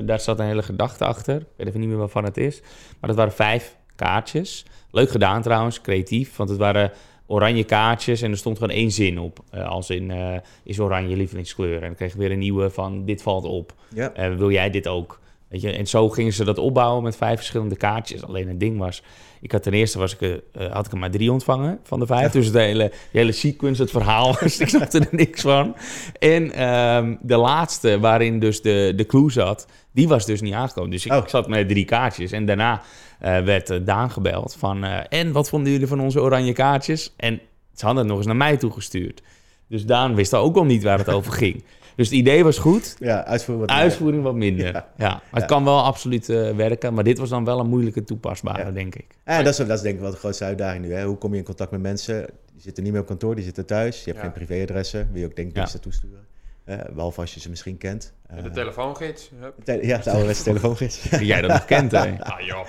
daar 0.04 0.20
zat 0.20 0.40
een 0.40 0.46
hele 0.46 0.64
gedachte 0.64 1.06
achter. 1.06 1.36
Ik 1.36 1.48
weet 1.56 1.68
even 1.68 1.80
niet 1.80 1.90
meer 1.90 1.98
waarvan 1.98 2.24
het 2.24 2.38
is. 2.38 2.62
Maar 3.00 3.10
dat 3.10 3.16
waren 3.16 3.34
vijf 3.34 3.76
kaartjes. 3.96 4.66
Leuk 4.92 5.10
gedaan 5.10 5.42
trouwens, 5.42 5.82
creatief. 5.82 6.36
Want 6.36 6.50
het 6.50 6.58
waren 6.58 6.92
oranje 7.32 7.64
kaartjes 7.64 8.22
en 8.22 8.32
er 8.32 8.38
stond 8.38 8.58
gewoon 8.58 8.76
één 8.76 8.92
zin 8.92 9.20
op. 9.20 9.40
Uh, 9.54 9.68
als 9.68 9.90
in, 9.90 10.10
uh, 10.10 10.36
is 10.64 10.80
oranje 10.80 11.16
lievelingskleur? 11.16 11.76
En 11.76 11.82
dan 11.82 11.96
kreeg 11.96 12.12
ik 12.12 12.20
weer 12.20 12.32
een 12.32 12.40
nieuwe 12.40 12.70
van, 12.70 13.06
dit 13.06 13.22
valt 13.22 13.46
op. 13.46 13.74
Ja. 13.94 14.30
Uh, 14.30 14.38
wil 14.38 14.52
jij 14.52 14.70
dit 14.70 14.88
ook? 14.88 15.20
Weet 15.52 15.62
je? 15.62 15.72
En 15.72 15.88
zo 15.88 16.10
gingen 16.10 16.34
ze 16.34 16.44
dat 16.44 16.58
opbouwen 16.58 17.04
met 17.04 17.16
vijf 17.16 17.36
verschillende 17.38 17.76
kaartjes. 17.76 18.24
Alleen 18.24 18.48
het 18.48 18.60
ding 18.60 18.78
was, 18.78 19.04
ik 19.42 19.52
had 19.52 19.64
ten 19.64 19.74
eerste 19.74 20.00
was 20.00 20.16
ik, 20.18 20.42
had 20.72 20.86
ik 20.86 20.92
er 20.92 20.98
maar 20.98 21.12
drie 21.12 21.32
ontvangen 21.32 21.80
van 21.84 22.00
de 22.00 22.06
vijf. 22.06 22.32
Dus 22.32 22.52
de 22.52 22.62
hele, 22.62 22.90
de 23.12 23.18
hele 23.18 23.32
sequence, 23.32 23.82
het 23.82 23.92
verhaal, 23.92 24.36
dus 24.40 24.60
ik 24.60 24.70
snapte 24.70 25.00
er 25.00 25.08
niks 25.12 25.42
van. 25.42 25.76
En 26.20 26.64
um, 26.72 27.18
de 27.22 27.38
laatste, 27.38 28.00
waarin 28.00 28.40
dus 28.40 28.62
de, 28.62 28.94
de 28.96 29.06
clue 29.06 29.32
zat, 29.32 29.68
die 29.92 30.08
was 30.08 30.26
dus 30.26 30.42
niet 30.42 30.54
aangekomen. 30.54 30.90
Dus 30.90 31.06
ik, 31.06 31.12
oh. 31.12 31.28
zat 31.28 31.48
met 31.48 31.68
drie 31.68 31.86
kaartjes. 31.86 32.32
En 32.32 32.46
daarna 32.46 32.82
uh, 33.22 33.40
werd 33.40 33.70
uh, 33.70 33.78
Daan 33.86 34.12
gebeld 34.12 34.56
van... 34.60 34.84
En 34.84 35.32
wat 35.32 35.50
vonden 35.50 35.72
jullie 35.72 35.88
van 35.88 36.00
onze 36.00 36.22
oranje 36.22 36.54
kaartjes? 36.54 37.14
En 37.18 37.42
ze 37.74 37.86
hadden 37.86 38.04
het 38.04 38.08
nog 38.08 38.18
eens 38.18 38.28
naar 38.28 38.36
mij 38.36 38.58
toegestuurd. 38.58 39.22
Dus 39.68 39.86
Daan 39.86 40.16
wist 40.16 40.34
ook 40.34 40.56
al 40.56 40.66
niet 40.66 40.84
waar 40.84 40.98
het 40.98 41.10
over 41.10 41.32
ging. 41.32 41.64
Dus 41.96 42.08
het 42.08 42.18
idee 42.18 42.44
was 42.44 42.58
goed. 42.58 42.96
Ja, 43.00 43.26
uitvoering 43.26 43.68
wat, 43.68 43.78
uitvoering 43.78 44.24
wat 44.24 44.36
minder. 44.36 44.74
Ja. 44.74 44.88
ja. 44.98 45.22
het 45.32 45.46
kan 45.46 45.64
wel 45.64 45.84
absoluut 45.84 46.26
werken. 46.56 46.94
Maar 46.94 47.04
dit 47.04 47.18
was 47.18 47.30
dan 47.30 47.46
wel 47.46 47.60
een 47.60 47.70
moeilijke 47.70 48.04
toepasbare, 48.04 48.72
denk 48.72 48.96
ik. 48.96 49.06
Ja, 49.26 49.44
dat 49.44 49.60
is, 49.60 49.66
dat 49.66 49.78
is 49.78 49.82
denk 49.82 49.96
ik 49.96 50.02
wel 50.02 50.12
de 50.12 50.18
grootste 50.18 50.44
uitdaging 50.44 50.86
nu. 50.86 50.94
Hè? 50.94 51.06
Hoe 51.06 51.18
kom 51.18 51.32
je 51.32 51.38
in 51.38 51.44
contact 51.44 51.72
met 51.72 51.82
mensen? 51.82 52.26
Die 52.54 52.62
zitten 52.62 52.84
niet 52.84 52.92
meer 52.92 53.02
op 53.02 53.08
kantoor, 53.08 53.36
die 53.36 53.44
zitten 53.44 53.66
thuis. 53.66 54.04
Je 54.04 54.10
hebt 54.10 54.22
geen 54.24 54.32
privéadressen. 54.32 55.10
Wil 55.12 55.22
je 55.22 55.28
ook 55.28 55.36
denk 55.36 55.50
ik 55.50 55.56
ja. 55.56 55.66
toesturen. 55.66 56.30
Uh, 56.66 56.78
behalve 56.94 57.22
als 57.22 57.34
je 57.34 57.40
ze 57.40 57.50
misschien 57.50 57.78
kent. 57.78 58.14
Uh, 58.36 58.44
de 58.44 58.50
telefoongids. 58.50 59.32
ja, 59.66 59.98
de 59.98 60.10
ouderwetse 60.10 60.44
telefoongids. 60.44 61.02
Die 61.10 61.26
jij 61.26 61.42
dat 61.42 61.52
nog 61.52 61.66
kent, 61.66 61.92
hè? 61.92 62.20
Ah, 62.20 62.40
joh. 62.40 62.68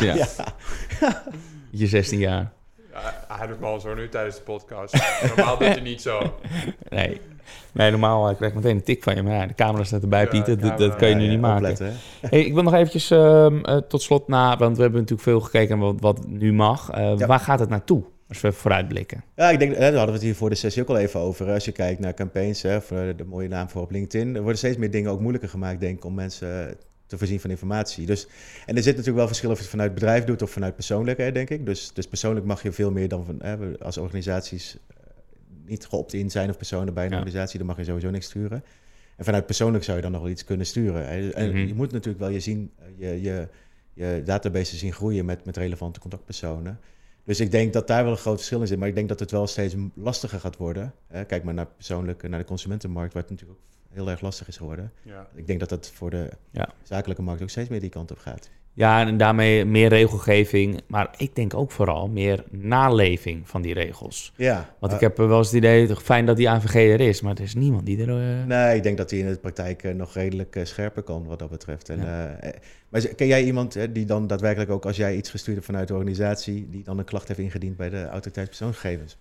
Ja. 0.00 0.14
ja. 0.14 0.26
Je 1.70 1.86
16 1.86 2.18
jaar. 2.18 2.52
Ja, 2.92 3.24
hij 3.28 3.46
doet 3.46 3.60
me 3.60 3.66
al 3.66 3.80
zo 3.80 3.94
nu 3.94 4.08
tijdens 4.08 4.36
de 4.36 4.42
podcast. 4.42 4.94
Normaal 5.36 5.58
doet 5.58 5.68
hij 5.68 5.80
niet 5.80 6.02
zo. 6.02 6.38
Nee. 6.88 7.20
Nee, 7.72 7.90
normaal 7.90 8.30
uh, 8.30 8.36
krijg 8.36 8.52
ik 8.52 8.58
meteen 8.58 8.76
een 8.76 8.82
tik 8.82 9.02
van 9.02 9.14
je. 9.14 9.22
Maar 9.22 9.34
ja, 9.34 9.46
de 9.46 9.54
camera 9.54 9.84
staat 9.84 10.02
erbij, 10.02 10.28
Pieter. 10.28 10.60
Dat, 10.60 10.78
dat, 10.78 10.96
kan 10.96 11.08
je 11.08 11.14
nu 11.14 11.28
niet 11.28 11.40
maken. 11.40 11.94
Hey, 12.20 12.44
ik 12.44 12.54
wil 12.54 12.62
nog 12.62 12.74
eventjes 12.74 13.10
uh, 13.10 13.46
tot 13.88 14.02
slot 14.02 14.28
na... 14.28 14.56
Want 14.56 14.76
we 14.76 14.82
hebben 14.82 15.00
natuurlijk 15.00 15.28
veel 15.28 15.40
gekeken 15.40 15.78
wat, 15.78 16.00
wat 16.00 16.26
nu 16.26 16.52
mag. 16.52 16.86
Waar 17.26 17.40
gaat 17.40 17.58
het 17.58 17.68
naartoe? 17.68 18.02
Als 18.28 18.40
we 18.40 18.52
vooruitblikken. 18.52 19.24
Ja, 19.36 19.50
ik 19.50 19.58
denk, 19.58 19.74
daar 19.74 19.82
hadden 19.82 20.06
we 20.06 20.12
het 20.12 20.22
hier 20.22 20.34
voor 20.34 20.50
de 20.50 20.54
sessie 20.54 20.82
ook 20.82 20.88
al 20.88 20.96
even 20.96 21.20
over. 21.20 21.50
Als 21.50 21.64
je 21.64 21.72
kijkt 21.72 22.00
naar 22.00 22.14
campaigns, 22.14 22.62
hè, 22.62 22.80
voor 22.80 23.16
de 23.16 23.24
mooie 23.24 23.48
naam 23.48 23.68
voor 23.68 23.82
op 23.82 23.90
LinkedIn, 23.90 24.34
er 24.34 24.40
worden 24.40 24.58
steeds 24.58 24.76
meer 24.76 24.90
dingen 24.90 25.10
ook 25.10 25.20
moeilijker 25.20 25.48
gemaakt, 25.48 25.80
denk 25.80 25.96
ik, 25.96 26.04
om 26.04 26.14
mensen 26.14 26.76
te 27.12 27.18
voorzien 27.18 27.40
van 27.40 27.50
informatie. 27.50 28.06
Dus, 28.06 28.26
en 28.66 28.76
er 28.76 28.82
zit 28.82 28.92
natuurlijk 28.92 29.16
wel 29.16 29.26
verschil 29.26 29.50
of 29.50 29.56
je 29.56 29.62
het 29.62 29.70
vanuit 29.70 29.94
bedrijf 29.94 30.24
doet 30.24 30.42
of 30.42 30.50
vanuit 30.50 30.74
persoonlijk, 30.74 31.34
denk 31.34 31.50
ik. 31.50 31.66
Dus, 31.66 31.90
dus 31.94 32.06
persoonlijk 32.06 32.46
mag 32.46 32.62
je 32.62 32.72
veel 32.72 32.90
meer 32.90 33.08
dan 33.08 33.24
van, 33.24 33.38
hè, 33.42 33.56
als 33.78 33.98
organisaties 33.98 34.76
eh, 34.88 34.96
niet 35.66 35.86
geopt-in 35.86 36.30
zijn 36.30 36.50
of 36.50 36.56
personen 36.56 36.94
bij 36.94 37.06
een 37.06 37.12
organisatie, 37.12 37.58
dan 37.58 37.66
mag 37.66 37.76
je 37.76 37.84
sowieso 37.84 38.10
niks 38.10 38.26
sturen. 38.26 38.64
En 39.16 39.24
vanuit 39.24 39.46
persoonlijk 39.46 39.84
zou 39.84 39.96
je 39.96 40.02
dan 40.02 40.12
nog 40.12 40.20
wel 40.20 40.30
iets 40.30 40.44
kunnen 40.44 40.66
sturen. 40.66 41.34
En 41.34 41.48
mhm. 41.48 41.66
je 41.66 41.74
moet 41.74 41.92
natuurlijk 41.92 42.18
wel 42.18 42.28
je 42.28 42.40
zien, 42.40 42.72
eh, 42.78 42.86
je, 42.96 43.20
je, 43.20 43.48
je 43.92 44.22
database 44.24 44.76
zien 44.76 44.92
groeien 44.92 45.24
met, 45.24 45.44
met 45.44 45.56
relevante 45.56 46.00
contactpersonen. 46.00 46.80
Dus 47.24 47.40
ik 47.40 47.50
denk 47.50 47.72
dat 47.72 47.86
daar 47.86 48.02
wel 48.02 48.12
een 48.12 48.18
groot 48.18 48.36
verschil 48.36 48.60
in 48.60 48.66
zit. 48.66 48.78
Maar 48.78 48.88
ik 48.88 48.94
denk 48.94 49.08
dat 49.08 49.20
het 49.20 49.30
wel 49.30 49.46
steeds 49.46 49.74
lastiger 49.94 50.40
gaat 50.40 50.56
worden. 50.56 50.94
Kijk 51.26 51.44
maar 51.44 51.54
naar 51.54 51.66
persoonlijk, 51.66 52.28
naar 52.28 52.38
de 52.38 52.44
consumentenmarkt, 52.44 53.12
waar 53.12 53.22
het 53.22 53.30
natuurlijk 53.30 53.58
ook 53.58 53.66
heel 53.92 54.10
erg 54.10 54.20
lastig 54.20 54.48
is 54.48 54.56
geworden. 54.56 54.92
Ja. 55.02 55.28
Ik 55.34 55.46
denk 55.46 55.60
dat 55.60 55.68
dat 55.68 55.90
voor 55.90 56.10
de 56.10 56.30
ja. 56.50 56.68
zakelijke 56.82 57.22
markt 57.22 57.42
ook 57.42 57.50
steeds 57.50 57.68
meer 57.68 57.80
die 57.80 57.88
kant 57.90 58.10
op 58.10 58.18
gaat. 58.18 58.50
Ja, 58.74 59.06
en 59.06 59.16
daarmee 59.16 59.64
meer 59.64 59.88
regelgeving. 59.88 60.80
Maar 60.86 61.14
ik 61.16 61.34
denk 61.34 61.54
ook 61.54 61.70
vooral 61.70 62.08
meer 62.08 62.44
naleving 62.50 63.48
van 63.48 63.62
die 63.62 63.74
regels. 63.74 64.32
Ja. 64.36 64.74
Want 64.78 64.92
ik 64.92 65.00
heb 65.00 65.16
wel 65.16 65.38
eens 65.38 65.46
het 65.46 65.56
idee, 65.56 65.96
fijn 65.96 66.26
dat 66.26 66.36
die 66.36 66.50
AVG 66.50 66.74
er 66.74 67.00
is, 67.00 67.20
maar 67.20 67.34
er 67.34 67.42
is 67.42 67.54
niemand 67.54 67.86
die 67.86 68.06
er... 68.06 68.08
Uh... 68.08 68.44
Nee, 68.46 68.76
ik 68.76 68.82
denk 68.82 68.96
dat 68.96 69.08
die 69.08 69.24
in 69.24 69.28
de 69.28 69.38
praktijk 69.38 69.82
uh, 69.82 69.94
nog 69.94 70.14
redelijk 70.14 70.56
uh, 70.56 70.64
scherper 70.64 71.02
kan 71.02 71.26
wat 71.26 71.38
dat 71.38 71.50
betreft. 71.50 71.88
En, 71.88 71.98
maar 72.88 73.06
ken 73.06 73.26
jij 73.26 73.44
iemand 73.44 73.76
die 73.92 74.04
dan 74.04 74.26
daadwerkelijk 74.26 74.70
ook, 74.70 74.86
als 74.86 74.96
jij 74.96 75.16
iets 75.16 75.30
gestuurd 75.30 75.56
hebt 75.56 75.66
vanuit 75.66 75.88
de 75.88 75.94
organisatie, 75.94 76.66
die 76.70 76.84
dan 76.84 76.98
een 76.98 77.04
klacht 77.04 77.28
heeft 77.28 77.40
ingediend 77.40 77.76
bij 77.76 77.90
de 77.90 78.06
autoriteit 78.06 78.46
persoonsgegevens? 78.46 79.18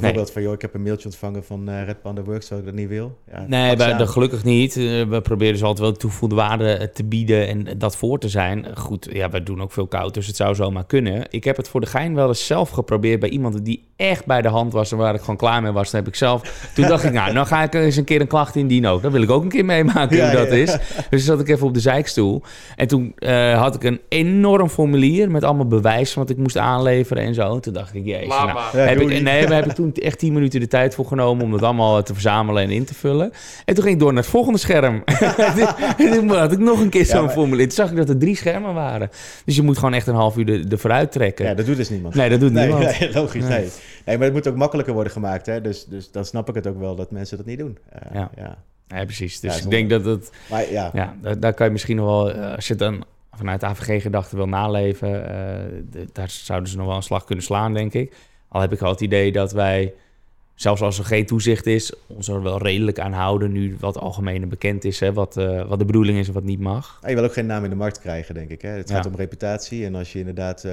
Bijvoorbeeld 0.00 0.32
van, 0.32 0.42
joh, 0.42 0.52
ik 0.52 0.62
heb 0.62 0.74
een 0.74 0.82
mailtje 0.82 1.08
ontvangen 1.08 1.44
van 1.44 1.70
uh, 1.70 1.84
Red 1.84 2.02
Panda 2.02 2.22
Works, 2.22 2.46
zou 2.46 2.60
ik 2.60 2.66
dat 2.66 2.74
niet 2.74 2.88
wil. 2.88 3.18
Ja, 3.30 3.44
nee, 3.48 3.76
bij, 3.76 4.06
gelukkig 4.06 4.44
niet. 4.44 4.76
Uh, 4.76 5.04
we 5.04 5.20
proberen 5.20 5.52
dus 5.52 5.62
altijd 5.62 5.86
wel 5.88 5.96
toevoegde 5.96 6.36
waarde 6.36 6.72
eh, 6.72 6.86
te 6.86 7.04
bieden 7.04 7.48
en 7.48 7.78
dat 7.78 7.96
voor 7.96 8.18
te 8.18 8.28
zijn. 8.28 8.66
Goed, 8.76 9.08
ja, 9.12 9.30
we 9.30 9.42
doen 9.42 9.62
ook 9.62 9.72
veel 9.72 9.86
koud, 9.86 10.14
dus 10.14 10.26
het 10.26 10.36
zou 10.36 10.54
zomaar 10.54 10.86
kunnen. 10.86 11.26
Ik 11.30 11.44
heb 11.44 11.56
het 11.56 11.68
voor 11.68 11.80
de 11.80 11.86
gein 11.86 12.14
wel 12.14 12.28
eens 12.28 12.46
zelf 12.46 12.70
geprobeerd 12.70 13.20
bij 13.20 13.28
iemand 13.28 13.64
die 13.64 13.86
echt 13.96 14.26
bij 14.26 14.42
de 14.42 14.48
hand 14.48 14.72
was 14.72 14.92
en 14.92 14.98
waar 14.98 15.14
ik 15.14 15.20
gewoon 15.20 15.36
klaar 15.36 15.62
mee 15.62 15.72
was. 15.72 15.90
Dan 15.90 16.00
heb 16.00 16.08
ik 16.08 16.14
zelf... 16.14 16.70
Toen 16.74 16.88
dacht 16.88 17.04
ik, 17.04 17.12
nou, 17.12 17.32
dan 17.32 17.46
ga 17.46 17.62
ik 17.62 17.74
eens 17.74 17.96
een 17.96 18.04
keer 18.04 18.20
een 18.20 18.26
klacht 18.26 18.56
indienen 18.56 18.90
ook. 18.90 19.02
Dan 19.02 19.12
wil 19.12 19.22
ik 19.22 19.30
ook 19.30 19.42
een 19.42 19.48
keer 19.48 19.64
meemaken 19.64 20.16
ja, 20.16 20.28
hoe 20.28 20.36
dat 20.36 20.50
is. 20.50 20.76
Dus 21.10 21.24
zat 21.24 21.40
ik 21.40 21.48
even 21.48 21.66
op 21.66 21.74
de 21.74 21.80
zijkstoel. 21.80 22.42
En 22.76 22.88
toen 22.88 23.14
had 23.54 23.74
ik 23.74 23.84
een 23.84 24.00
enorm 24.08 24.68
formulier 24.68 25.30
met 25.30 25.44
allemaal 25.44 25.66
bewijs 25.66 26.14
wat 26.14 26.30
ik 26.30 26.36
moest 26.36 26.56
aanleveren 26.56 27.22
en 27.22 27.34
zo. 27.34 27.60
Toen 27.60 27.72
dacht 27.72 27.94
ik, 27.94 28.04
jezus, 28.04 28.28
nou, 28.28 28.58
heb 28.76 29.00
ik, 29.00 29.22
nee, 29.22 29.46
heb 29.46 29.66
ik 29.66 29.72
toen 29.72 29.87
echt 29.92 30.18
10 30.18 30.32
minuten 30.32 30.60
de 30.60 30.66
tijd 30.66 30.94
voor 30.94 31.04
genomen 31.04 31.44
om 31.44 31.50
dat 31.50 31.62
allemaal 31.62 32.02
te 32.02 32.12
verzamelen 32.12 32.62
en 32.62 32.70
in 32.70 32.84
te 32.84 32.94
vullen. 32.94 33.32
En 33.64 33.74
toen 33.74 33.84
ging 33.84 33.94
ik 33.94 34.00
door 34.00 34.12
naar 34.12 34.22
het 34.22 34.30
volgende 34.30 34.58
scherm. 34.58 35.02
en 35.98 36.12
toen 36.12 36.28
had 36.28 36.52
ik 36.52 36.58
nog 36.58 36.80
een 36.80 36.88
keer 36.88 37.04
zo'n 37.04 37.22
ja, 37.22 37.30
formulier. 37.30 37.66
Toen 37.66 37.76
zag 37.76 37.90
ik 37.90 37.96
dat 37.96 38.08
er 38.08 38.18
drie 38.18 38.36
schermen 38.36 38.74
waren. 38.74 39.10
Dus 39.44 39.56
je 39.56 39.62
moet 39.62 39.78
gewoon 39.78 39.94
echt 39.94 40.06
een 40.06 40.14
half 40.14 40.36
uur 40.36 40.44
de, 40.44 40.66
de 40.66 40.78
vooruit 40.78 41.12
trekken. 41.12 41.44
Ja, 41.44 41.54
dat 41.54 41.66
doet 41.66 41.76
dus 41.76 41.90
niemand. 41.90 42.14
Nee, 42.14 42.28
dat 42.28 42.40
doet 42.40 42.52
niemand. 42.52 42.76
Nee, 42.98 43.12
logisch, 43.12 43.44
nee. 43.44 43.68
nee. 44.04 44.16
maar 44.16 44.26
het 44.26 44.32
moet 44.32 44.48
ook 44.48 44.56
makkelijker 44.56 44.94
worden 44.94 45.12
gemaakt. 45.12 45.46
Hè? 45.46 45.60
Dus, 45.60 45.84
dus 45.84 46.10
dan 46.10 46.24
snap 46.24 46.48
ik 46.48 46.54
het 46.54 46.66
ook 46.66 46.78
wel 46.78 46.94
dat 46.96 47.10
mensen 47.10 47.36
dat 47.36 47.46
niet 47.46 47.58
doen. 47.58 47.78
Uh, 47.94 48.14
ja. 48.14 48.30
ja. 48.88 49.04
precies. 49.04 49.40
Dus 49.40 49.62
ik 49.62 49.70
denk 49.70 49.90
dat 49.90 50.04
het... 50.04 50.30
Maar, 50.50 50.70
ja. 50.70 50.90
ja 50.92 51.14
daar, 51.22 51.40
daar, 51.40 51.54
kan 51.54 51.66
je 51.66 51.72
misschien 51.72 51.96
nog 51.96 52.06
wel... 52.06 52.36
Uh, 52.36 52.54
als 52.54 52.68
je 52.68 52.74
dan 52.74 53.04
vanuit 53.32 53.64
AVG-gedachte 53.64 54.36
wil 54.36 54.48
naleven... 54.48 55.08
Uh, 55.10 56.02
daar 56.12 56.30
zouden 56.30 56.68
ze 56.68 56.76
nog 56.76 56.86
wel 56.86 56.96
een 56.96 57.02
slag 57.02 57.24
kunnen 57.24 57.44
slaan, 57.44 57.74
denk 57.74 57.92
ik. 57.92 58.12
Al 58.48 58.60
heb 58.60 58.72
ik 58.72 58.82
al 58.82 58.90
het 58.90 59.00
idee 59.00 59.32
dat 59.32 59.52
wij, 59.52 59.94
zelfs 60.54 60.80
als 60.80 60.98
er 60.98 61.04
geen 61.04 61.26
toezicht 61.26 61.66
is, 61.66 61.92
ons 62.06 62.28
er 62.28 62.42
wel 62.42 62.58
redelijk 62.58 62.98
aan 62.98 63.12
houden. 63.12 63.52
Nu 63.52 63.76
wat 63.80 63.98
algemene 63.98 64.46
bekend 64.46 64.84
is, 64.84 65.00
hè, 65.00 65.12
wat, 65.12 65.36
uh, 65.36 65.68
wat 65.68 65.78
de 65.78 65.84
bedoeling 65.84 66.18
is 66.18 66.28
en 66.28 66.34
wat 66.34 66.42
niet 66.42 66.60
mag. 66.60 67.00
je 67.06 67.14
wil 67.14 67.24
ook 67.24 67.32
geen 67.32 67.46
naam 67.46 67.64
in 67.64 67.70
de 67.70 67.76
markt 67.76 68.00
krijgen, 68.00 68.34
denk 68.34 68.50
ik. 68.50 68.62
Hè? 68.62 68.68
Het 68.68 68.90
gaat 68.90 69.06
om 69.06 69.14
reputatie. 69.14 69.84
En 69.84 69.94
als 69.94 70.12
je 70.12 70.18
inderdaad, 70.18 70.64
uh, 70.64 70.72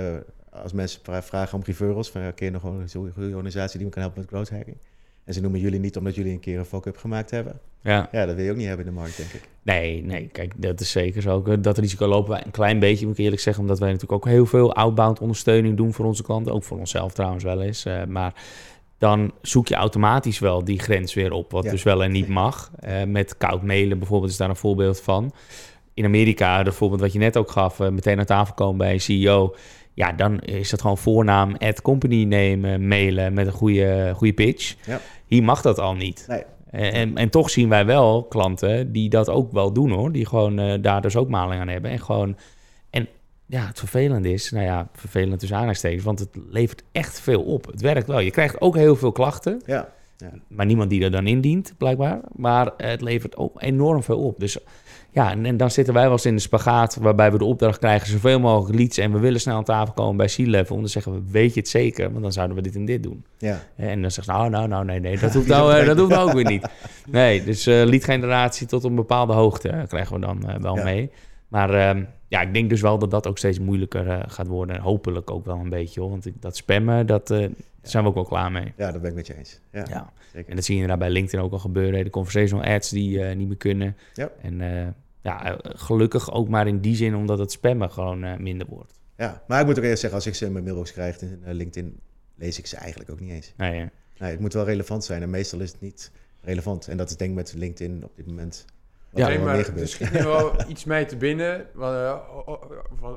als 0.49 0.73
mensen 0.73 1.01
vragen 1.23 1.57
om 1.57 1.63
referrals, 1.65 2.11
van 2.11 2.33
ken 2.33 2.45
je 2.45 2.51
nog 2.51 2.63
een 2.63 2.89
goede 2.89 3.35
organisatie 3.35 3.77
die 3.77 3.87
me 3.87 3.93
kan 3.93 4.01
helpen 4.01 4.21
met 4.21 4.29
growth 4.29 4.49
hacking? 4.49 4.77
En 5.25 5.33
ze 5.33 5.41
noemen 5.41 5.59
jullie 5.59 5.79
niet 5.79 5.97
omdat 5.97 6.15
jullie 6.15 6.33
een 6.33 6.39
keer 6.39 6.59
een 6.59 6.65
fuck-up 6.65 6.97
gemaakt 6.97 7.31
hebben. 7.31 7.59
Ja. 7.81 8.09
ja, 8.11 8.25
dat 8.25 8.35
wil 8.35 8.45
je 8.45 8.51
ook 8.51 8.57
niet 8.57 8.67
hebben 8.67 8.85
in 8.85 8.93
de 8.93 8.99
markt, 8.99 9.17
denk 9.17 9.29
ik. 9.29 9.49
Nee, 9.61 10.03
nee, 10.03 10.29
kijk, 10.31 10.53
dat 10.55 10.79
is 10.79 10.91
zeker 10.91 11.21
zo. 11.21 11.59
Dat 11.59 11.77
risico 11.77 12.07
lopen 12.07 12.31
wij 12.31 12.45
een 12.45 12.51
klein 12.51 12.79
beetje, 12.79 13.05
moet 13.05 13.17
ik 13.17 13.23
eerlijk 13.23 13.41
zeggen. 13.41 13.63
Omdat 13.63 13.79
wij 13.79 13.91
natuurlijk 13.91 14.25
ook 14.25 14.31
heel 14.31 14.45
veel 14.45 14.73
outbound 14.73 15.19
ondersteuning 15.19 15.77
doen 15.77 15.93
voor 15.93 16.05
onze 16.05 16.23
klanten. 16.23 16.53
Ook 16.53 16.63
voor 16.63 16.77
onszelf 16.77 17.13
trouwens 17.13 17.43
wel 17.43 17.61
eens. 17.61 17.85
Uh, 17.85 18.03
maar 18.03 18.33
dan 18.97 19.31
zoek 19.41 19.67
je 19.67 19.75
automatisch 19.75 20.39
wel 20.39 20.63
die 20.63 20.79
grens 20.79 21.13
weer 21.13 21.31
op. 21.31 21.51
Wat 21.51 21.63
dus 21.63 21.83
wel 21.83 22.03
en 22.03 22.11
niet 22.11 22.27
mag. 22.27 22.71
Uh, 22.87 23.03
met 23.03 23.37
koud 23.37 23.63
mailen 23.63 23.99
bijvoorbeeld 23.99 24.31
is 24.31 24.37
daar 24.37 24.49
een 24.49 24.55
voorbeeld 24.55 25.01
van 25.01 25.33
in 25.93 26.05
Amerika, 26.05 26.63
bijvoorbeeld 26.63 27.01
wat 27.01 27.13
je 27.13 27.19
net 27.19 27.37
ook 27.37 27.51
gaf, 27.51 27.79
meteen 27.79 28.19
aan 28.19 28.25
tafel 28.25 28.53
komen 28.53 28.77
bij 28.77 28.93
een 28.93 29.01
CEO. 29.01 29.55
Ja, 29.95 30.11
dan 30.11 30.39
is 30.39 30.69
dat 30.69 30.81
gewoon 30.81 30.97
voornaam, 30.97 31.55
at 31.55 31.81
company 31.81 32.23
nemen, 32.23 32.87
mailen 32.87 33.33
met 33.33 33.47
een 33.47 33.53
goede, 33.53 34.11
goede 34.15 34.33
pitch. 34.33 34.75
Ja. 34.85 34.99
Hier 35.25 35.43
mag 35.43 35.61
dat 35.61 35.79
al 35.79 35.93
niet. 35.93 36.25
Nee. 36.27 36.43
En, 36.91 37.17
en 37.17 37.29
toch 37.29 37.49
zien 37.49 37.69
wij 37.69 37.85
wel 37.85 38.23
klanten 38.23 38.91
die 38.91 39.09
dat 39.09 39.29
ook 39.29 39.51
wel 39.51 39.73
doen 39.73 39.91
hoor. 39.91 40.11
Die 40.11 40.25
gewoon 40.25 40.81
daar 40.81 41.01
dus 41.01 41.15
ook 41.15 41.29
maling 41.29 41.61
aan 41.61 41.67
hebben. 41.67 41.91
En 41.91 41.99
gewoon. 41.99 42.37
En 42.89 43.07
ja, 43.45 43.67
het 43.67 43.79
vervelende 43.79 44.31
is, 44.31 44.51
nou 44.51 44.65
ja, 44.65 44.89
vervelend 44.93 45.39
tussen 45.39 45.57
aanhalingstekens, 45.57 46.03
want 46.03 46.19
het 46.19 46.29
levert 46.49 46.83
echt 46.91 47.19
veel 47.19 47.41
op. 47.41 47.65
Het 47.65 47.81
werkt 47.81 48.07
wel. 48.07 48.19
Je 48.19 48.31
krijgt 48.31 48.61
ook 48.61 48.75
heel 48.75 48.95
veel 48.95 49.11
klachten. 49.11 49.61
Ja. 49.65 49.93
Ja. 50.17 50.31
Maar 50.47 50.65
niemand 50.65 50.89
die 50.89 51.03
er 51.03 51.11
dan 51.11 51.27
indient, 51.27 51.73
blijkbaar. 51.77 52.19
Maar 52.35 52.71
het 52.77 53.01
levert 53.01 53.37
ook 53.37 53.61
enorm 53.61 54.03
veel 54.03 54.19
op. 54.19 54.39
Dus 54.39 54.57
ja, 55.15 55.31
en, 55.31 55.57
dan 55.57 55.71
zitten 55.71 55.93
wij 55.93 56.03
wel 56.03 56.11
eens 56.11 56.25
in 56.25 56.35
de 56.35 56.41
spagaat... 56.41 56.95
waarbij 56.95 57.31
we 57.31 57.37
de 57.37 57.45
opdracht 57.45 57.79
krijgen 57.79 58.07
zoveel 58.07 58.39
mogelijk 58.39 58.79
leads... 58.79 58.97
en 58.97 59.11
we 59.11 59.19
willen 59.19 59.39
snel 59.39 59.55
aan 59.55 59.63
tafel 59.63 59.93
komen 59.93 60.17
bij 60.17 60.27
C-level... 60.27 60.75
om 60.75 60.83
te 60.83 60.89
zeggen, 60.89 61.27
weet 61.31 61.53
je 61.53 61.59
het 61.59 61.69
zeker? 61.69 62.09
Want 62.09 62.21
dan 62.21 62.31
zouden 62.31 62.55
we 62.55 62.61
dit 62.61 62.75
en 62.75 62.85
dit 62.85 63.03
doen. 63.03 63.25
Ja. 63.37 63.59
En 63.75 64.01
dan 64.01 64.11
zegt 64.11 64.27
ze, 64.27 64.33
nou, 64.33 64.49
nou, 64.49 64.67
nou, 64.67 64.85
nee, 64.85 64.99
nee, 64.99 65.17
dat 65.19 65.33
hoeft 65.35 65.47
nou, 65.47 65.73
eh, 65.73 65.85
dat 65.85 65.97
hoeft 65.97 66.11
nou 66.11 66.27
ook 66.27 66.33
weer 66.33 66.45
niet. 66.45 66.67
Nee, 67.09 67.43
dus 67.43 67.67
uh, 67.67 67.83
lead-generatie 67.83 68.67
tot 68.67 68.83
een 68.83 68.95
bepaalde 68.95 69.33
hoogte 69.33 69.85
krijgen 69.87 70.13
we 70.13 70.21
dan 70.21 70.61
wel 70.61 70.75
mee. 70.75 71.11
Maar 71.47 71.73
ehm, 71.73 72.03
ja, 72.27 72.41
ik 72.41 72.53
denk 72.53 72.69
dus 72.69 72.81
wel 72.81 72.97
dat 72.97 73.11
dat 73.11 73.27
ook 73.27 73.37
steeds 73.37 73.59
moeilijker 73.59 74.25
gaat 74.27 74.47
worden. 74.47 74.75
En 74.75 74.81
hopelijk 74.81 75.31
ook 75.31 75.45
wel 75.45 75.57
een 75.57 75.69
beetje, 75.69 76.01
hoor. 76.01 76.09
Want 76.09 76.27
dat 76.39 76.55
spammen, 76.55 77.05
dat 77.05 77.27
zijn 77.81 78.03
we 78.03 78.09
ook 78.09 78.15
wel 78.15 78.25
klaar 78.25 78.51
mee. 78.51 78.73
Ja, 78.77 78.91
dat 78.91 79.01
ben 79.01 79.09
ik 79.09 79.15
met 79.15 79.27
je 79.27 79.37
eens. 79.37 79.59
Ja, 79.71 79.85
ja. 79.89 80.11
Zeker. 80.33 80.49
En 80.49 80.55
dat 80.55 80.65
zie 80.65 80.75
je 80.75 80.81
inderdaad 80.81 81.07
bij 81.07 81.15
LinkedIn 81.15 81.45
ook 81.45 81.51
al 81.51 81.59
gebeuren. 81.59 82.03
De 82.03 82.09
conversational 82.09 82.65
ads 82.65 82.89
die 82.89 83.19
niet 83.19 83.47
meer 83.47 83.57
kunnen. 83.57 83.95
Ja. 84.13 84.29
En 84.41 84.61
ja, 85.25 85.57
gelukkig 85.61 86.31
ook 86.31 86.49
maar 86.49 86.67
in 86.67 86.79
die 86.79 86.95
zin 86.95 87.15
omdat 87.15 87.39
het 87.39 87.51
spammen 87.51 87.91
gewoon 87.91 88.23
uh, 88.23 88.37
minder 88.37 88.67
wordt. 88.67 88.93
Ja, 89.17 89.43
maar 89.47 89.59
ik 89.59 89.65
moet 89.65 89.77
ook 89.77 89.83
eerst 89.83 89.99
zeggen, 89.99 90.19
als 90.19 90.27
ik 90.27 90.35
ze 90.35 90.45
in 90.45 90.51
mijn 90.51 90.63
mailbox 90.63 90.91
krijg 90.91 91.21
in 91.21 91.41
uh, 91.45 91.53
LinkedIn, 91.53 91.99
lees 92.35 92.59
ik 92.59 92.67
ze 92.67 92.75
eigenlijk 92.75 93.09
ook 93.09 93.19
niet 93.19 93.31
eens. 93.31 93.53
Nee, 93.57 93.79
ja. 93.79 93.89
nee, 94.17 94.31
het 94.31 94.39
moet 94.39 94.53
wel 94.53 94.65
relevant 94.65 95.03
zijn 95.03 95.21
en 95.21 95.29
meestal 95.29 95.59
is 95.59 95.71
het 95.71 95.81
niet 95.81 96.11
relevant. 96.41 96.87
En 96.87 96.97
dat 96.97 97.09
is 97.09 97.17
denk 97.17 97.29
ik 97.29 97.35
met 97.35 97.53
LinkedIn 97.53 98.03
op 98.03 98.15
dit 98.15 98.27
moment 98.27 98.65
ja, 99.15 99.27
nee, 99.27 99.39
maar 99.39 99.77
er 99.77 99.87
schiet 99.87 100.11
nu 100.11 100.23
wel 100.23 100.69
iets 100.69 100.83
mee 100.83 101.05
te 101.05 101.17
binnen 101.17 101.67
wat, 101.73 101.93
uh, 101.93 102.19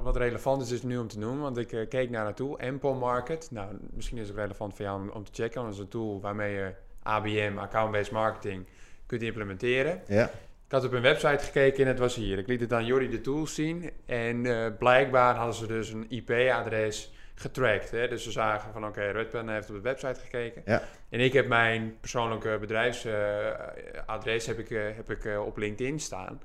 wat, 0.03 0.17
relevant 0.17 0.63
is, 0.63 0.71
is 0.71 0.83
nu 0.83 0.99
om 0.99 1.09
te 1.09 1.19
noemen. 1.19 1.41
Want 1.43 1.57
ik 1.57 1.73
uh, 1.73 1.89
keek 1.89 2.11
naar 2.11 2.27
een 2.27 2.35
tool, 2.35 2.59
Ample 2.61 2.95
Market. 2.95 3.49
Nou, 3.51 3.77
misschien 3.91 4.19
is 4.19 4.29
het 4.29 4.37
relevant 4.37 4.75
voor 4.75 4.85
jou 4.85 5.01
om, 5.01 5.09
om 5.09 5.25
te 5.25 5.31
checken. 5.33 5.63
Want 5.63 5.67
dat 5.67 5.77
is 5.77 5.81
een 5.85 6.01
tool 6.01 6.21
waarmee 6.21 6.55
je 6.55 6.73
ABM, 7.03 7.53
Account-Based 7.59 8.13
Marketing, 8.13 8.67
kunt 9.07 9.23
implementeren. 9.23 10.01
Ja. 10.07 10.31
Ik 10.69 10.75
had 10.75 10.85
op 10.85 10.93
een 10.93 11.03
website 11.03 11.45
gekeken 11.45 11.83
en 11.83 11.89
het 11.89 11.99
was 11.99 12.15
hier. 12.15 12.39
Ik 12.39 12.47
liet 12.47 12.61
het 12.61 12.73
aan 12.73 12.85
Jordi 12.85 13.09
de 13.09 13.21
tools 13.21 13.55
zien. 13.55 13.91
En 14.07 14.45
uh, 14.45 14.67
blijkbaar 14.79 15.35
hadden 15.35 15.55
ze 15.55 15.67
dus 15.67 15.91
een 15.93 16.07
IP-adres 16.09 17.13
getracked. 17.35 17.91
Hè? 17.91 18.09
Dus 18.09 18.23
ze 18.23 18.31
zagen 18.31 18.73
van 18.73 18.87
oké, 18.87 18.99
okay, 18.99 19.11
Redpen 19.11 19.49
heeft 19.49 19.69
op 19.69 19.75
de 19.75 19.81
website 19.81 20.21
gekeken. 20.21 20.63
Ja. 20.65 20.83
En 21.09 21.21
ik 21.21 21.33
heb 21.33 21.47
mijn 21.47 21.97
persoonlijke 22.01 22.57
bedrijfsadres 22.61 24.47
heb 24.47 24.59
ik, 24.59 24.71
uh, 24.71 24.83
heb 24.97 25.11
ik 25.11 25.25
uh, 25.25 25.47
op 25.47 25.57
LinkedIn 25.57 26.01
staan. 26.01 26.41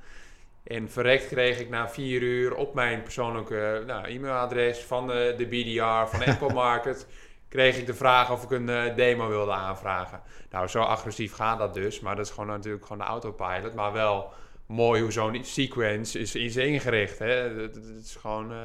En 0.64 0.90
verrekt 0.90 1.28
kreeg 1.28 1.60
ik 1.60 1.70
na 1.70 1.90
vier 1.90 2.22
uur 2.22 2.56
op 2.56 2.74
mijn 2.74 3.04
persoonlijke 3.04 3.84
nou, 3.88 4.08
e-mailadres 4.08 4.80
van 4.80 5.08
de, 5.08 5.34
de 5.38 5.46
BDR 5.46 6.18
van 6.18 6.26
Apple 6.26 6.54
Market 6.64 7.08
kreeg 7.54 7.78
ik 7.78 7.86
de 7.86 7.94
vraag 7.94 8.32
of 8.32 8.44
ik 8.44 8.52
een 8.52 8.70
uh, 8.70 8.96
demo 8.96 9.28
wilde 9.28 9.52
aanvragen. 9.52 10.20
Nou, 10.52 10.68
zo 10.68 10.82
agressief 10.82 11.34
gaat 11.34 11.60
dat 11.60 11.74
dus. 11.74 12.00
Maar 12.00 12.16
dat 12.16 12.26
is 12.26 12.32
gewoon 12.32 12.50
natuurlijk 12.50 12.86
gewoon 12.86 12.98
de 12.98 13.08
autopilot. 13.08 13.74
Maar 13.74 13.94
wel 13.94 14.28
mooi 14.66 15.02
hoe 15.02 15.12
zo'n 15.12 15.40
sequence 15.42 16.20
is, 16.20 16.36
is 16.36 16.56
ingericht. 16.56 17.20
Hè? 17.20 17.62
Het, 17.62 17.80
is 18.04 18.16
gewoon... 18.20 18.52
Uh, 18.52 18.58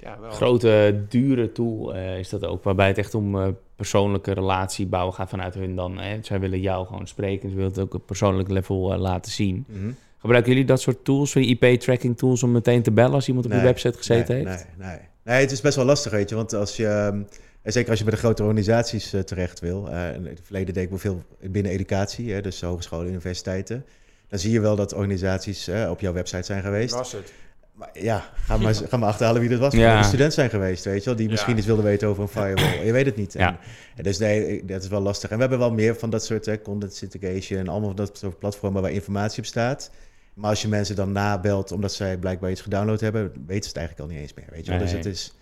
ja, 0.00 0.20
wel. 0.20 0.30
Grote, 0.30 1.04
dure 1.08 1.52
tool 1.52 1.94
uh, 1.94 2.18
is 2.18 2.28
dat 2.28 2.44
ook. 2.44 2.64
Waarbij 2.64 2.86
het 2.86 2.98
echt 2.98 3.14
om 3.14 3.56
persoonlijke 3.76 4.32
relatie 4.32 4.86
bouwen 4.86 5.14
gaat 5.14 5.28
vanuit 5.28 5.54
hun 5.54 5.76
dan. 5.76 5.98
Hè? 5.98 6.18
Zij 6.22 6.40
willen 6.40 6.60
jou 6.60 6.86
gewoon 6.86 7.06
spreken. 7.06 7.48
Ze 7.48 7.54
willen 7.54 7.70
het 7.70 7.80
ook 7.80 7.94
op 7.94 8.06
persoonlijk 8.06 8.50
level 8.50 8.96
laten 8.96 9.32
zien. 9.32 9.64
Mm 9.68 9.80
-hmm. 9.80 9.96
Gebruiken 10.18 10.52
jullie 10.52 10.66
dat 10.66 10.80
soort 10.80 11.04
tools, 11.04 11.32
voor 11.32 11.42
IP-tracking 11.42 12.18
tools, 12.18 12.42
om 12.42 12.52
meteen 12.52 12.82
te 12.82 12.90
bellen 12.90 13.14
als 13.14 13.28
iemand 13.28 13.46
op 13.46 13.52
je 13.52 13.60
website 13.60 13.96
gezeten 13.96 14.34
nee, 14.34 14.46
heeft? 14.46 14.66
Nee, 14.76 14.88
nee. 14.88 14.98
Nee, 15.24 15.40
het 15.40 15.50
is 15.50 15.60
best 15.60 15.76
wel 15.76 15.84
lastig, 15.84 16.12
weet 16.12 16.28
je. 16.28 16.34
Want 16.34 16.54
als 16.54 16.76
je... 16.76 16.86
Ehm, 16.86 17.22
en 17.66 17.72
zeker 17.72 17.90
als 17.90 17.98
je 17.98 18.04
bij 18.04 18.14
de 18.14 18.20
grote 18.20 18.42
organisaties 18.42 19.14
uh, 19.14 19.20
terecht 19.20 19.60
wil. 19.60 19.88
Uh, 19.88 20.14
in 20.14 20.26
het 20.26 20.40
verleden 20.42 20.74
deed 20.74 20.82
ik 20.82 20.88
wel 20.88 20.98
veel 20.98 21.22
binnen 21.40 21.72
educatie, 21.72 22.32
hè, 22.32 22.40
dus 22.40 22.60
hogescholen, 22.60 23.06
universiteiten. 23.06 23.84
Dan 24.28 24.38
zie 24.38 24.52
je 24.52 24.60
wel 24.60 24.76
dat 24.76 24.92
organisaties 24.92 25.68
uh, 25.68 25.90
op 25.90 26.00
jouw 26.00 26.12
website 26.12 26.42
zijn 26.42 26.62
geweest. 26.62 26.94
Was 26.94 27.12
het? 27.12 27.32
Maar, 27.72 27.88
ja, 27.92 28.30
ga 28.34 28.56
maar, 28.56 28.74
ga 28.90 28.96
maar 28.96 29.08
achterhalen 29.08 29.40
wie 29.40 29.50
dat 29.50 29.58
was. 29.58 29.74
Ja. 29.74 29.98
De 29.98 30.06
student 30.06 30.32
zijn 30.32 30.50
geweest, 30.50 30.84
weet 30.84 30.98
je 30.98 31.04
wel, 31.04 31.16
die 31.16 31.28
misschien 31.28 31.56
iets 31.56 31.66
wilden 31.66 31.84
weten 31.84 32.08
over 32.08 32.22
een 32.22 32.28
firewall. 32.28 32.84
je 32.84 32.92
weet 32.92 33.06
het 33.06 33.16
niet. 33.16 33.34
En, 33.34 33.58
en 33.96 34.02
dus 34.02 34.18
nee, 34.18 34.64
dat 34.64 34.82
is 34.82 34.88
wel 34.88 35.00
lastig. 35.00 35.30
En 35.30 35.34
we 35.34 35.40
hebben 35.40 35.58
wel 35.58 35.72
meer 35.72 35.96
van 35.96 36.10
dat 36.10 36.24
soort 36.24 36.46
hè, 36.46 36.62
content 36.62 36.94
syndication 36.94 37.58
en 37.58 37.68
allemaal 37.68 37.94
dat 37.94 38.18
soort 38.18 38.38
platformen 38.38 38.82
waar 38.82 38.90
informatie 38.90 39.38
op 39.38 39.46
staat. 39.46 39.90
Maar 40.34 40.50
als 40.50 40.62
je 40.62 40.68
mensen 40.68 40.96
dan 40.96 41.12
nabelt 41.12 41.72
omdat 41.72 41.92
zij 41.92 42.16
blijkbaar 42.16 42.50
iets 42.50 42.60
gedownload 42.60 43.00
hebben, 43.00 43.22
weten 43.22 43.62
ze 43.62 43.68
het 43.68 43.76
eigenlijk 43.76 44.08
al 44.08 44.14
niet 44.14 44.22
eens 44.22 44.34
meer, 44.34 44.46
weet 44.50 44.64
je 44.64 44.70
wel. 44.70 44.80
Dus 44.80 44.92
het 44.92 45.06
is... 45.06 45.34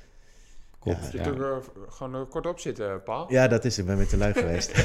Ja, 0.85 0.99
ja. 1.12 1.25
er 1.25 1.62
gewoon 1.88 2.14
uh, 2.14 2.20
kort 2.31 2.47
op 2.47 2.61
zitten, 2.61 3.03
Paul? 3.03 3.27
Ja, 3.29 3.49
dat 3.49 3.64
is 3.64 3.79
Ik 3.79 3.87
ben 3.87 3.97
met 3.97 4.11
de 4.11 4.16
lui 4.16 4.33
geweest. 4.33 4.85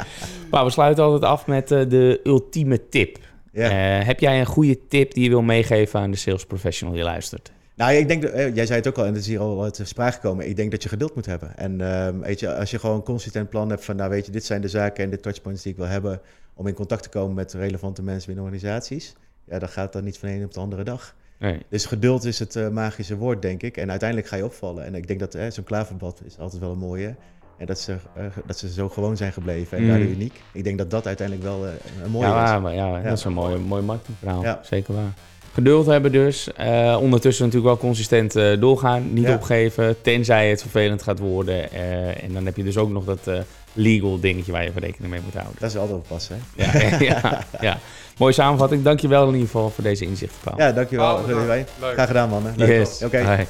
maar 0.50 0.64
we 0.64 0.70
sluiten 0.70 1.04
altijd 1.04 1.24
af 1.24 1.46
met 1.46 1.70
uh, 1.70 1.88
de 1.88 2.20
ultieme 2.24 2.88
tip. 2.88 3.18
Uh, 3.52 4.04
heb 4.04 4.20
jij 4.20 4.40
een 4.40 4.46
goede 4.46 4.86
tip 4.88 5.14
die 5.14 5.22
je 5.22 5.28
wil 5.28 5.42
meegeven 5.42 6.00
aan 6.00 6.10
de 6.10 6.16
sales 6.16 6.46
professional 6.46 6.94
die 6.94 7.04
luistert? 7.04 7.52
Nou, 7.74 7.92
ik 7.92 8.08
denk, 8.08 8.22
dat, 8.22 8.32
jij 8.32 8.66
zei 8.66 8.78
het 8.78 8.88
ook 8.88 8.98
al, 8.98 9.04
en 9.04 9.12
het 9.12 9.20
is 9.20 9.26
hier 9.26 9.40
al 9.40 9.62
uit 9.62 9.80
sprake 9.82 10.12
gekomen. 10.12 10.48
Ik 10.48 10.56
denk 10.56 10.70
dat 10.70 10.82
je 10.82 10.88
geduld 10.88 11.14
moet 11.14 11.26
hebben. 11.26 11.56
En 11.56 11.80
uh, 11.80 12.08
weet 12.08 12.40
je, 12.40 12.54
als 12.54 12.70
je 12.70 12.78
gewoon 12.78 12.96
een 12.96 13.02
consistent 13.02 13.48
plan 13.48 13.70
hebt 13.70 13.84
van, 13.84 13.96
nou 13.96 14.10
weet 14.10 14.26
je, 14.26 14.32
dit 14.32 14.44
zijn 14.44 14.60
de 14.60 14.68
zaken 14.68 15.04
en 15.04 15.10
de 15.10 15.20
touchpoints 15.20 15.62
die 15.62 15.72
ik 15.72 15.78
wil 15.78 15.86
hebben 15.86 16.20
om 16.54 16.66
in 16.66 16.74
contact 16.74 17.02
te 17.02 17.08
komen 17.08 17.34
met 17.34 17.52
relevante 17.52 18.02
mensen 18.02 18.26
binnen 18.26 18.44
organisaties, 18.44 19.14
ja, 19.44 19.58
dan 19.58 19.68
gaat 19.68 19.92
dat 19.92 20.02
niet 20.02 20.18
van 20.18 20.28
de 20.28 20.34
een 20.34 20.44
op 20.44 20.52
de 20.52 20.60
andere 20.60 20.82
dag. 20.84 21.14
Nee. 21.40 21.58
Dus 21.68 21.86
geduld 21.86 22.24
is 22.24 22.38
het 22.38 22.54
uh, 22.54 22.68
magische 22.68 23.16
woord, 23.16 23.42
denk 23.42 23.62
ik. 23.62 23.76
En 23.76 23.90
uiteindelijk 23.90 24.28
ga 24.28 24.36
je 24.36 24.44
opvallen. 24.44 24.84
En 24.84 24.94
ik 24.94 25.06
denk 25.06 25.20
dat 25.20 25.34
uh, 25.34 25.42
zo'n 25.48 25.64
klaverbad 25.64 26.20
is 26.24 26.38
altijd 26.38 26.62
wel 26.62 26.70
een 26.70 26.78
mooie. 26.78 27.14
En 27.58 27.66
dat 27.66 27.80
ze, 27.80 27.96
uh, 28.18 28.24
dat 28.46 28.58
ze 28.58 28.72
zo 28.72 28.88
gewoon 28.88 29.16
zijn 29.16 29.32
gebleven 29.32 29.76
en 29.76 29.82
mm. 29.82 29.88
daardoor 29.88 30.08
uniek. 30.08 30.42
Ik 30.52 30.64
denk 30.64 30.78
dat 30.78 30.90
dat 30.90 31.06
uiteindelijk 31.06 31.46
wel 31.46 31.66
een 32.04 32.10
mooie 32.10 32.26
ja, 32.26 32.56
is. 32.56 32.62
Maar, 32.62 32.74
ja, 32.74 32.96
ja, 32.96 33.02
dat 33.02 33.18
is 33.18 33.24
een 33.24 33.32
mooie, 33.32 33.58
mooie 33.58 33.82
marketingverhaal. 33.82 34.42
Ja. 34.42 34.60
Zeker 34.62 34.94
waar. 34.94 35.12
Geduld 35.52 35.86
hebben 35.86 36.12
dus. 36.12 36.50
ondertussen 36.98 37.44
natuurlijk 37.44 37.72
wel 37.72 37.76
consistent 37.76 38.32
doorgaan. 38.60 39.12
Niet 39.12 39.28
opgeven, 39.28 40.02
tenzij 40.02 40.50
het 40.50 40.60
vervelend 40.60 41.02
gaat 41.02 41.18
worden. 41.18 41.72
en 42.20 42.32
dan 42.32 42.44
heb 42.44 42.56
je 42.56 42.64
dus 42.64 42.76
ook 42.76 42.90
nog 42.90 43.04
dat 43.04 43.28
legal 43.72 44.20
dingetje 44.20 44.52
waar 44.52 44.64
je 44.64 44.70
rekening 44.74 45.12
mee 45.12 45.20
moet 45.24 45.34
houden. 45.34 45.56
Dat 45.58 45.70
is 45.70 45.76
altijd 45.76 45.98
oppassen, 45.98 46.40
hè? 46.56 46.64
Ja, 46.64 46.98
ja, 47.12 47.44
ja. 47.60 47.78
Mooie 48.20 48.32
samenvatting. 48.32 48.82
Dankjewel 48.82 49.26
in 49.26 49.32
ieder 49.32 49.46
geval 49.46 49.70
voor 49.70 49.84
deze 49.84 50.04
inzichten, 50.04 50.38
Paul. 50.44 50.58
Ja, 50.58 50.72
dankjewel. 50.72 51.14
Oh, 51.14 51.26
leuk. 51.26 51.68
Graag 51.80 52.06
gedaan, 52.06 52.28
man. 52.28 52.42
Leuk. 52.56 52.68
Yes. 52.68 53.02
Oké. 53.02 53.20
Okay. 53.20 53.46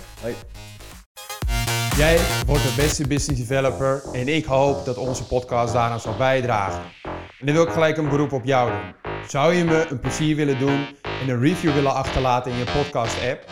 Jij 1.96 2.18
wordt 2.46 2.62
de 2.62 2.72
beste 2.76 3.06
business 3.06 3.46
developer 3.46 4.02
en 4.12 4.28
ik 4.28 4.44
hoop 4.44 4.84
dat 4.84 4.96
onze 4.96 5.24
podcast 5.24 5.72
daaraan 5.72 6.00
zal 6.00 6.16
bijdragen. 6.16 6.82
En 7.40 7.46
dan 7.46 7.54
wil 7.54 7.64
ik 7.64 7.70
gelijk 7.70 7.96
een 7.96 8.08
beroep 8.08 8.32
op 8.32 8.44
jou 8.44 8.70
doen. 8.70 9.12
Zou 9.28 9.54
je 9.54 9.64
me 9.64 9.86
een 9.90 10.00
plezier 10.00 10.36
willen 10.36 10.58
doen 10.58 10.86
en 11.22 11.28
een 11.28 11.40
review 11.40 11.72
willen 11.72 11.94
achterlaten 11.94 12.52
in 12.52 12.58
je 12.58 12.64
podcast-app? 12.82 13.44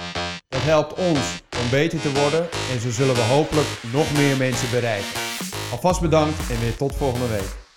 Dat 0.48 0.62
helpt 0.62 0.94
ons 0.94 1.42
om 1.62 1.70
beter 1.70 2.00
te 2.00 2.12
worden 2.12 2.48
en 2.72 2.80
zo 2.80 2.90
zullen 2.90 3.14
we 3.14 3.20
hopelijk 3.20 3.68
nog 3.92 4.12
meer 4.12 4.36
mensen 4.36 4.70
bereiken. 4.70 5.20
Alvast 5.70 6.00
bedankt 6.00 6.50
en 6.50 6.60
weer 6.60 6.76
tot 6.76 6.96
volgende 6.96 7.28
week. 7.28 7.67